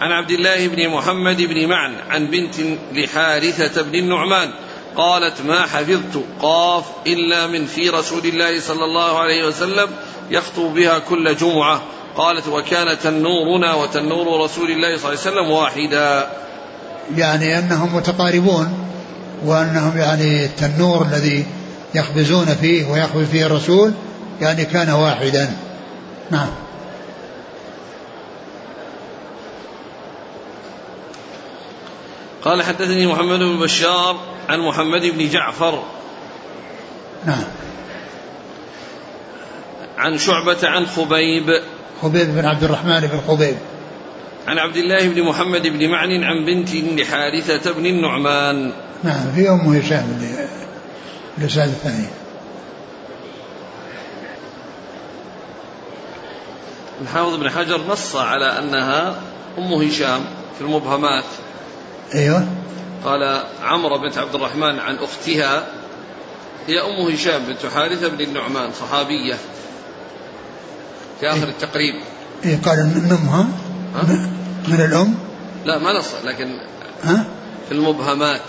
عن 0.01 0.11
عبد 0.11 0.31
الله 0.31 0.67
بن 0.67 0.89
محمد 0.89 1.41
بن 1.41 1.67
معن 1.67 1.95
عن 2.09 2.27
بنت 2.27 2.55
لحارثة 2.93 3.81
بن 3.81 3.95
النعمان 3.95 4.51
قالت 4.95 5.41
ما 5.41 5.61
حفظت 5.61 6.23
قاف 6.41 6.85
إلا 7.07 7.47
من 7.47 7.65
في 7.65 7.89
رسول 7.89 8.25
الله 8.25 8.59
صلى 8.59 8.85
الله 8.85 9.19
عليه 9.19 9.47
وسلم 9.47 9.89
يخطب 10.31 10.73
بها 10.73 10.99
كل 10.99 11.35
جمعة. 11.35 11.81
قالت 12.19 12.47
وكان 12.47 12.99
تنورنا 12.99 13.73
وتنور 13.73 14.43
رسول 14.43 14.71
الله 14.71 14.97
صلى 14.97 15.09
الله 15.09 15.19
عليه 15.25 15.31
وسلم 15.31 15.51
واحدا. 15.51 16.27
يعني 17.15 17.59
أنهم 17.59 17.95
متقاربون 17.95 18.89
وأنهم 19.45 19.97
يعني 19.97 20.45
التنور 20.45 21.05
الذي 21.05 21.45
يخبزون 21.95 22.45
فيه 22.45 22.91
ويخبز 22.91 23.25
فيه 23.25 23.45
الرسول 23.45 23.93
يعني 24.41 24.65
كان 24.65 24.89
واحدا. 24.89 25.53
نعم. 26.31 26.49
قال 32.41 32.63
حدثني 32.63 33.07
محمد 33.07 33.39
بن 33.39 33.59
بشار 33.59 34.19
عن 34.49 34.59
محمد 34.59 35.01
بن 35.01 35.29
جعفر. 35.29 35.83
نعم. 37.25 37.43
عن 39.97 40.17
شعبة 40.17 40.57
عن 40.63 40.85
خبيب. 40.85 41.78
خبيب 42.01 42.27
بن 42.35 42.45
عبد 42.45 42.63
الرحمن 42.63 42.99
بن 42.99 43.21
خبيب 43.27 43.57
عن 44.47 44.57
عبد 44.57 44.77
الله 44.77 45.07
بن 45.07 45.23
محمد 45.23 45.67
بن 45.67 45.89
معن 45.89 46.23
عن 46.23 46.45
بنت 46.45 46.75
لحارثة 46.75 47.71
بن 47.71 47.85
النعمان. 47.85 48.71
نعم 49.03 49.31
في 49.35 49.49
أم 49.49 49.75
هشام 49.75 50.21
الإسناد 51.37 51.67
الثاني. 51.67 52.07
الحافظ 57.01 57.35
بن 57.35 57.49
حجر 57.49 57.81
نص 57.89 58.15
على 58.15 58.45
أنها 58.45 59.21
أم 59.57 59.73
هشام 59.73 60.21
في 60.57 60.61
المبهمات. 60.61 61.25
أيوه. 62.15 62.47
قال 63.05 63.43
عمرو 63.63 63.97
بنت 63.97 64.17
عبد 64.17 64.35
الرحمن 64.35 64.79
عن 64.79 64.95
أختها 64.95 65.67
هي 66.67 66.79
أم 66.81 67.13
هشام 67.13 67.43
بنت 67.43 67.65
حارثة 67.73 68.07
بن 68.07 68.21
النعمان 68.21 68.71
صحابية. 68.71 69.37
في 71.19 71.29
آخر 71.29 71.47
التقريب. 71.47 71.95
إيه 72.45 72.59
قال 72.65 72.77
من 72.77 73.17
أمها 73.21 73.47
من 74.67 74.81
الأم؟ 74.81 75.15
لا 75.65 75.77
ما 75.77 75.99
نص 75.99 76.07
لكن 76.25 76.47
ها؟ 77.03 77.23
في 77.69 77.75
المبهمات. 77.75 78.41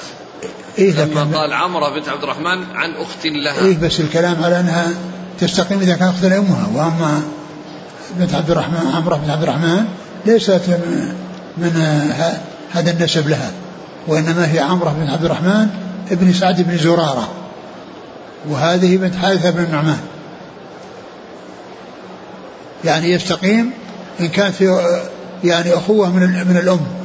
إيه 0.79 0.93
لما 0.93 1.21
لكن 1.21 1.35
قال 1.35 1.53
عمرة 1.53 1.89
بنت 1.89 2.09
عبد 2.09 2.23
الرحمن 2.23 2.65
عن 2.75 2.91
أخت 2.91 3.27
لها. 3.27 3.65
إيه 3.65 3.79
بس 3.79 4.01
الكلام 4.01 4.45
على 4.45 4.61
أنها 4.61 4.89
تستقيم 5.41 5.81
إذا 5.81 5.97
كانت 5.97 6.15
أخت 6.15 6.25
لأمها. 6.25 6.69
وأما 6.75 7.23
بنت 8.17 8.35
عبد 8.35 8.51
الرحمن 8.51 8.93
عمرة 8.95 9.17
بنت 9.17 9.31
عبد 9.31 9.43
الرحمن 9.43 9.85
ليست 10.27 10.79
من, 11.59 11.73
هذا 12.73 12.91
النسب 12.91 13.29
لها. 13.29 13.51
وإنما 14.07 14.53
هي 14.53 14.59
عمرة 14.59 14.97
بنت 15.01 15.11
عبد 15.11 15.25
الرحمن 15.25 15.69
ابن 16.11 16.33
سعد 16.33 16.61
بن 16.61 16.79
زرارة. 16.79 17.29
وهذه 18.49 18.97
بنت 18.97 19.15
حارثة 19.15 19.51
بن 19.51 19.65
النعمان 19.65 19.99
يعني 22.85 23.11
يستقيم 23.11 23.73
إن 24.21 24.29
كانت 24.29 24.55
في 24.55 24.65
يعني 25.45 25.75
أخوة 25.75 26.11
من 26.11 26.23
من 26.23 26.57
الأم. 26.57 27.01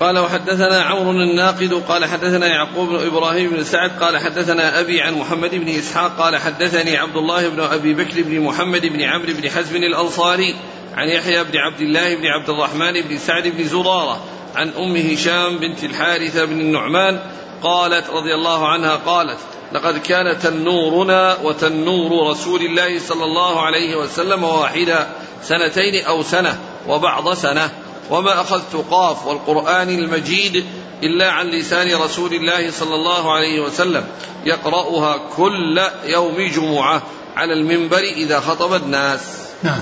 قال 0.00 0.18
وحدثنا 0.18 0.82
عمرو 0.82 1.10
الناقد 1.10 1.82
قال 1.88 2.04
حدثنا 2.04 2.46
يعقوب 2.46 2.88
بن 2.88 3.06
إبراهيم 3.06 3.50
بن 3.50 3.64
سعد 3.64 3.90
قال 4.00 4.18
حدثنا 4.18 4.80
أبي 4.80 5.00
عن 5.00 5.14
محمد 5.14 5.50
بن 5.54 5.68
إسحاق 5.68 6.16
قال 6.18 6.36
حدثني 6.36 6.96
عبد 6.96 7.16
الله 7.16 7.48
بن 7.48 7.60
أبي 7.60 7.94
بكر 7.94 8.22
بن 8.22 8.40
محمد 8.40 8.86
بن 8.86 9.02
عمرو 9.02 9.32
بن 9.32 9.50
حزم 9.50 9.76
الأنصاري 9.76 10.54
عن 10.96 11.08
يحيى 11.08 11.44
بن 11.44 11.58
عبد 11.58 11.80
الله 11.80 12.16
بن 12.16 12.26
عبد 12.26 12.50
الرحمن 12.50 12.92
بن 13.02 13.18
سعد 13.18 13.48
بن 13.48 13.64
زرارة 13.64 14.20
عن 14.56 14.68
أم 14.68 14.96
هشام 14.96 15.58
بنت 15.58 15.84
الحارث 15.84 16.36
بن 16.36 16.60
النعمان 16.60 17.20
قالت 17.62 18.10
رضي 18.10 18.34
الله 18.34 18.68
عنها 18.68 18.96
قالت 18.96 19.38
لقد 19.72 19.98
كان 19.98 20.38
تنورنا 20.38 21.38
وتنور 21.42 22.30
رسول 22.30 22.60
الله 22.60 22.98
صلى 22.98 23.24
الله 23.24 23.62
عليه 23.62 23.96
وسلم 23.96 24.44
واحدا 24.44 25.08
سنتين 25.42 26.04
أو 26.04 26.22
سنة 26.22 26.58
وبعض 26.88 27.34
سنة 27.34 27.70
وما 28.10 28.40
أخذت 28.40 28.84
قاف 28.90 29.26
والقرآن 29.26 29.88
المجيد 29.88 30.64
إلا 31.02 31.30
عن 31.30 31.46
لسان 31.46 31.94
رسول 31.94 32.34
الله 32.34 32.70
صلى 32.70 32.94
الله 32.94 33.32
عليه 33.32 33.60
وسلم 33.60 34.04
يقرأها 34.44 35.20
كل 35.36 35.80
يوم 36.04 36.50
جمعة 36.54 37.02
على 37.36 37.52
المنبر 37.52 37.98
إذا 37.98 38.40
خطب 38.40 38.74
الناس. 38.74 39.20
نعم. 39.62 39.80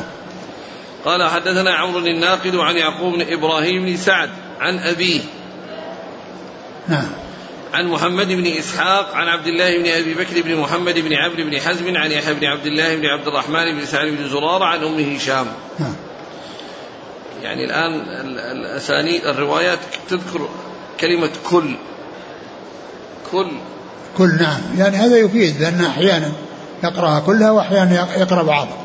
قال 1.05 1.31
حدثنا 1.31 1.75
عمرو 1.75 1.99
الناقد 1.99 2.57
عن 2.57 2.77
يعقوب 2.77 3.13
بن 3.13 3.33
إبراهيم 3.33 3.85
بن 3.85 3.97
سعد 3.97 4.31
عن 4.61 4.79
أبيه. 4.79 5.21
نعم. 6.89 7.26
عن 7.77 7.87
محمد 7.87 8.27
بن 8.29 8.47
إسحاق 8.47 9.15
عن 9.15 9.29
عبد 9.29 9.47
الله 9.47 9.79
بن 9.79 9.87
أبي 9.87 10.15
بكر 10.15 10.43
بن 10.43 10.57
محمد 10.57 10.95
بن 10.99 11.15
عمرو 11.15 11.45
بن 11.45 11.61
حزم 11.61 11.97
عن 11.97 12.13
يحيى 12.13 12.35
بن 12.35 12.45
عبد 12.45 12.67
الله 12.67 12.97
بن 12.97 13.07
عبد 13.07 13.27
الرحمن 13.29 13.79
بن 13.79 13.87
سعد 13.87 14.07
بن 14.07 14.29
زرارة 14.29 14.65
عن 14.65 14.85
أم 14.85 15.15
هشام. 15.17 15.47
يعني 17.43 17.65
الآن 17.65 17.95
ال- 17.95 18.39
الأسانيد 18.39 19.27
الروايات 19.27 19.79
تذكر 20.09 20.49
كلمة 21.01 21.31
كل. 21.51 21.77
كل. 23.33 23.51
كل 24.19 24.37
نعم. 24.41 24.61
يعني 24.79 24.97
هذا 24.97 25.17
يفيد 25.17 25.61
لأن 25.61 25.85
أحيانا 25.85 26.33
يقرأها 26.85 27.21
كلها 27.21 27.51
وأحيانا 27.51 28.17
يقرأ 28.17 28.43
بعضها. 28.43 28.79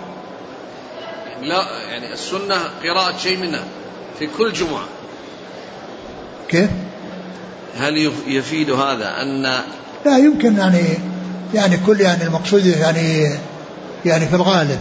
لا 1.41 1.63
يعني 1.89 2.13
السنة 2.13 2.55
قراءة 2.83 3.17
شيء 3.17 3.37
منها 3.37 3.63
في 4.19 4.27
كل 4.37 4.53
جمعة. 4.53 4.83
كيف؟ 6.49 6.69
هل 7.79 7.97
يف- 7.97 8.27
يفيد 8.27 8.69
هذا 8.69 9.21
أن 9.21 9.41
لا 10.05 10.17
يمكن 10.17 10.57
يعني 10.57 10.81
يعني 11.53 11.77
كل 11.85 12.01
يعني 12.01 12.23
المقصود 12.23 12.65
يعني 12.65 13.29
يعني 14.05 14.27
في 14.27 14.35
الغالب 14.35 14.79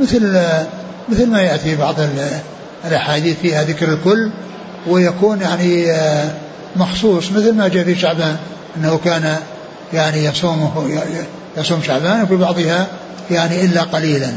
مثل 0.00 0.40
مثل 1.08 1.26
ما 1.26 1.42
يأتي 1.42 1.76
بعض 1.76 2.00
ال- 2.00 2.38
الأحاديث 2.84 3.36
فيها 3.42 3.62
ذكر 3.64 3.92
الكل 3.92 4.30
ويكون 4.86 5.40
يعني 5.40 5.90
آه، 5.92 6.30
مخصوص 6.76 7.32
مثل 7.32 7.52
ما 7.54 7.68
جاء 7.68 7.84
في 7.84 7.94
شعبان 7.94 8.36
أنه 8.76 8.98
كان 9.04 9.36
يعني 9.92 10.24
يصومه 10.24 10.90
يصوم 11.56 11.82
شعبان 11.82 12.22
وفي 12.22 12.36
بعضها 12.36 12.86
يعني 13.30 13.64
إلا 13.64 13.82
قليلا. 13.82 14.28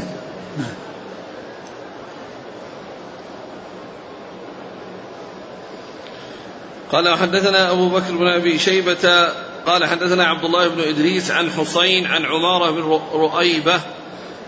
قال 6.92 7.08
وحدثنا 7.08 7.72
أبو 7.72 7.88
بكر 7.88 8.16
بن 8.16 8.26
أبي 8.26 8.58
شيبة 8.58 9.28
قال 9.66 9.84
حدثنا 9.84 10.24
عبد 10.24 10.44
الله 10.44 10.68
بن 10.68 10.80
إدريس 10.80 11.30
عن 11.30 11.50
حسين 11.50 12.06
عن 12.06 12.24
عمارة 12.24 12.70
بن 12.70 13.00
رؤيبة 13.12 13.80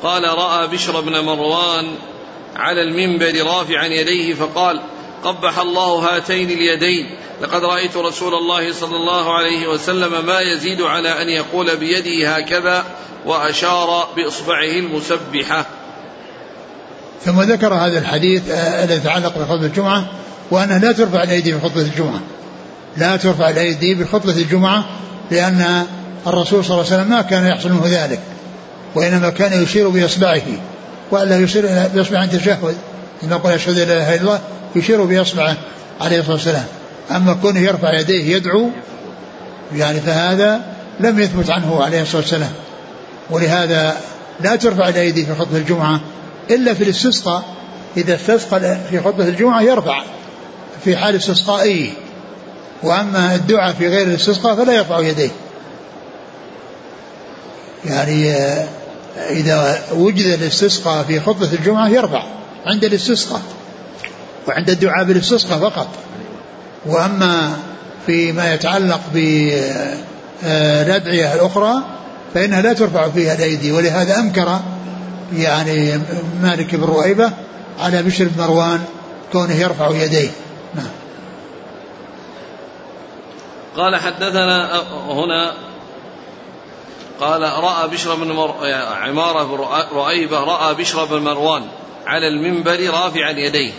قال 0.02 0.24
رأى 0.24 0.66
بشر 0.66 1.00
بن 1.00 1.20
مروان 1.20 1.94
على 2.56 2.82
المنبر 2.82 3.46
رافعا 3.46 3.86
يديه 3.86 4.34
فقال 4.34 4.80
قبح 5.24 5.58
الله 5.58 6.16
هاتين 6.16 6.50
اليدين 6.50 7.10
لقد 7.42 7.64
رأيت 7.64 7.96
رسول 7.96 8.34
الله 8.34 8.72
صلى 8.72 8.96
الله 8.96 9.34
عليه 9.34 9.68
وسلم 9.68 10.26
ما 10.26 10.40
يزيد 10.40 10.82
على 10.82 11.22
أن 11.22 11.28
يقول 11.28 11.76
بيده 11.76 12.36
هكذا 12.36 12.84
وأشار 13.26 14.08
بإصبعه 14.16 14.70
المسبحة. 14.70 15.66
ثم 17.24 17.42
ذكر 17.42 17.74
هذا 17.74 17.98
الحديث 17.98 18.50
آه، 18.50 18.84
الذي 18.84 18.94
يتعلق 18.94 19.38
بخطبة 19.38 19.66
الجمعة 19.66 20.04
وأنها 20.52 20.78
لا 20.78 20.92
ترفع 20.92 21.22
الأيدي 21.22 21.52
في 21.52 21.60
خطبة 21.60 21.80
الجمعة. 21.80 22.20
لا 22.96 23.16
ترفع 23.16 23.50
الأيدي 23.50 23.94
بخطبة 23.94 24.32
الجمعة 24.32 24.84
لأن 25.30 25.86
الرسول 26.26 26.64
صلى 26.64 26.74
الله 26.74 26.92
عليه 26.92 27.02
وسلم 27.02 27.10
ما 27.10 27.22
كان 27.22 27.46
يحصل 27.46 27.72
منه 27.72 27.82
ذلك 27.86 28.20
وإنما 28.94 29.30
كان 29.30 29.62
يشير 29.62 29.88
بإصبعه. 29.88 30.42
وألا 31.10 31.38
يشير 31.38 31.66
بإصبعه 31.94 32.20
عند 32.20 32.34
التشهد 32.34 32.76
إذا 33.22 33.36
قال 33.36 33.52
أشهد 33.52 33.76
لا 33.76 33.82
إله 33.82 34.14
إلا 34.14 34.20
الله 34.20 34.40
يشير 34.76 35.04
بإصبعه 35.04 35.56
عليه 36.00 36.18
الصلاة 36.18 36.34
والسلام. 36.34 36.64
أما 37.10 37.32
كونه 37.42 37.60
يرفع 37.60 38.00
يديه 38.00 38.36
يدعو 38.36 38.70
يعني 39.76 40.00
فهذا 40.00 40.60
لم 41.00 41.20
يثبت 41.20 41.50
عنه 41.50 41.82
عليه 41.84 42.02
الصلاة 42.02 42.22
والسلام. 42.22 42.52
ولهذا 43.30 43.96
لا 44.40 44.56
ترفع 44.56 44.88
الأيدي 44.88 45.26
في 45.26 45.34
خطبة 45.34 45.56
الجمعة 45.56 46.00
إلا 46.50 46.74
في 46.74 46.84
الاستسقاء. 46.84 47.42
إذا 47.96 48.14
استسقى 48.14 48.76
في 48.90 49.00
خطبة 49.00 49.24
الجمعة 49.24 49.62
يرفع. 49.62 50.02
في 50.84 50.96
حال 50.96 51.16
استسقائه. 51.16 51.90
وأما 52.82 53.34
الدعاء 53.34 53.72
في 53.72 53.88
غير 53.88 54.06
الاستسقاء 54.06 54.56
فلا 54.56 54.72
يرفع 54.72 55.00
يديه. 55.00 55.30
يعني 57.84 58.30
آه، 58.30 58.66
إذا 59.30 59.82
وجد 59.92 60.26
الاستسقاء 60.26 61.02
في 61.02 61.20
خطبة 61.20 61.48
الجمعة 61.52 61.88
يرفع 61.88 62.22
عند 62.66 62.84
الاستسقاء 62.84 63.40
وعند 64.48 64.70
الدعاء 64.70 65.04
بالاستسقاء 65.04 65.58
فقط. 65.58 65.88
وأما 66.86 67.56
فيما 68.06 68.54
يتعلق 68.54 69.00
بالأدعية 70.42 71.34
الأخرى 71.34 71.74
فإنها 72.34 72.62
لا 72.62 72.72
ترفع 72.72 73.08
فيها 73.08 73.34
الأيدي. 73.34 73.72
ولهذا 73.72 74.18
أنكر 74.18 74.60
يعني 75.36 76.00
مالك 76.42 76.74
بن 76.74 76.84
رؤيبة 76.84 77.30
على 77.80 78.02
بشر 78.02 78.24
بن 78.24 78.42
مروان 78.42 78.80
كونه 79.32 79.54
يرفع 79.54 79.90
يديه. 79.90 80.30
نعم. 80.74 80.90
قال 83.76 83.96
حدثنا 83.96 84.82
هنا 85.08 85.54
قال 87.20 87.42
رأى 87.42 87.88
بشر 87.88 88.14
بن 88.14 88.32
مر... 88.32 88.54
عمارة 89.02 89.44
بن 89.44 89.64
رؤيبة 89.96 90.40
رأى 90.40 90.74
بشر 90.74 91.04
بن 91.04 91.18
مروان 91.18 91.62
على 92.06 92.28
المنبر 92.28 92.90
رافعا 92.90 93.30
يديه. 93.30 93.72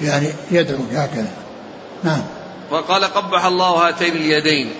يعني 0.00 0.28
يدعو 0.50 0.80
هكذا. 0.92 1.30
نعم. 2.04 2.22
وقال 2.70 3.04
قبح 3.04 3.44
الله 3.44 3.88
هاتين 3.88 4.12
اليدين. 4.12 4.72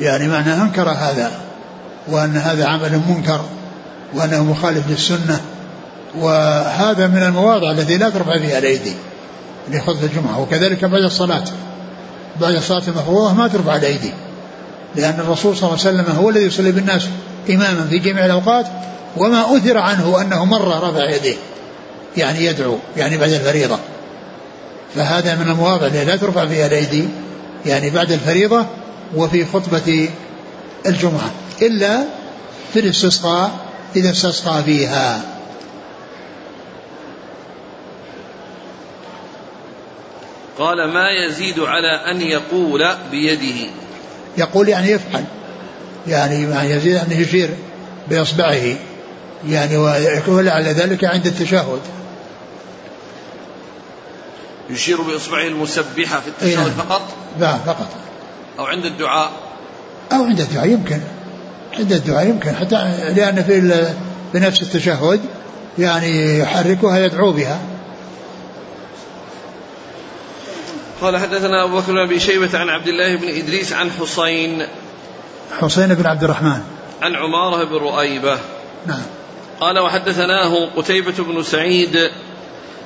يعني 0.00 0.28
معنى 0.28 0.54
أنكر 0.54 0.88
هذا 0.88 1.40
وأن 2.08 2.36
هذا 2.36 2.66
عمل 2.66 3.00
منكر 3.08 3.40
وأنه 4.14 4.44
مخالف 4.44 4.88
للسنة 4.88 5.40
وهذا 6.18 7.06
من 7.06 7.22
المواضع 7.22 7.70
التي 7.70 7.98
لا 7.98 8.10
ترفع 8.10 8.38
فيها 8.38 8.58
الأيدي. 8.58 8.94
لخطبة 9.70 10.04
الجمعة 10.04 10.40
وكذلك 10.40 10.84
بعد 10.84 11.02
الصلاة. 11.02 11.44
بعد 12.40 12.54
الصلاة 12.54 12.82
المفروضة 12.88 13.32
ما 13.32 13.48
ترفع 13.48 13.76
الأيدي 13.76 14.12
لأن 14.96 15.20
الرسول 15.20 15.56
صلى 15.56 15.68
الله 15.68 15.86
عليه 15.86 15.98
وسلم 15.98 16.16
هو 16.16 16.30
الذي 16.30 16.44
يصلي 16.44 16.72
بالناس 16.72 17.08
إماما 17.50 17.86
في 17.90 17.98
جميع 17.98 18.26
الأوقات 18.26 18.66
وما 19.16 19.56
أثر 19.56 19.78
عنه 19.78 20.20
أنه 20.20 20.44
مرة 20.44 20.90
رفع 20.90 21.10
يديه 21.10 21.36
يعني 22.16 22.44
يدعو 22.44 22.76
يعني 22.96 23.16
بعد 23.16 23.30
الفريضة. 23.30 23.78
فهذا 24.94 25.34
من 25.34 25.50
المواضع 25.50 25.86
التي 25.86 26.04
لا 26.04 26.16
ترفع 26.16 26.46
فيها 26.46 26.66
الأيدي 26.66 27.08
يعني 27.66 27.90
بعد 27.90 28.12
الفريضة 28.12 28.66
وفي 29.16 29.44
خطبة 29.44 30.08
الجمعة 30.86 31.30
إلا 31.62 32.04
في 32.72 32.80
الاستسقاء 32.80 33.50
إذا 33.96 34.10
استسقى 34.10 34.62
فيها. 34.62 35.33
قال 40.58 40.88
ما 40.88 41.10
يزيد 41.10 41.60
على 41.60 42.10
أن 42.10 42.20
يقول 42.20 42.88
بيده. 43.10 43.70
يقول 44.38 44.68
يعني 44.68 44.90
يفعل. 44.90 45.24
يعني 46.06 46.42
يعني 46.42 46.70
يزيد 46.70 46.96
أن 46.96 47.12
يشير 47.12 47.50
بإصبعه. 48.08 48.76
يعني 49.48 49.76
ويكون 49.76 50.48
على 50.48 50.70
ذلك 50.70 51.04
عند 51.04 51.26
التشهد. 51.26 51.80
يشير 54.70 55.02
بإصبعه 55.02 55.46
المسبحة 55.46 56.20
في 56.20 56.28
التشهد 56.28 56.56
نعم. 56.56 56.70
فقط؟ 56.70 57.02
لا 57.40 57.56
فقط. 57.56 57.88
أو 58.58 58.64
عند 58.64 58.84
الدعاء؟ 58.84 59.30
أو 60.12 60.24
عند 60.24 60.40
الدعاء 60.40 60.68
يمكن. 60.68 61.00
عند 61.78 61.92
الدعاء 61.92 62.26
يمكن. 62.26 62.54
حتى 62.54 62.76
لأن 63.16 63.42
في 63.42 63.86
بنفس 64.34 64.62
التشهد 64.62 65.20
يعني 65.78 66.38
يحركها 66.38 66.98
يدعو 66.98 67.32
بها. 67.32 67.60
قال 71.04 71.16
حدثنا 71.16 71.64
أبو 71.64 71.76
بكر 71.76 71.92
بن 71.92 71.98
أبي 71.98 72.20
شيبة 72.20 72.58
عن 72.58 72.68
عبد 72.68 72.88
الله 72.88 73.16
بن 73.16 73.28
إدريس 73.28 73.72
عن 73.72 73.90
حسين. 73.90 74.66
حسين 75.60 75.94
بن 75.94 76.06
عبد 76.06 76.24
الرحمن. 76.24 76.60
عن 77.02 77.14
عمارة 77.14 77.64
بن 77.64 77.74
رؤيبة. 77.74 78.38
نعم. 78.86 79.02
قال 79.60 79.78
وحدثناه 79.78 80.68
قتيبة 80.76 81.24
بن 81.24 81.42
سعيد. 81.42 82.10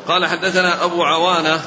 قال 0.09 0.27
حدثنا 0.27 0.85
أبو 0.85 1.05
عوانة. 1.05 1.61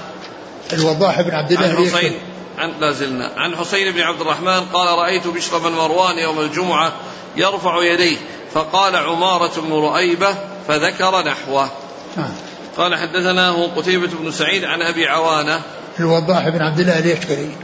الوضاح 0.73 1.21
بن 1.21 1.31
عبد 1.31 1.51
الله 1.51 1.67
عن 1.67 1.85
حسين. 1.85 2.13
عن 2.57 2.71
لا 2.81 2.91
زلنا. 2.91 3.31
عن 3.37 3.55
حسين 3.55 3.91
بن 3.91 4.01
عبد 4.01 4.21
الرحمن 4.21 4.61
قال 4.73 4.97
رأيت 4.97 5.27
بشر 5.27 5.57
بن 5.57 5.71
مروان 5.71 6.17
يوم 6.17 6.39
الجمعة 6.39 6.91
يرفع 7.35 7.83
يديه. 7.83 8.17
فقال 8.53 8.95
عمارة 8.95 9.61
بن 9.61 9.73
رؤيبة 9.73 10.35
فذكر 10.67 11.23
نحوه. 11.23 11.69
نعم. 12.17 12.31
قال 12.77 12.95
حدثناه 12.95 13.67
قتيبة 13.75 14.09
بن 14.21 14.31
سعيد 14.31 14.65
عن 14.65 14.81
أبي 14.81 15.07
عوانة. 15.07 15.61
الوضاح 16.01 16.49
بن 16.49 16.61
عبد 16.61 16.79
الله 16.79 16.99
اليشكري. 16.99 17.55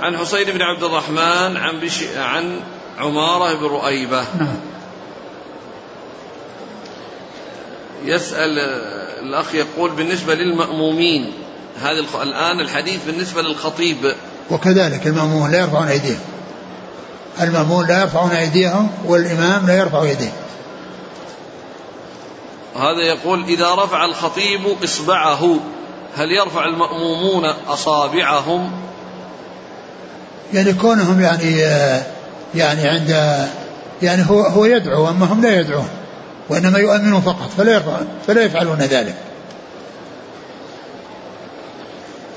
عن 0.00 0.16
حسين 0.16 0.44
بن 0.44 0.62
عبد 0.62 0.82
الرحمن 0.82 1.56
عن 1.56 1.80
بش... 1.80 2.04
عن 2.16 2.60
عمارة 2.98 3.54
بن 3.54 3.64
رؤيبة. 3.64 4.24
نعم. 4.38 4.56
يسأل 8.04 8.58
الأخ 9.22 9.54
يقول 9.54 9.90
بالنسبة 9.90 10.34
للمأمومين 10.34 11.32
هذا 11.82 12.04
الآن 12.22 12.60
الحديث 12.60 13.04
بالنسبة 13.06 13.42
للخطيب. 13.42 14.14
وكذلك 14.50 15.06
المأمومون 15.06 15.50
لا 15.50 15.58
يرفعون 15.58 15.88
أيديهم. 15.88 16.20
المأمون 17.40 17.86
لا 17.86 18.00
يرفعون 18.00 18.30
أيديهم 18.30 18.90
والإمام 19.06 19.66
لا 19.66 19.78
يرفع 19.78 20.04
يديه. 20.04 20.32
هذا 22.76 23.02
يقول 23.02 23.44
إذا 23.44 23.74
رفع 23.74 24.04
الخطيب 24.04 24.76
إصبعه. 24.84 25.60
هل 26.14 26.32
يرفع 26.32 26.64
المأمومون 26.64 27.44
أصابعهم؟ 27.44 28.72
يعني 30.52 30.72
كونهم 30.72 31.20
يعني 31.20 31.60
يعني 32.54 32.88
عند 32.88 33.10
يعني 34.02 34.30
هو 34.30 34.40
هو 34.40 34.64
يدعو 34.64 35.08
أما 35.08 35.26
هم 35.26 35.42
لا 35.42 35.60
يدعون 35.60 35.88
وإنما 36.48 36.78
يؤمنون 36.78 37.20
فقط 37.20 37.50
فلا 37.58 37.72
يرفعون 37.72 38.08
فلا 38.26 38.42
يفعلون 38.42 38.78
ذلك. 38.78 39.14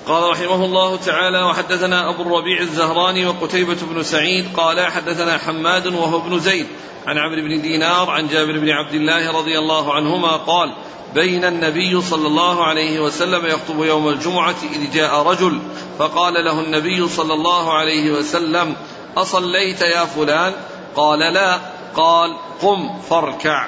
قال 0.07 0.30
رحمه 0.32 0.65
الله 0.65 0.97
تعالى 0.97 1.43
وحدثنا 1.43 2.09
أبو 2.09 2.21
الربيع 2.21 2.61
الزهراني 2.61 3.26
وقتيبة 3.26 3.78
بن 3.91 4.03
سعيد 4.03 4.45
قال 4.57 4.91
حدثنا 4.91 5.38
حماد 5.38 5.88
وهو 5.88 6.17
ابن 6.17 6.39
زيد 6.39 6.67
عن 7.07 7.17
عمرو 7.17 7.41
بن 7.41 7.61
دينار 7.61 8.09
عن 8.09 8.28
جابر 8.28 8.59
بن 8.59 8.69
عبد 8.69 8.93
الله 8.93 9.32
رضي 9.32 9.59
الله 9.59 9.93
عنهما 9.93 10.32
قال 10.38 10.74
بين 11.16 11.45
النبي 11.45 12.01
صلى 12.01 12.28
الله 12.28 12.64
عليه 12.64 12.99
وسلم 12.99 13.45
يخطب 13.45 13.84
يوم 13.84 14.09
الجمعة 14.09 14.55
إذ 14.74 14.93
جاء 14.93 15.28
رجل 15.28 15.59
فقال 15.99 16.34
له 16.34 16.59
النبي 16.59 17.07
صلى 17.07 17.34
الله 17.34 17.74
عليه 17.74 18.11
وسلم 18.11 18.76
أصليت 19.18 19.82
يا 19.82 20.05
فلان؟ 20.05 20.53
قال 20.95 21.20
لا. 21.20 21.59
قال 21.95 22.38
قم 22.61 22.99
فاركع. 23.09 23.68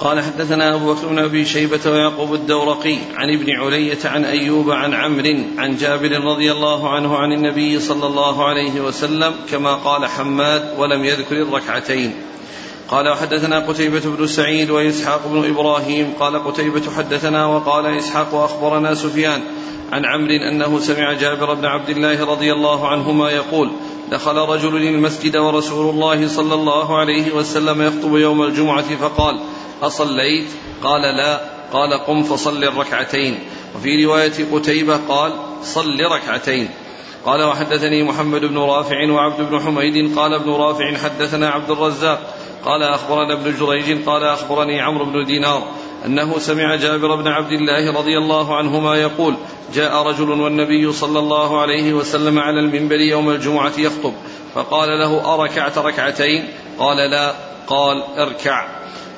قال 0.00 0.20
حدثنا 0.20 0.74
أبو 0.74 0.94
بكر 0.94 1.06
بن 1.06 1.18
أبي 1.18 1.44
شيبة 1.44 1.80
ويعقوب 1.86 2.34
الدورقي 2.34 2.96
عن 3.16 3.34
ابن 3.34 3.52
علية 3.52 3.98
عن 4.04 4.24
أيوب 4.24 4.70
عن 4.70 4.94
عمرو 4.94 5.36
عن 5.58 5.76
جابر 5.76 6.24
رضي 6.24 6.52
الله 6.52 6.90
عنه 6.90 7.16
عن 7.16 7.32
النبي 7.32 7.80
صلى 7.80 8.06
الله 8.06 8.48
عليه 8.48 8.80
وسلم 8.80 9.34
كما 9.50 9.74
قال 9.74 10.06
حماد 10.06 10.74
ولم 10.78 11.04
يذكر 11.04 11.42
الركعتين. 11.42 12.14
قال 12.88 13.08
وحدثنا 13.08 13.58
قتيبة 13.58 14.02
بن 14.04 14.26
سعيد 14.26 14.70
وإسحاق 14.70 15.26
بن 15.26 15.50
إبراهيم. 15.50 16.12
قال 16.20 16.44
قتيبة 16.44 16.90
حدثنا 16.96 17.46
وقال 17.46 17.86
إسحاق 17.86 18.34
أخبرنا 18.34 18.94
سفيان 18.94 19.40
عن 19.92 20.04
عمرو 20.04 20.34
أنه 20.52 20.80
سمع 20.80 21.12
جابر 21.12 21.54
بن 21.54 21.64
عبد 21.64 21.88
الله 21.88 22.24
رضي 22.24 22.52
الله 22.52 22.88
عنهما 22.88 23.30
يقول 23.30 23.70
دخل 24.10 24.36
رجل 24.36 24.76
المسجد 24.76 25.36
ورسول 25.36 25.94
الله 25.94 26.28
صلى 26.28 26.54
الله 26.54 26.98
عليه 26.98 27.32
وسلم 27.32 27.82
يخطب 27.82 28.16
يوم 28.16 28.42
الجمعة 28.42 28.96
فقال 28.96 29.40
أصليت؟ 29.82 30.48
قال 30.82 31.16
لا. 31.16 31.40
قال 31.72 32.04
قم 32.06 32.22
فصل 32.22 32.64
الركعتين. 32.64 33.38
وفي 33.76 34.04
رواية 34.04 34.32
قتيبة 34.52 34.96
قال 35.08 35.32
صل 35.62 36.00
ركعتين. 36.00 36.68
قال 37.24 37.42
وحدثني 37.42 38.02
محمد 38.02 38.40
بن 38.40 38.58
رافع 38.58 39.10
وعبد 39.10 39.50
بن 39.50 39.60
حميد. 39.60 40.18
قال 40.18 40.34
ابن 40.34 40.50
رافع 40.50 40.96
حدثنا 40.96 41.48
عبد 41.48 41.70
الرزاق. 41.70 42.34
قال 42.64 42.82
أخبرنا 42.82 43.32
ابن 43.32 43.54
جريج 43.58 44.04
قال 44.06 44.24
أخبرني 44.24 44.80
عمرو 44.80 45.04
بن 45.04 45.24
دينار 45.24 45.62
أنه 46.06 46.38
سمع 46.38 46.76
جابر 46.76 47.16
بن 47.16 47.28
عبد 47.28 47.52
الله 47.52 47.98
رضي 47.98 48.18
الله 48.18 48.56
عنهما 48.56 48.96
يقول 48.96 49.34
جاء 49.74 50.02
رجل 50.02 50.30
والنبي 50.30 50.92
صلى 50.92 51.18
الله 51.18 51.60
عليه 51.60 51.92
وسلم 51.92 52.38
على 52.38 52.60
المنبر 52.60 53.00
يوم 53.00 53.30
الجمعة 53.30 53.72
يخطب 53.78 54.12
فقال 54.54 54.88
له 54.88 55.34
أركعت 55.34 55.78
ركعتين؟ 55.78 56.48
قال 56.78 57.10
لا. 57.10 57.34
قال 57.66 58.02
اركع. 58.18 58.66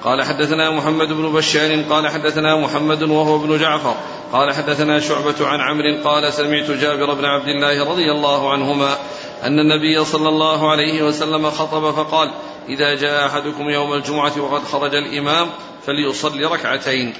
قال 0.05 0.22
حدثنا 0.22 0.70
محمد 0.70 1.09
بن 1.09 1.32
بشار 1.32 1.82
قال 1.91 2.09
حدثنا 2.09 2.57
محمد 2.57 3.03
وهو 3.03 3.36
ابن 3.36 3.59
جعفر 3.59 3.95
قال 4.32 4.53
حدثنا 4.53 5.01
شعبة 5.01 5.47
عن 5.47 5.61
عمرو 5.61 6.03
قال 6.05 6.32
سمعت 6.32 6.70
جابر 6.70 7.14
بن 7.14 7.24
عبد 7.24 7.49
الله 7.49 7.91
رضي 7.91 8.12
الله 8.12 8.53
عنهما 8.53 8.97
أن 9.45 9.59
النبي 9.59 10.05
صلى 10.05 10.28
الله 10.28 10.70
عليه 10.70 11.03
وسلم 11.03 11.51
خطب 11.51 11.91
فقال 11.91 12.30
إذا 12.68 12.94
جاء 12.94 13.26
أحدكم 13.26 13.70
يوم 13.70 13.94
الجمعة 13.94 14.40
وقد 14.40 14.64
خرج 14.64 14.94
الإمام 14.94 15.48
فليصلي 15.86 16.44
ركعتين. 16.44 17.14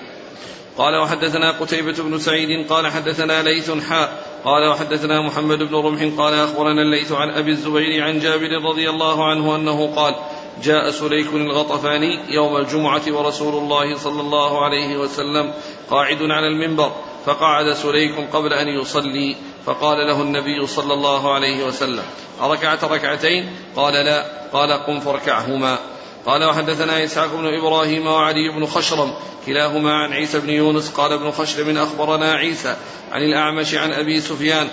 قال 0.79 0.97
وحدثنا 0.97 1.51
قتيبة 1.51 2.03
بن 2.03 2.19
سعيد 2.19 2.67
قال 2.69 2.87
حدثنا 2.87 3.43
ليث 3.43 3.71
حاء 3.71 4.27
قال 4.45 4.69
وحدثنا 4.69 5.21
محمد 5.21 5.59
بن 5.59 5.75
رمح 5.75 6.19
قال 6.19 6.35
أخبرنا 6.35 6.83
الليث 6.83 7.13
عن 7.13 7.31
أبي 7.31 7.51
الزبير 7.51 8.05
عن 8.05 8.19
جابر 8.19 8.51
رضي 8.65 8.91
الله 8.91 9.31
عنه 9.31 9.57
أنه 9.57 9.95
قال 9.97 10.15
جاء 10.63 10.91
سليك 10.91 11.27
الغطفاني 11.35 12.35
يوم 12.35 12.57
الجمعة 12.57 13.03
ورسول 13.09 13.55
الله 13.55 13.97
صلى 13.97 14.21
الله 14.21 14.65
عليه 14.65 14.97
وسلم 14.97 15.53
قاعد 15.91 16.23
على 16.23 16.47
المنبر 16.47 16.93
فقعد 17.27 17.73
سليك 17.73 18.15
قبل 18.33 18.53
أن 18.53 18.69
يصلي. 18.69 19.37
فقال 19.67 20.07
له 20.07 20.23
النبي 20.23 20.67
صلى 20.67 20.95
الله 20.95 21.35
عليه 21.35 21.65
وسلم 21.67 22.05
أركعت 22.41 22.85
ركعتين؟ 22.85 23.57
قال 23.77 23.95
لا. 23.95 24.27
قال 24.53 24.73
قم 24.73 25.01
فاركعهما. 25.01 25.79
قال 26.27 26.45
وحدثنا 26.45 27.05
إسحاق 27.05 27.35
بن 27.35 27.59
إبراهيم 27.59 28.07
وعلي 28.07 28.49
بن 28.57 28.67
خشرم 28.67 29.13
كلاهما 29.47 29.93
عن 29.93 30.13
عيسى 30.13 30.41
بن 30.41 30.51
يونس 30.51 30.91
قال 30.91 31.13
ابن 31.13 31.31
خشرم 31.31 31.79
أخبرنا 31.79 32.33
عيسى 32.33 32.77
عن 33.13 33.23
الأعمش 33.23 33.75
عن 33.75 33.93
أبي 33.93 34.21
سفيان 34.21 34.69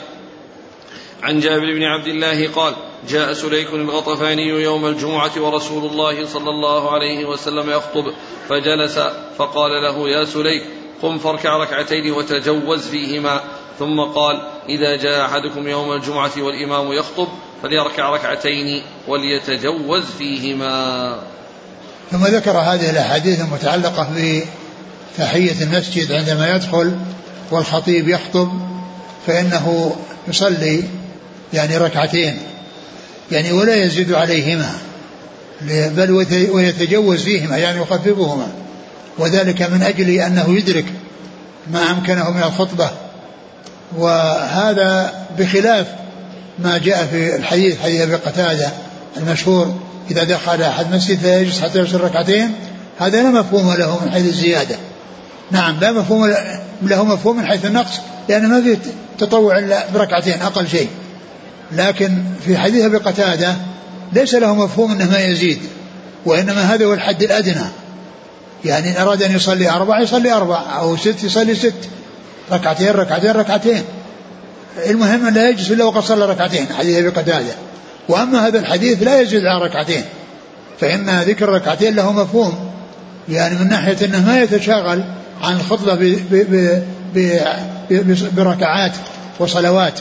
عن 1.24 1.40
جابر 1.40 1.74
بن 1.74 1.84
عبد 1.84 2.08
الله 2.08 2.48
قال 2.48 2.74
جاء 3.10 3.34
سليك 3.34 3.74
الغطفاني 3.74 4.48
يوم 4.48 4.86
الجمعة 4.86 5.32
ورسول 5.38 5.92
الله 5.92 6.26
صلى 6.26 6.50
الله 6.50 6.92
عليه 6.92 7.26
وسلم 7.26 7.70
يخطب 7.70 8.14
فجلس 8.50 9.00
فقال 9.38 9.72
له 9.84 10.10
يا 10.10 10.26
سليك 10.26 10.64
قم 11.02 11.18
فاركع 11.18 11.58
ركعتين 11.58 12.12
وتجوز 12.12 12.88
فيهما. 12.88 13.44
ثم 13.80 14.00
قال 14.00 14.42
إذا 14.70 14.96
جاء 14.96 15.26
أحدكم 15.26 15.68
يوم 15.68 15.92
الجمعة 15.92 16.32
والإمام 16.38 16.92
يخطب 16.92 17.28
فليركع 17.64 18.10
ركعتين 18.10 18.84
وليتجوز 19.08 20.04
فيهما. 20.18 21.20
ثم 22.12 22.26
ذكر 22.26 22.52
هذه 22.52 22.90
الأحاديث 22.90 23.42
المتعلقة 23.42 24.08
بتحية 25.16 25.64
المسجد 25.64 26.12
عندما 26.12 26.56
يدخل 26.56 26.98
والخطيب 27.52 28.10
يخطب 28.10 28.52
فإنه 29.28 29.96
يصلي 30.28 30.84
يعني 31.54 31.78
ركعتين. 31.78 32.40
يعني 33.32 33.52
ولا 33.52 33.76
يزيد 33.76 34.14
عليهما. 34.14 34.72
بل 35.70 36.12
ويتجوز 36.52 37.24
فيهما 37.24 37.58
يعني 37.58 37.82
يخففهما. 37.82 38.48
وذلك 39.18 39.62
من 39.62 39.84
أجل 39.84 40.10
أنه 40.10 40.58
يدرك 40.58 40.86
ما 41.72 41.92
أمكنه 41.92 42.32
من 42.32 42.44
الخطبة. 42.44 43.07
وهذا 43.96 45.14
بخلاف 45.40 45.88
ما 46.60 46.78
جاء 46.78 47.06
في 47.06 47.36
الحديث 47.36 47.82
حديث 47.82 48.02
أبي 48.02 48.16
قتادة 48.16 48.70
المشهور 49.18 49.76
إذا 50.12 50.24
دخل 50.24 50.62
أحد 50.62 50.96
مسجد 50.96 51.20
فيجلس 51.20 51.60
حتى 51.60 51.80
يصل 51.80 52.02
ركعتين 52.02 52.54
هذا 53.00 53.24
لا 53.24 53.30
مفهوم 53.30 53.74
له 53.74 54.06
من 54.06 54.12
حيث 54.12 54.26
الزيادة. 54.26 54.76
نعم 55.52 55.80
لا 55.80 55.92
مفهوم 55.92 56.34
له 56.82 57.04
مفهوم 57.06 57.38
من 57.38 57.46
حيث 57.46 57.66
النقص 57.66 58.00
لأن 58.30 58.50
ما 58.50 58.62
في 58.62 58.78
تطوع 59.20 59.60
إلا 59.60 59.92
بركعتين 59.94 60.42
أقل 60.42 60.68
شيء. 60.68 60.90
لكن 61.72 62.24
في 62.46 62.58
حديث 62.58 62.86
أبي 62.86 62.98
قتادة 62.98 63.56
ليس 64.14 64.36
له 64.36 64.56
مفهوم 64.56 64.92
أنه 64.92 65.12
ما 65.12 65.20
يزيد 65.20 65.60
وإنما 66.26 66.74
هذا 66.74 66.86
هو 66.86 66.94
الحد 66.94 67.24
الأدنى. 67.24 67.66
يعني 68.66 68.92
إن 68.92 69.02
أراد 69.02 69.24
أن 69.24 69.36
يصلي 69.36 69.70
أربع 69.70 70.02
يصلي 70.02 70.34
أربع 70.34 70.80
أو 70.80 70.98
ست 70.98 71.24
يصلي 71.24 71.56
ست. 71.56 71.90
ركعتين 72.52 72.92
ركعتين 72.92 73.32
ركعتين. 73.32 73.84
المهم 74.90 75.30
لا 75.30 75.50
يجلس 75.50 75.72
إلا 75.72 75.84
وقد 75.84 76.04
صلى 76.04 76.26
ركعتين 76.26 76.68
حديث 76.78 76.98
أبي 76.98 77.10
قتادة. 77.10 77.56
وأما 78.10 78.48
هذا 78.48 78.60
الحديث 78.60 79.04
لا 79.04 79.22
يزيد 79.22 79.46
على 79.46 79.66
ركعتين. 79.66 80.04
فإن 80.80 81.20
ذكر 81.20 81.50
ركعتين 81.50 81.96
له 81.96 82.12
مفهوم. 82.12 82.72
يعني 83.30 83.56
من 83.56 83.70
ناحية 83.70 84.06
أنه 84.06 84.26
ما 84.26 84.42
يتشاغل 84.42 85.04
عن 85.42 85.56
الخطبة 85.56 86.16
بركعات 88.36 88.92
وصلوات 89.40 89.94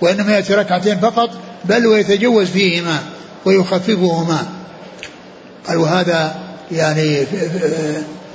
وإنما 0.00 0.32
يأتي 0.32 0.54
ركعتين 0.54 1.00
فقط 1.00 1.30
بل 1.64 1.86
ويتجوز 1.86 2.46
فيهما 2.48 2.98
ويخففهما. 3.44 4.46
قال 5.68 5.76
وهذا 5.76 6.34
يعني 6.72 7.26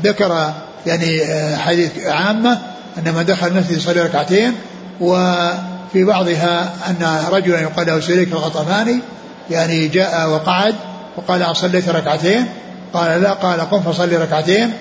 ذكر 0.03 0.53
يعني 0.86 1.26
حديث 1.57 1.91
عامة 2.05 2.59
أن 3.00 3.14
من 3.14 3.26
دخل 3.26 3.47
المسجد 3.47 3.78
يصلي 3.78 4.02
ركعتين 4.02 4.54
وفي 5.02 6.04
بعضها 6.04 6.74
أن 6.89 7.24
رجلا 7.32 7.60
يقال 7.62 7.88
له 7.88 8.00
سليك 8.00 8.32
الغطفاني 8.32 9.00
يعني 9.50 9.88
جاء 9.88 10.30
وقعد 10.30 10.76
وقال 11.18 11.41
أصليت 11.41 11.89
ركعتين 11.89 12.45
قال 12.93 13.22
لا 13.22 13.34
قال 13.34 13.62
قم 13.62 13.82
فصلي 13.82 14.18
ركعتين 14.18 14.74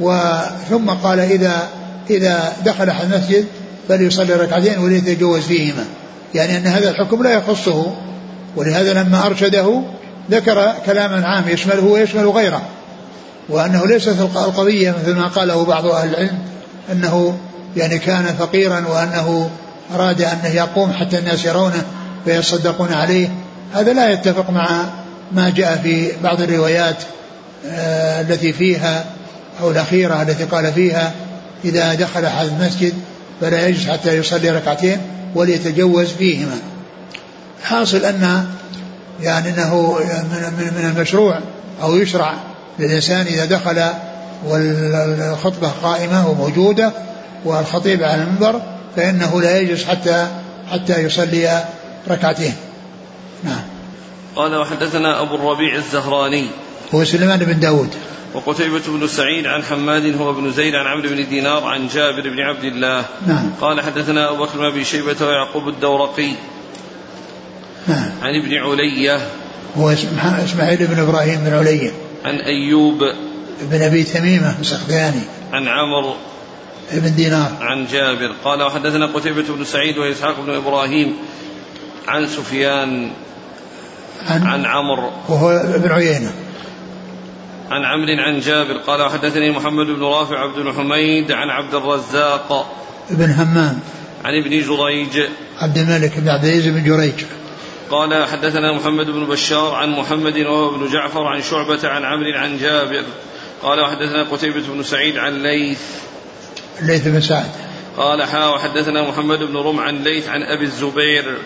وثم 0.00 0.90
قال 1.02 1.20
إذا 1.20 1.68
إذا 2.10 2.52
دخل 2.64 2.88
أحد 2.88 3.12
المسجد 3.12 3.44
فليصلي 3.88 4.34
ركعتين 4.34 4.78
وليتجوز 4.78 5.42
فيهما. 5.42 5.84
يعني 6.34 6.56
أن 6.56 6.66
هذا 6.66 6.90
الحكم 6.90 7.22
لا 7.22 7.30
يخصه 7.30 7.94
ولهذا 8.56 9.02
لما 9.02 9.26
أرشده 9.26 9.82
ذكر 10.30 10.72
كلاما 10.86 11.26
عام 11.26 11.48
يشمله 11.48 11.84
ويشمل 11.84 12.28
غيره 12.28 12.62
وأنه 13.48 13.86
ليست 13.86 14.20
القضية 14.20 14.94
مثل 15.02 15.14
ما 15.16 15.26
قاله 15.26 15.64
بعض 15.64 15.86
أهل 15.86 16.08
العلم 16.08 16.38
أنه 16.92 17.38
يعني 17.76 17.98
كان 17.98 18.24
فقيرا 18.38 18.84
وأنه 18.88 19.50
أراد 19.94 20.22
أنه 20.22 20.48
يقوم 20.48 20.92
حتى 20.92 21.18
الناس 21.18 21.44
يرونه 21.44 21.82
فيصدقون 22.24 22.92
عليه. 22.92 23.28
هذا 23.74 23.92
لا 23.92 24.10
يتفق 24.10 24.50
مع 24.50 24.84
ما 25.32 25.50
جاء 25.50 25.80
في 25.82 26.10
بعض 26.22 26.40
الروايات 26.40 26.96
آه 27.66 28.20
التي 28.20 28.52
فيها 28.52 29.04
أو 29.60 29.70
الأخيرة 29.70 30.22
التي 30.22 30.44
قال 30.44 30.72
فيها 30.72 31.12
إذا 31.64 31.94
دخل 31.94 32.24
أحد 32.24 32.46
المسجد 32.46 32.92
فلا 33.40 33.68
يجلس 33.68 33.86
حتى 33.86 34.16
يصلي 34.16 34.50
ركعتين 34.50 34.98
وليتجوز 35.34 36.08
فيهما. 36.08 36.58
حاصل 37.64 38.04
أن 38.04 38.46
يعني 39.22 39.48
أنه 39.48 39.98
من 40.30 40.72
من 40.78 40.92
المشروع 40.96 41.38
أو 41.82 41.96
يشرع 41.96 42.34
للإنسان 42.78 43.26
إذا 43.26 43.44
دخل 43.44 43.84
والخطبة 44.46 45.68
قائمة 45.82 46.28
وموجودة 46.28 46.92
والخطيب 47.44 48.02
على 48.02 48.22
المنبر 48.22 48.62
فإنه 48.96 49.40
لا 49.40 49.60
يجلس 49.60 49.84
حتى 49.84 50.28
حتى 50.72 51.02
يصلي 51.02 51.64
ركعتين. 52.08 52.54
نعم. 53.44 53.62
قال 54.36 54.56
وحدثنا 54.56 55.22
أبو 55.22 55.34
الربيع 55.34 55.74
الزهراني. 55.74 56.46
هو 56.94 57.04
سليمان 57.04 57.38
بن 57.38 57.60
داود. 57.60 57.94
وقتيبة 58.34 58.82
بن 58.88 59.08
سعيد 59.08 59.46
عن 59.46 59.62
حماد 59.62 60.20
هو 60.20 60.32
بن 60.32 60.52
زيد 60.52 60.74
عن 60.74 60.86
عمرو 60.86 61.08
بن 61.08 61.28
دينار 61.28 61.64
عن 61.64 61.88
جابر 61.88 62.30
بن 62.30 62.40
عبد 62.40 62.64
الله. 62.64 63.04
نعم. 63.26 63.50
قال 63.60 63.80
حدثنا 63.80 64.30
أبو 64.30 64.44
بكر 64.44 64.70
بن 64.70 64.84
شيبة 64.84 65.26
ويعقوب 65.26 65.68
الدورقي. 65.68 66.32
نعم. 67.86 68.10
عن 68.22 68.34
ابن 68.42 68.54
علية. 68.54 69.20
هو 69.76 69.94
إسماعيل 70.44 70.86
بن 70.86 70.98
إبراهيم 70.98 71.40
بن 71.44 71.54
علية. 71.54 71.90
عن 72.24 72.34
أيوب. 72.34 72.98
بن 73.62 73.82
أبي 73.82 74.04
تميمة 74.04 74.54
السختياني. 74.60 75.20
عن 75.52 75.68
عمرو 75.68 76.14
بن 76.92 77.14
دينار. 77.14 77.52
عن 77.60 77.86
جابر 77.86 78.34
قال 78.44 78.62
وحدثنا 78.62 79.06
قتيبة 79.06 79.44
بن 79.48 79.64
سعيد 79.64 79.98
وإسحاق 79.98 80.40
بن 80.40 80.54
إبراهيم 80.54 81.16
عن 82.08 82.26
سفيان 82.26 83.10
عن, 84.26 84.46
عن 84.46 84.66
عمرو. 84.66 85.10
وهو 85.28 85.50
ابن 85.50 85.92
عيينة. 85.92 86.32
عن 87.70 87.84
عمرو 87.84 88.22
عن 88.22 88.40
جابر 88.40 88.78
قال 88.86 89.02
وحدثني 89.02 89.50
محمد 89.50 89.86
بن 89.86 90.02
رافع 90.02 90.38
عبد 90.38 90.58
الحميد 90.58 91.32
عن 91.32 91.50
عبد 91.50 91.74
الرزاق 91.74 92.76
بن 93.10 93.30
همام. 93.30 93.80
عن 94.24 94.34
ابن 94.34 94.50
جريج. 94.50 95.28
عبد 95.58 95.78
الملك 95.78 96.18
بن 96.18 96.28
عبد 96.28 96.44
العزيز 96.44 96.68
بن 96.68 96.84
جريج. 96.84 97.24
قال 97.90 98.26
حدثنا 98.28 98.72
محمد 98.72 99.06
بن 99.06 99.24
بشار 99.24 99.74
عن 99.74 99.90
محمد 99.90 100.36
وهو 100.36 100.70
بن 100.70 100.92
جعفر 100.92 101.22
عن 101.22 101.42
شعبة 101.42 101.88
عن 101.88 102.04
عمرو 102.04 102.38
عن 102.38 102.58
جابر. 102.58 103.04
قال 103.62 103.80
وحدثنا 103.80 104.22
قتيبة 104.22 104.62
بن 104.74 104.82
سعيد 104.82 105.16
عن 105.16 105.42
ليث. 105.42 105.80
ليث 106.82 107.08
بن 107.08 107.20
سعد. 107.20 107.50
قال 107.96 108.22
حا 108.22 108.46
وحدثنا 108.46 109.08
محمد 109.08 109.38
بن 109.38 109.56
رمح 109.56 109.82
عن 109.82 110.02
ليث 110.02 110.28
عن 110.28 110.42
أبي 110.42 110.64
الزبير. 110.64 111.38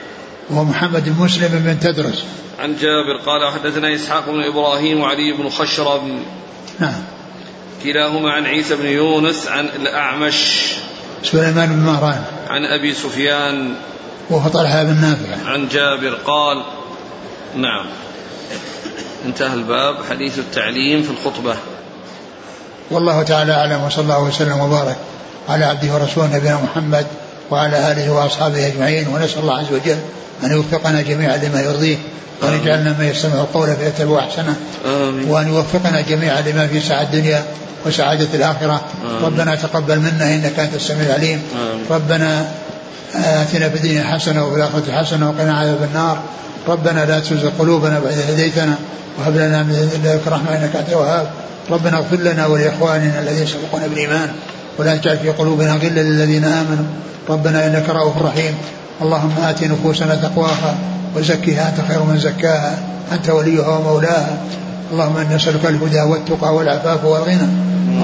وهو 0.51 0.65
محمد 0.65 1.05
بن 1.05 1.25
مسلم 1.25 1.49
بن 1.49 1.81
تدرس. 1.81 2.25
عن 2.61 2.77
جابر 2.77 3.17
قال 3.27 3.45
وحدثنا 3.45 3.95
إسحاق 3.95 4.31
بن 4.31 4.43
إبراهيم 4.45 5.01
وعلي 5.01 5.33
بن 5.33 5.49
خشرم 5.49 6.23
نعم. 6.81 7.03
كلاهما 7.85 8.33
عن 8.33 8.47
عيسى 8.47 8.77
بن 8.77 8.87
يونس 8.87 9.47
عن 9.47 9.65
الأعمش. 9.65 10.73
سليمان 11.25 11.69
بن 11.69 11.83
مهران. 11.83 12.25
عن 12.49 12.65
أبي 12.65 12.95
سفيان. 12.95 13.75
وهو 14.31 14.49
طلحة 14.49 14.83
بن 14.83 15.01
نافع. 15.01 15.51
عن 15.51 15.69
جابر 15.69 16.15
قال 16.15 16.63
نعم. 17.57 17.87
انتهى 19.27 19.55
الباب 19.55 19.97
حديث 20.11 20.39
التعليم 20.39 21.03
في 21.03 21.11
الخطبة. 21.11 21.57
والله 22.91 23.23
تعالى 23.23 23.53
أعلم 23.53 23.85
وصلى 23.85 24.03
الله 24.03 24.23
وسلم 24.23 24.61
وبارك. 24.61 24.97
على 25.49 25.65
عبده 25.65 25.95
ورسوله 25.95 26.37
نبينا 26.37 26.59
محمد 26.65 27.07
وعلى 27.51 27.93
آله 27.93 28.13
وأصحابه 28.13 28.67
أجمعين 28.67 29.09
ونسأل 29.09 29.39
الله 29.39 29.59
عز 29.59 29.73
وجل 29.73 29.99
أن 30.45 30.53
يوفقنا 30.53 31.03
جميعا 31.03 31.37
لما 31.37 31.61
يرضيه 31.61 31.97
وأن 32.43 32.53
يجعلنا 32.53 32.95
من 32.99 33.05
يستمع 33.05 33.35
القول 33.35 33.77
فيتبع 33.77 34.19
أحسنه 34.19 34.57
آمين. 34.87 35.29
وأن 35.29 35.49
يوفقنا 35.49 36.01
جميعا 36.01 36.41
لما 36.41 36.67
في 36.67 36.81
سعة 36.81 37.03
الدنيا 37.03 37.45
وسعادة 37.87 38.29
الآخرة. 38.35 38.81
آمين. 39.05 39.25
ربنا 39.25 39.55
تقبل 39.55 39.99
منا 39.99 40.35
إنك 40.35 40.59
أنت 40.59 40.75
السميع 40.75 41.07
العليم. 41.07 41.43
آمين. 41.55 41.87
ربنا 41.91 42.47
آتنا 43.15 43.69
في 43.69 43.77
الدنيا 43.77 44.05
حسنة 44.05 44.47
وفي 44.47 44.57
الآخرة 44.57 44.93
حسنة 44.93 45.29
وقنا 45.29 45.59
عذاب 45.59 45.83
النار. 45.83 46.23
ربنا 46.69 47.05
لا 47.05 47.21
تزغ 47.21 47.51
قلوبنا 47.59 48.01
بعد 48.01 48.13
إذ 48.13 48.31
هديتنا 48.31 48.75
وهب 49.19 49.37
لنا 49.37 49.63
من 49.63 49.91
لدنك 49.95 50.21
رحمة 50.29 50.57
إنك 50.57 50.77
أنت 50.77 50.89
الوهاب. 50.89 51.31
ربنا 51.71 51.97
اغفر 51.97 52.17
لنا 52.17 52.47
ولإخواننا 52.47 53.19
الذين 53.19 53.47
سبقونا 53.47 53.87
بالإيمان. 53.87 54.33
ولا 54.79 54.97
تجعل 54.97 55.19
في 55.19 55.29
قلوبنا 55.31 55.73
غلا 55.73 56.01
للذين 56.01 56.45
آمنوا. 56.45 56.85
ربنا 57.29 57.67
إنك 57.67 57.89
رؤوف 57.89 58.23
رحيم. 58.23 58.55
اللهم 59.03 59.33
آت 59.43 59.65
نفوسنا 59.65 60.15
تقواها 60.15 60.75
وزكها 61.17 61.69
أنت 61.69 61.89
خير 61.89 62.03
من 62.03 62.19
زكاها. 62.19 62.79
أنت 63.13 63.31
وليها 63.31 63.69
ومولاها. 63.69 64.37
اللهم 64.93 65.17
إنا 65.17 65.37
نسألك 65.37 65.67
الهدى 65.67 66.01
والتقى 66.01 66.55
والعفاف 66.55 67.05
والغنى. 67.05 67.49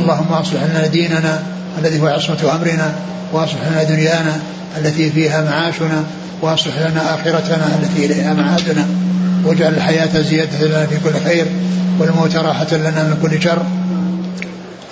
اللهم 0.00 0.32
أصلح 0.32 0.62
لنا 0.62 0.86
ديننا 0.86 1.42
الذي 1.78 2.02
هو 2.02 2.06
عصمة 2.06 2.54
أمرنا. 2.54 2.92
وأصلح 3.32 3.60
لنا 3.70 3.82
دنيانا 3.82 4.36
التي 4.78 5.10
فيها 5.10 5.44
معاشنا. 5.44 6.04
وأصلح 6.42 6.78
لنا 6.78 7.14
آخرتنا 7.14 7.66
التي 7.82 8.06
إليها 8.06 8.34
معادنا. 8.34 8.86
واجعل 9.44 9.72
الحياة 9.74 10.22
زيادة 10.22 10.66
لنا 10.66 10.86
في 10.86 10.96
كل 11.04 11.20
خير. 11.24 11.46
والموت 11.98 12.36
راحة 12.36 12.76
لنا 12.76 13.02
من 13.02 13.18
كل 13.22 13.42
شر. 13.42 13.62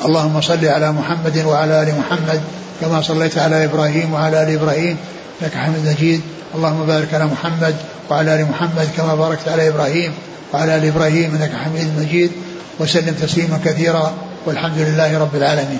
اللهم 0.04 0.40
صل 0.40 0.64
على 0.64 0.92
محمد 0.92 1.44
وعلى 1.44 1.82
آل 1.82 1.98
محمد 1.98 2.40
كما 2.80 3.02
صليت 3.02 3.38
على 3.38 3.64
إبراهيم 3.64 4.12
وعلى 4.12 4.42
آل 4.42 4.54
إبراهيم 4.54 4.96
إنك 5.42 5.54
حميد 5.54 5.86
مجيد. 5.86 6.20
اللهم 6.54 6.86
بارك 6.86 7.14
على 7.14 7.26
محمد 7.26 7.76
وعلى 8.10 8.34
آل 8.34 8.46
محمد 8.50 8.88
كما 8.96 9.14
باركت 9.14 9.48
على 9.48 9.68
إبراهيم 9.68 10.12
وعلى 10.52 10.76
آل 10.76 10.84
إبراهيم 10.84 11.34
إنك 11.34 11.52
حميد 11.64 11.88
مجيد. 11.98 12.32
وسلم 12.78 13.14
تسليما 13.14 13.60
كثيرا 13.64 14.14
والحمد 14.46 14.78
لله 14.78 15.18
رب 15.18 15.34
العالمين. 15.34 15.78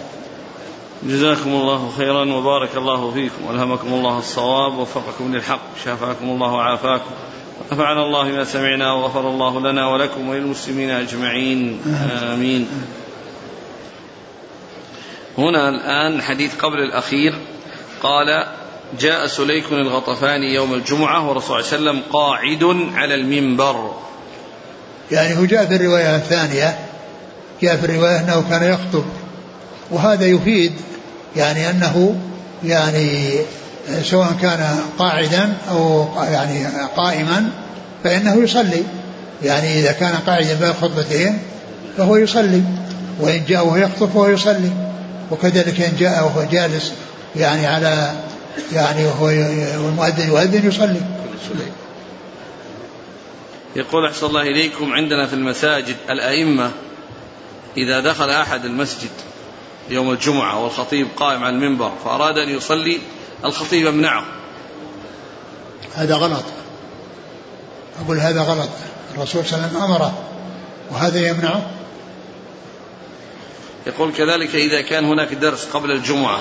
جزاكم 1.02 1.50
الله 1.50 1.90
خيرا 1.96 2.24
وبارك 2.24 2.76
الله 2.76 3.12
فيكم. 3.12 3.46
والهمكم 3.48 3.88
الله 3.88 4.18
الصواب 4.18 4.78
ووفقكم 4.78 5.34
للحق. 5.34 5.60
شافاكم 5.84 6.24
الله 6.24 6.52
وعافاكم. 6.52 7.10
نفعنا 7.72 8.02
الله 8.06 8.24
ما 8.24 8.44
سمعنا 8.44 8.92
وغفر 8.92 9.28
الله 9.28 9.60
لنا 9.60 9.88
ولكم 9.88 10.28
وللمسلمين 10.28 10.90
أجمعين. 10.90 11.80
آمين. 12.32 12.66
هنا 15.38 15.68
الآن 15.68 16.22
حديث 16.22 16.54
قبل 16.54 16.78
الأخير 16.78 17.34
قال 18.02 18.46
جاء 19.00 19.26
سليك 19.26 19.72
الغطفاني 19.72 20.54
يوم 20.54 20.74
الجمعة 20.74 21.28
والرسول 21.28 21.64
صلى 21.64 21.78
الله 21.78 21.90
عليه 21.90 22.00
وسلم 22.00 22.12
قاعد 22.12 22.64
على 22.94 23.14
المنبر. 23.14 23.94
يعني 25.12 25.38
هو 25.38 25.44
جاء 25.44 25.66
في 25.66 25.76
الرواية 25.76 26.16
الثانية 26.16 26.78
جاء 27.62 27.76
في 27.76 27.86
الرواية 27.86 28.20
أنه 28.20 28.44
كان 28.50 28.62
يخطب. 28.62 29.04
وهذا 29.90 30.26
يفيد 30.26 30.72
يعني 31.36 31.70
أنه 31.70 32.16
يعني 32.64 33.32
سواء 34.02 34.32
كان 34.42 34.78
قاعدا 34.98 35.56
أو 35.70 36.08
يعني 36.30 36.66
قائما 36.96 37.50
فإنه 38.04 38.34
يصلي. 38.34 38.82
يعني 39.42 39.80
إذا 39.80 39.92
كان 39.92 40.14
قاعدا 40.26 40.54
بين 40.54 40.72
خطبتين 40.72 41.38
فهو 41.96 42.16
يصلي 42.16 42.62
وإن 43.20 43.44
جاء 43.48 43.66
وهو 43.66 43.76
يخطب 43.76 44.10
فهو 44.10 44.28
يصلي. 44.28 44.70
وكذلك 45.30 45.80
إن 45.80 45.96
جاء 45.96 46.24
وهو 46.24 46.42
جالس 46.42 46.92
يعني 47.36 47.66
على 47.66 48.20
يعني 48.72 49.06
وهو 49.06 49.28
المؤذن 49.88 50.28
يؤذن 50.28 50.68
يصلي. 50.68 51.00
يقول 53.76 54.06
أحسن 54.06 54.26
الله 54.26 54.42
إليكم 54.42 54.92
عندنا 54.92 55.26
في 55.26 55.34
المساجد 55.34 55.96
الأئمة 56.10 56.70
إذا 57.76 58.00
دخل 58.00 58.30
أحد 58.30 58.64
المسجد 58.64 59.10
يوم 59.90 60.10
الجمعة 60.10 60.62
والخطيب 60.62 61.08
قائم 61.16 61.44
على 61.44 61.56
المنبر 61.56 61.92
فأراد 62.04 62.38
أن 62.38 62.48
يصلي 62.48 62.98
الخطيب 63.44 63.86
يمنعه. 63.86 64.24
هذا 65.94 66.14
غلط. 66.14 66.44
أقول 68.04 68.18
هذا 68.18 68.42
غلط. 68.42 68.68
الرسول 69.14 69.44
صلى 69.44 69.56
الله 69.56 69.68
عليه 69.68 69.76
وسلم 69.76 69.82
أمره 69.82 70.18
وهذا 70.90 71.28
يمنعه. 71.28 71.70
يقول 73.86 74.12
كذلك 74.12 74.54
إذا 74.54 74.80
كان 74.80 75.04
هناك 75.04 75.34
درس 75.34 75.66
قبل 75.66 75.90
الجمعة 75.90 76.38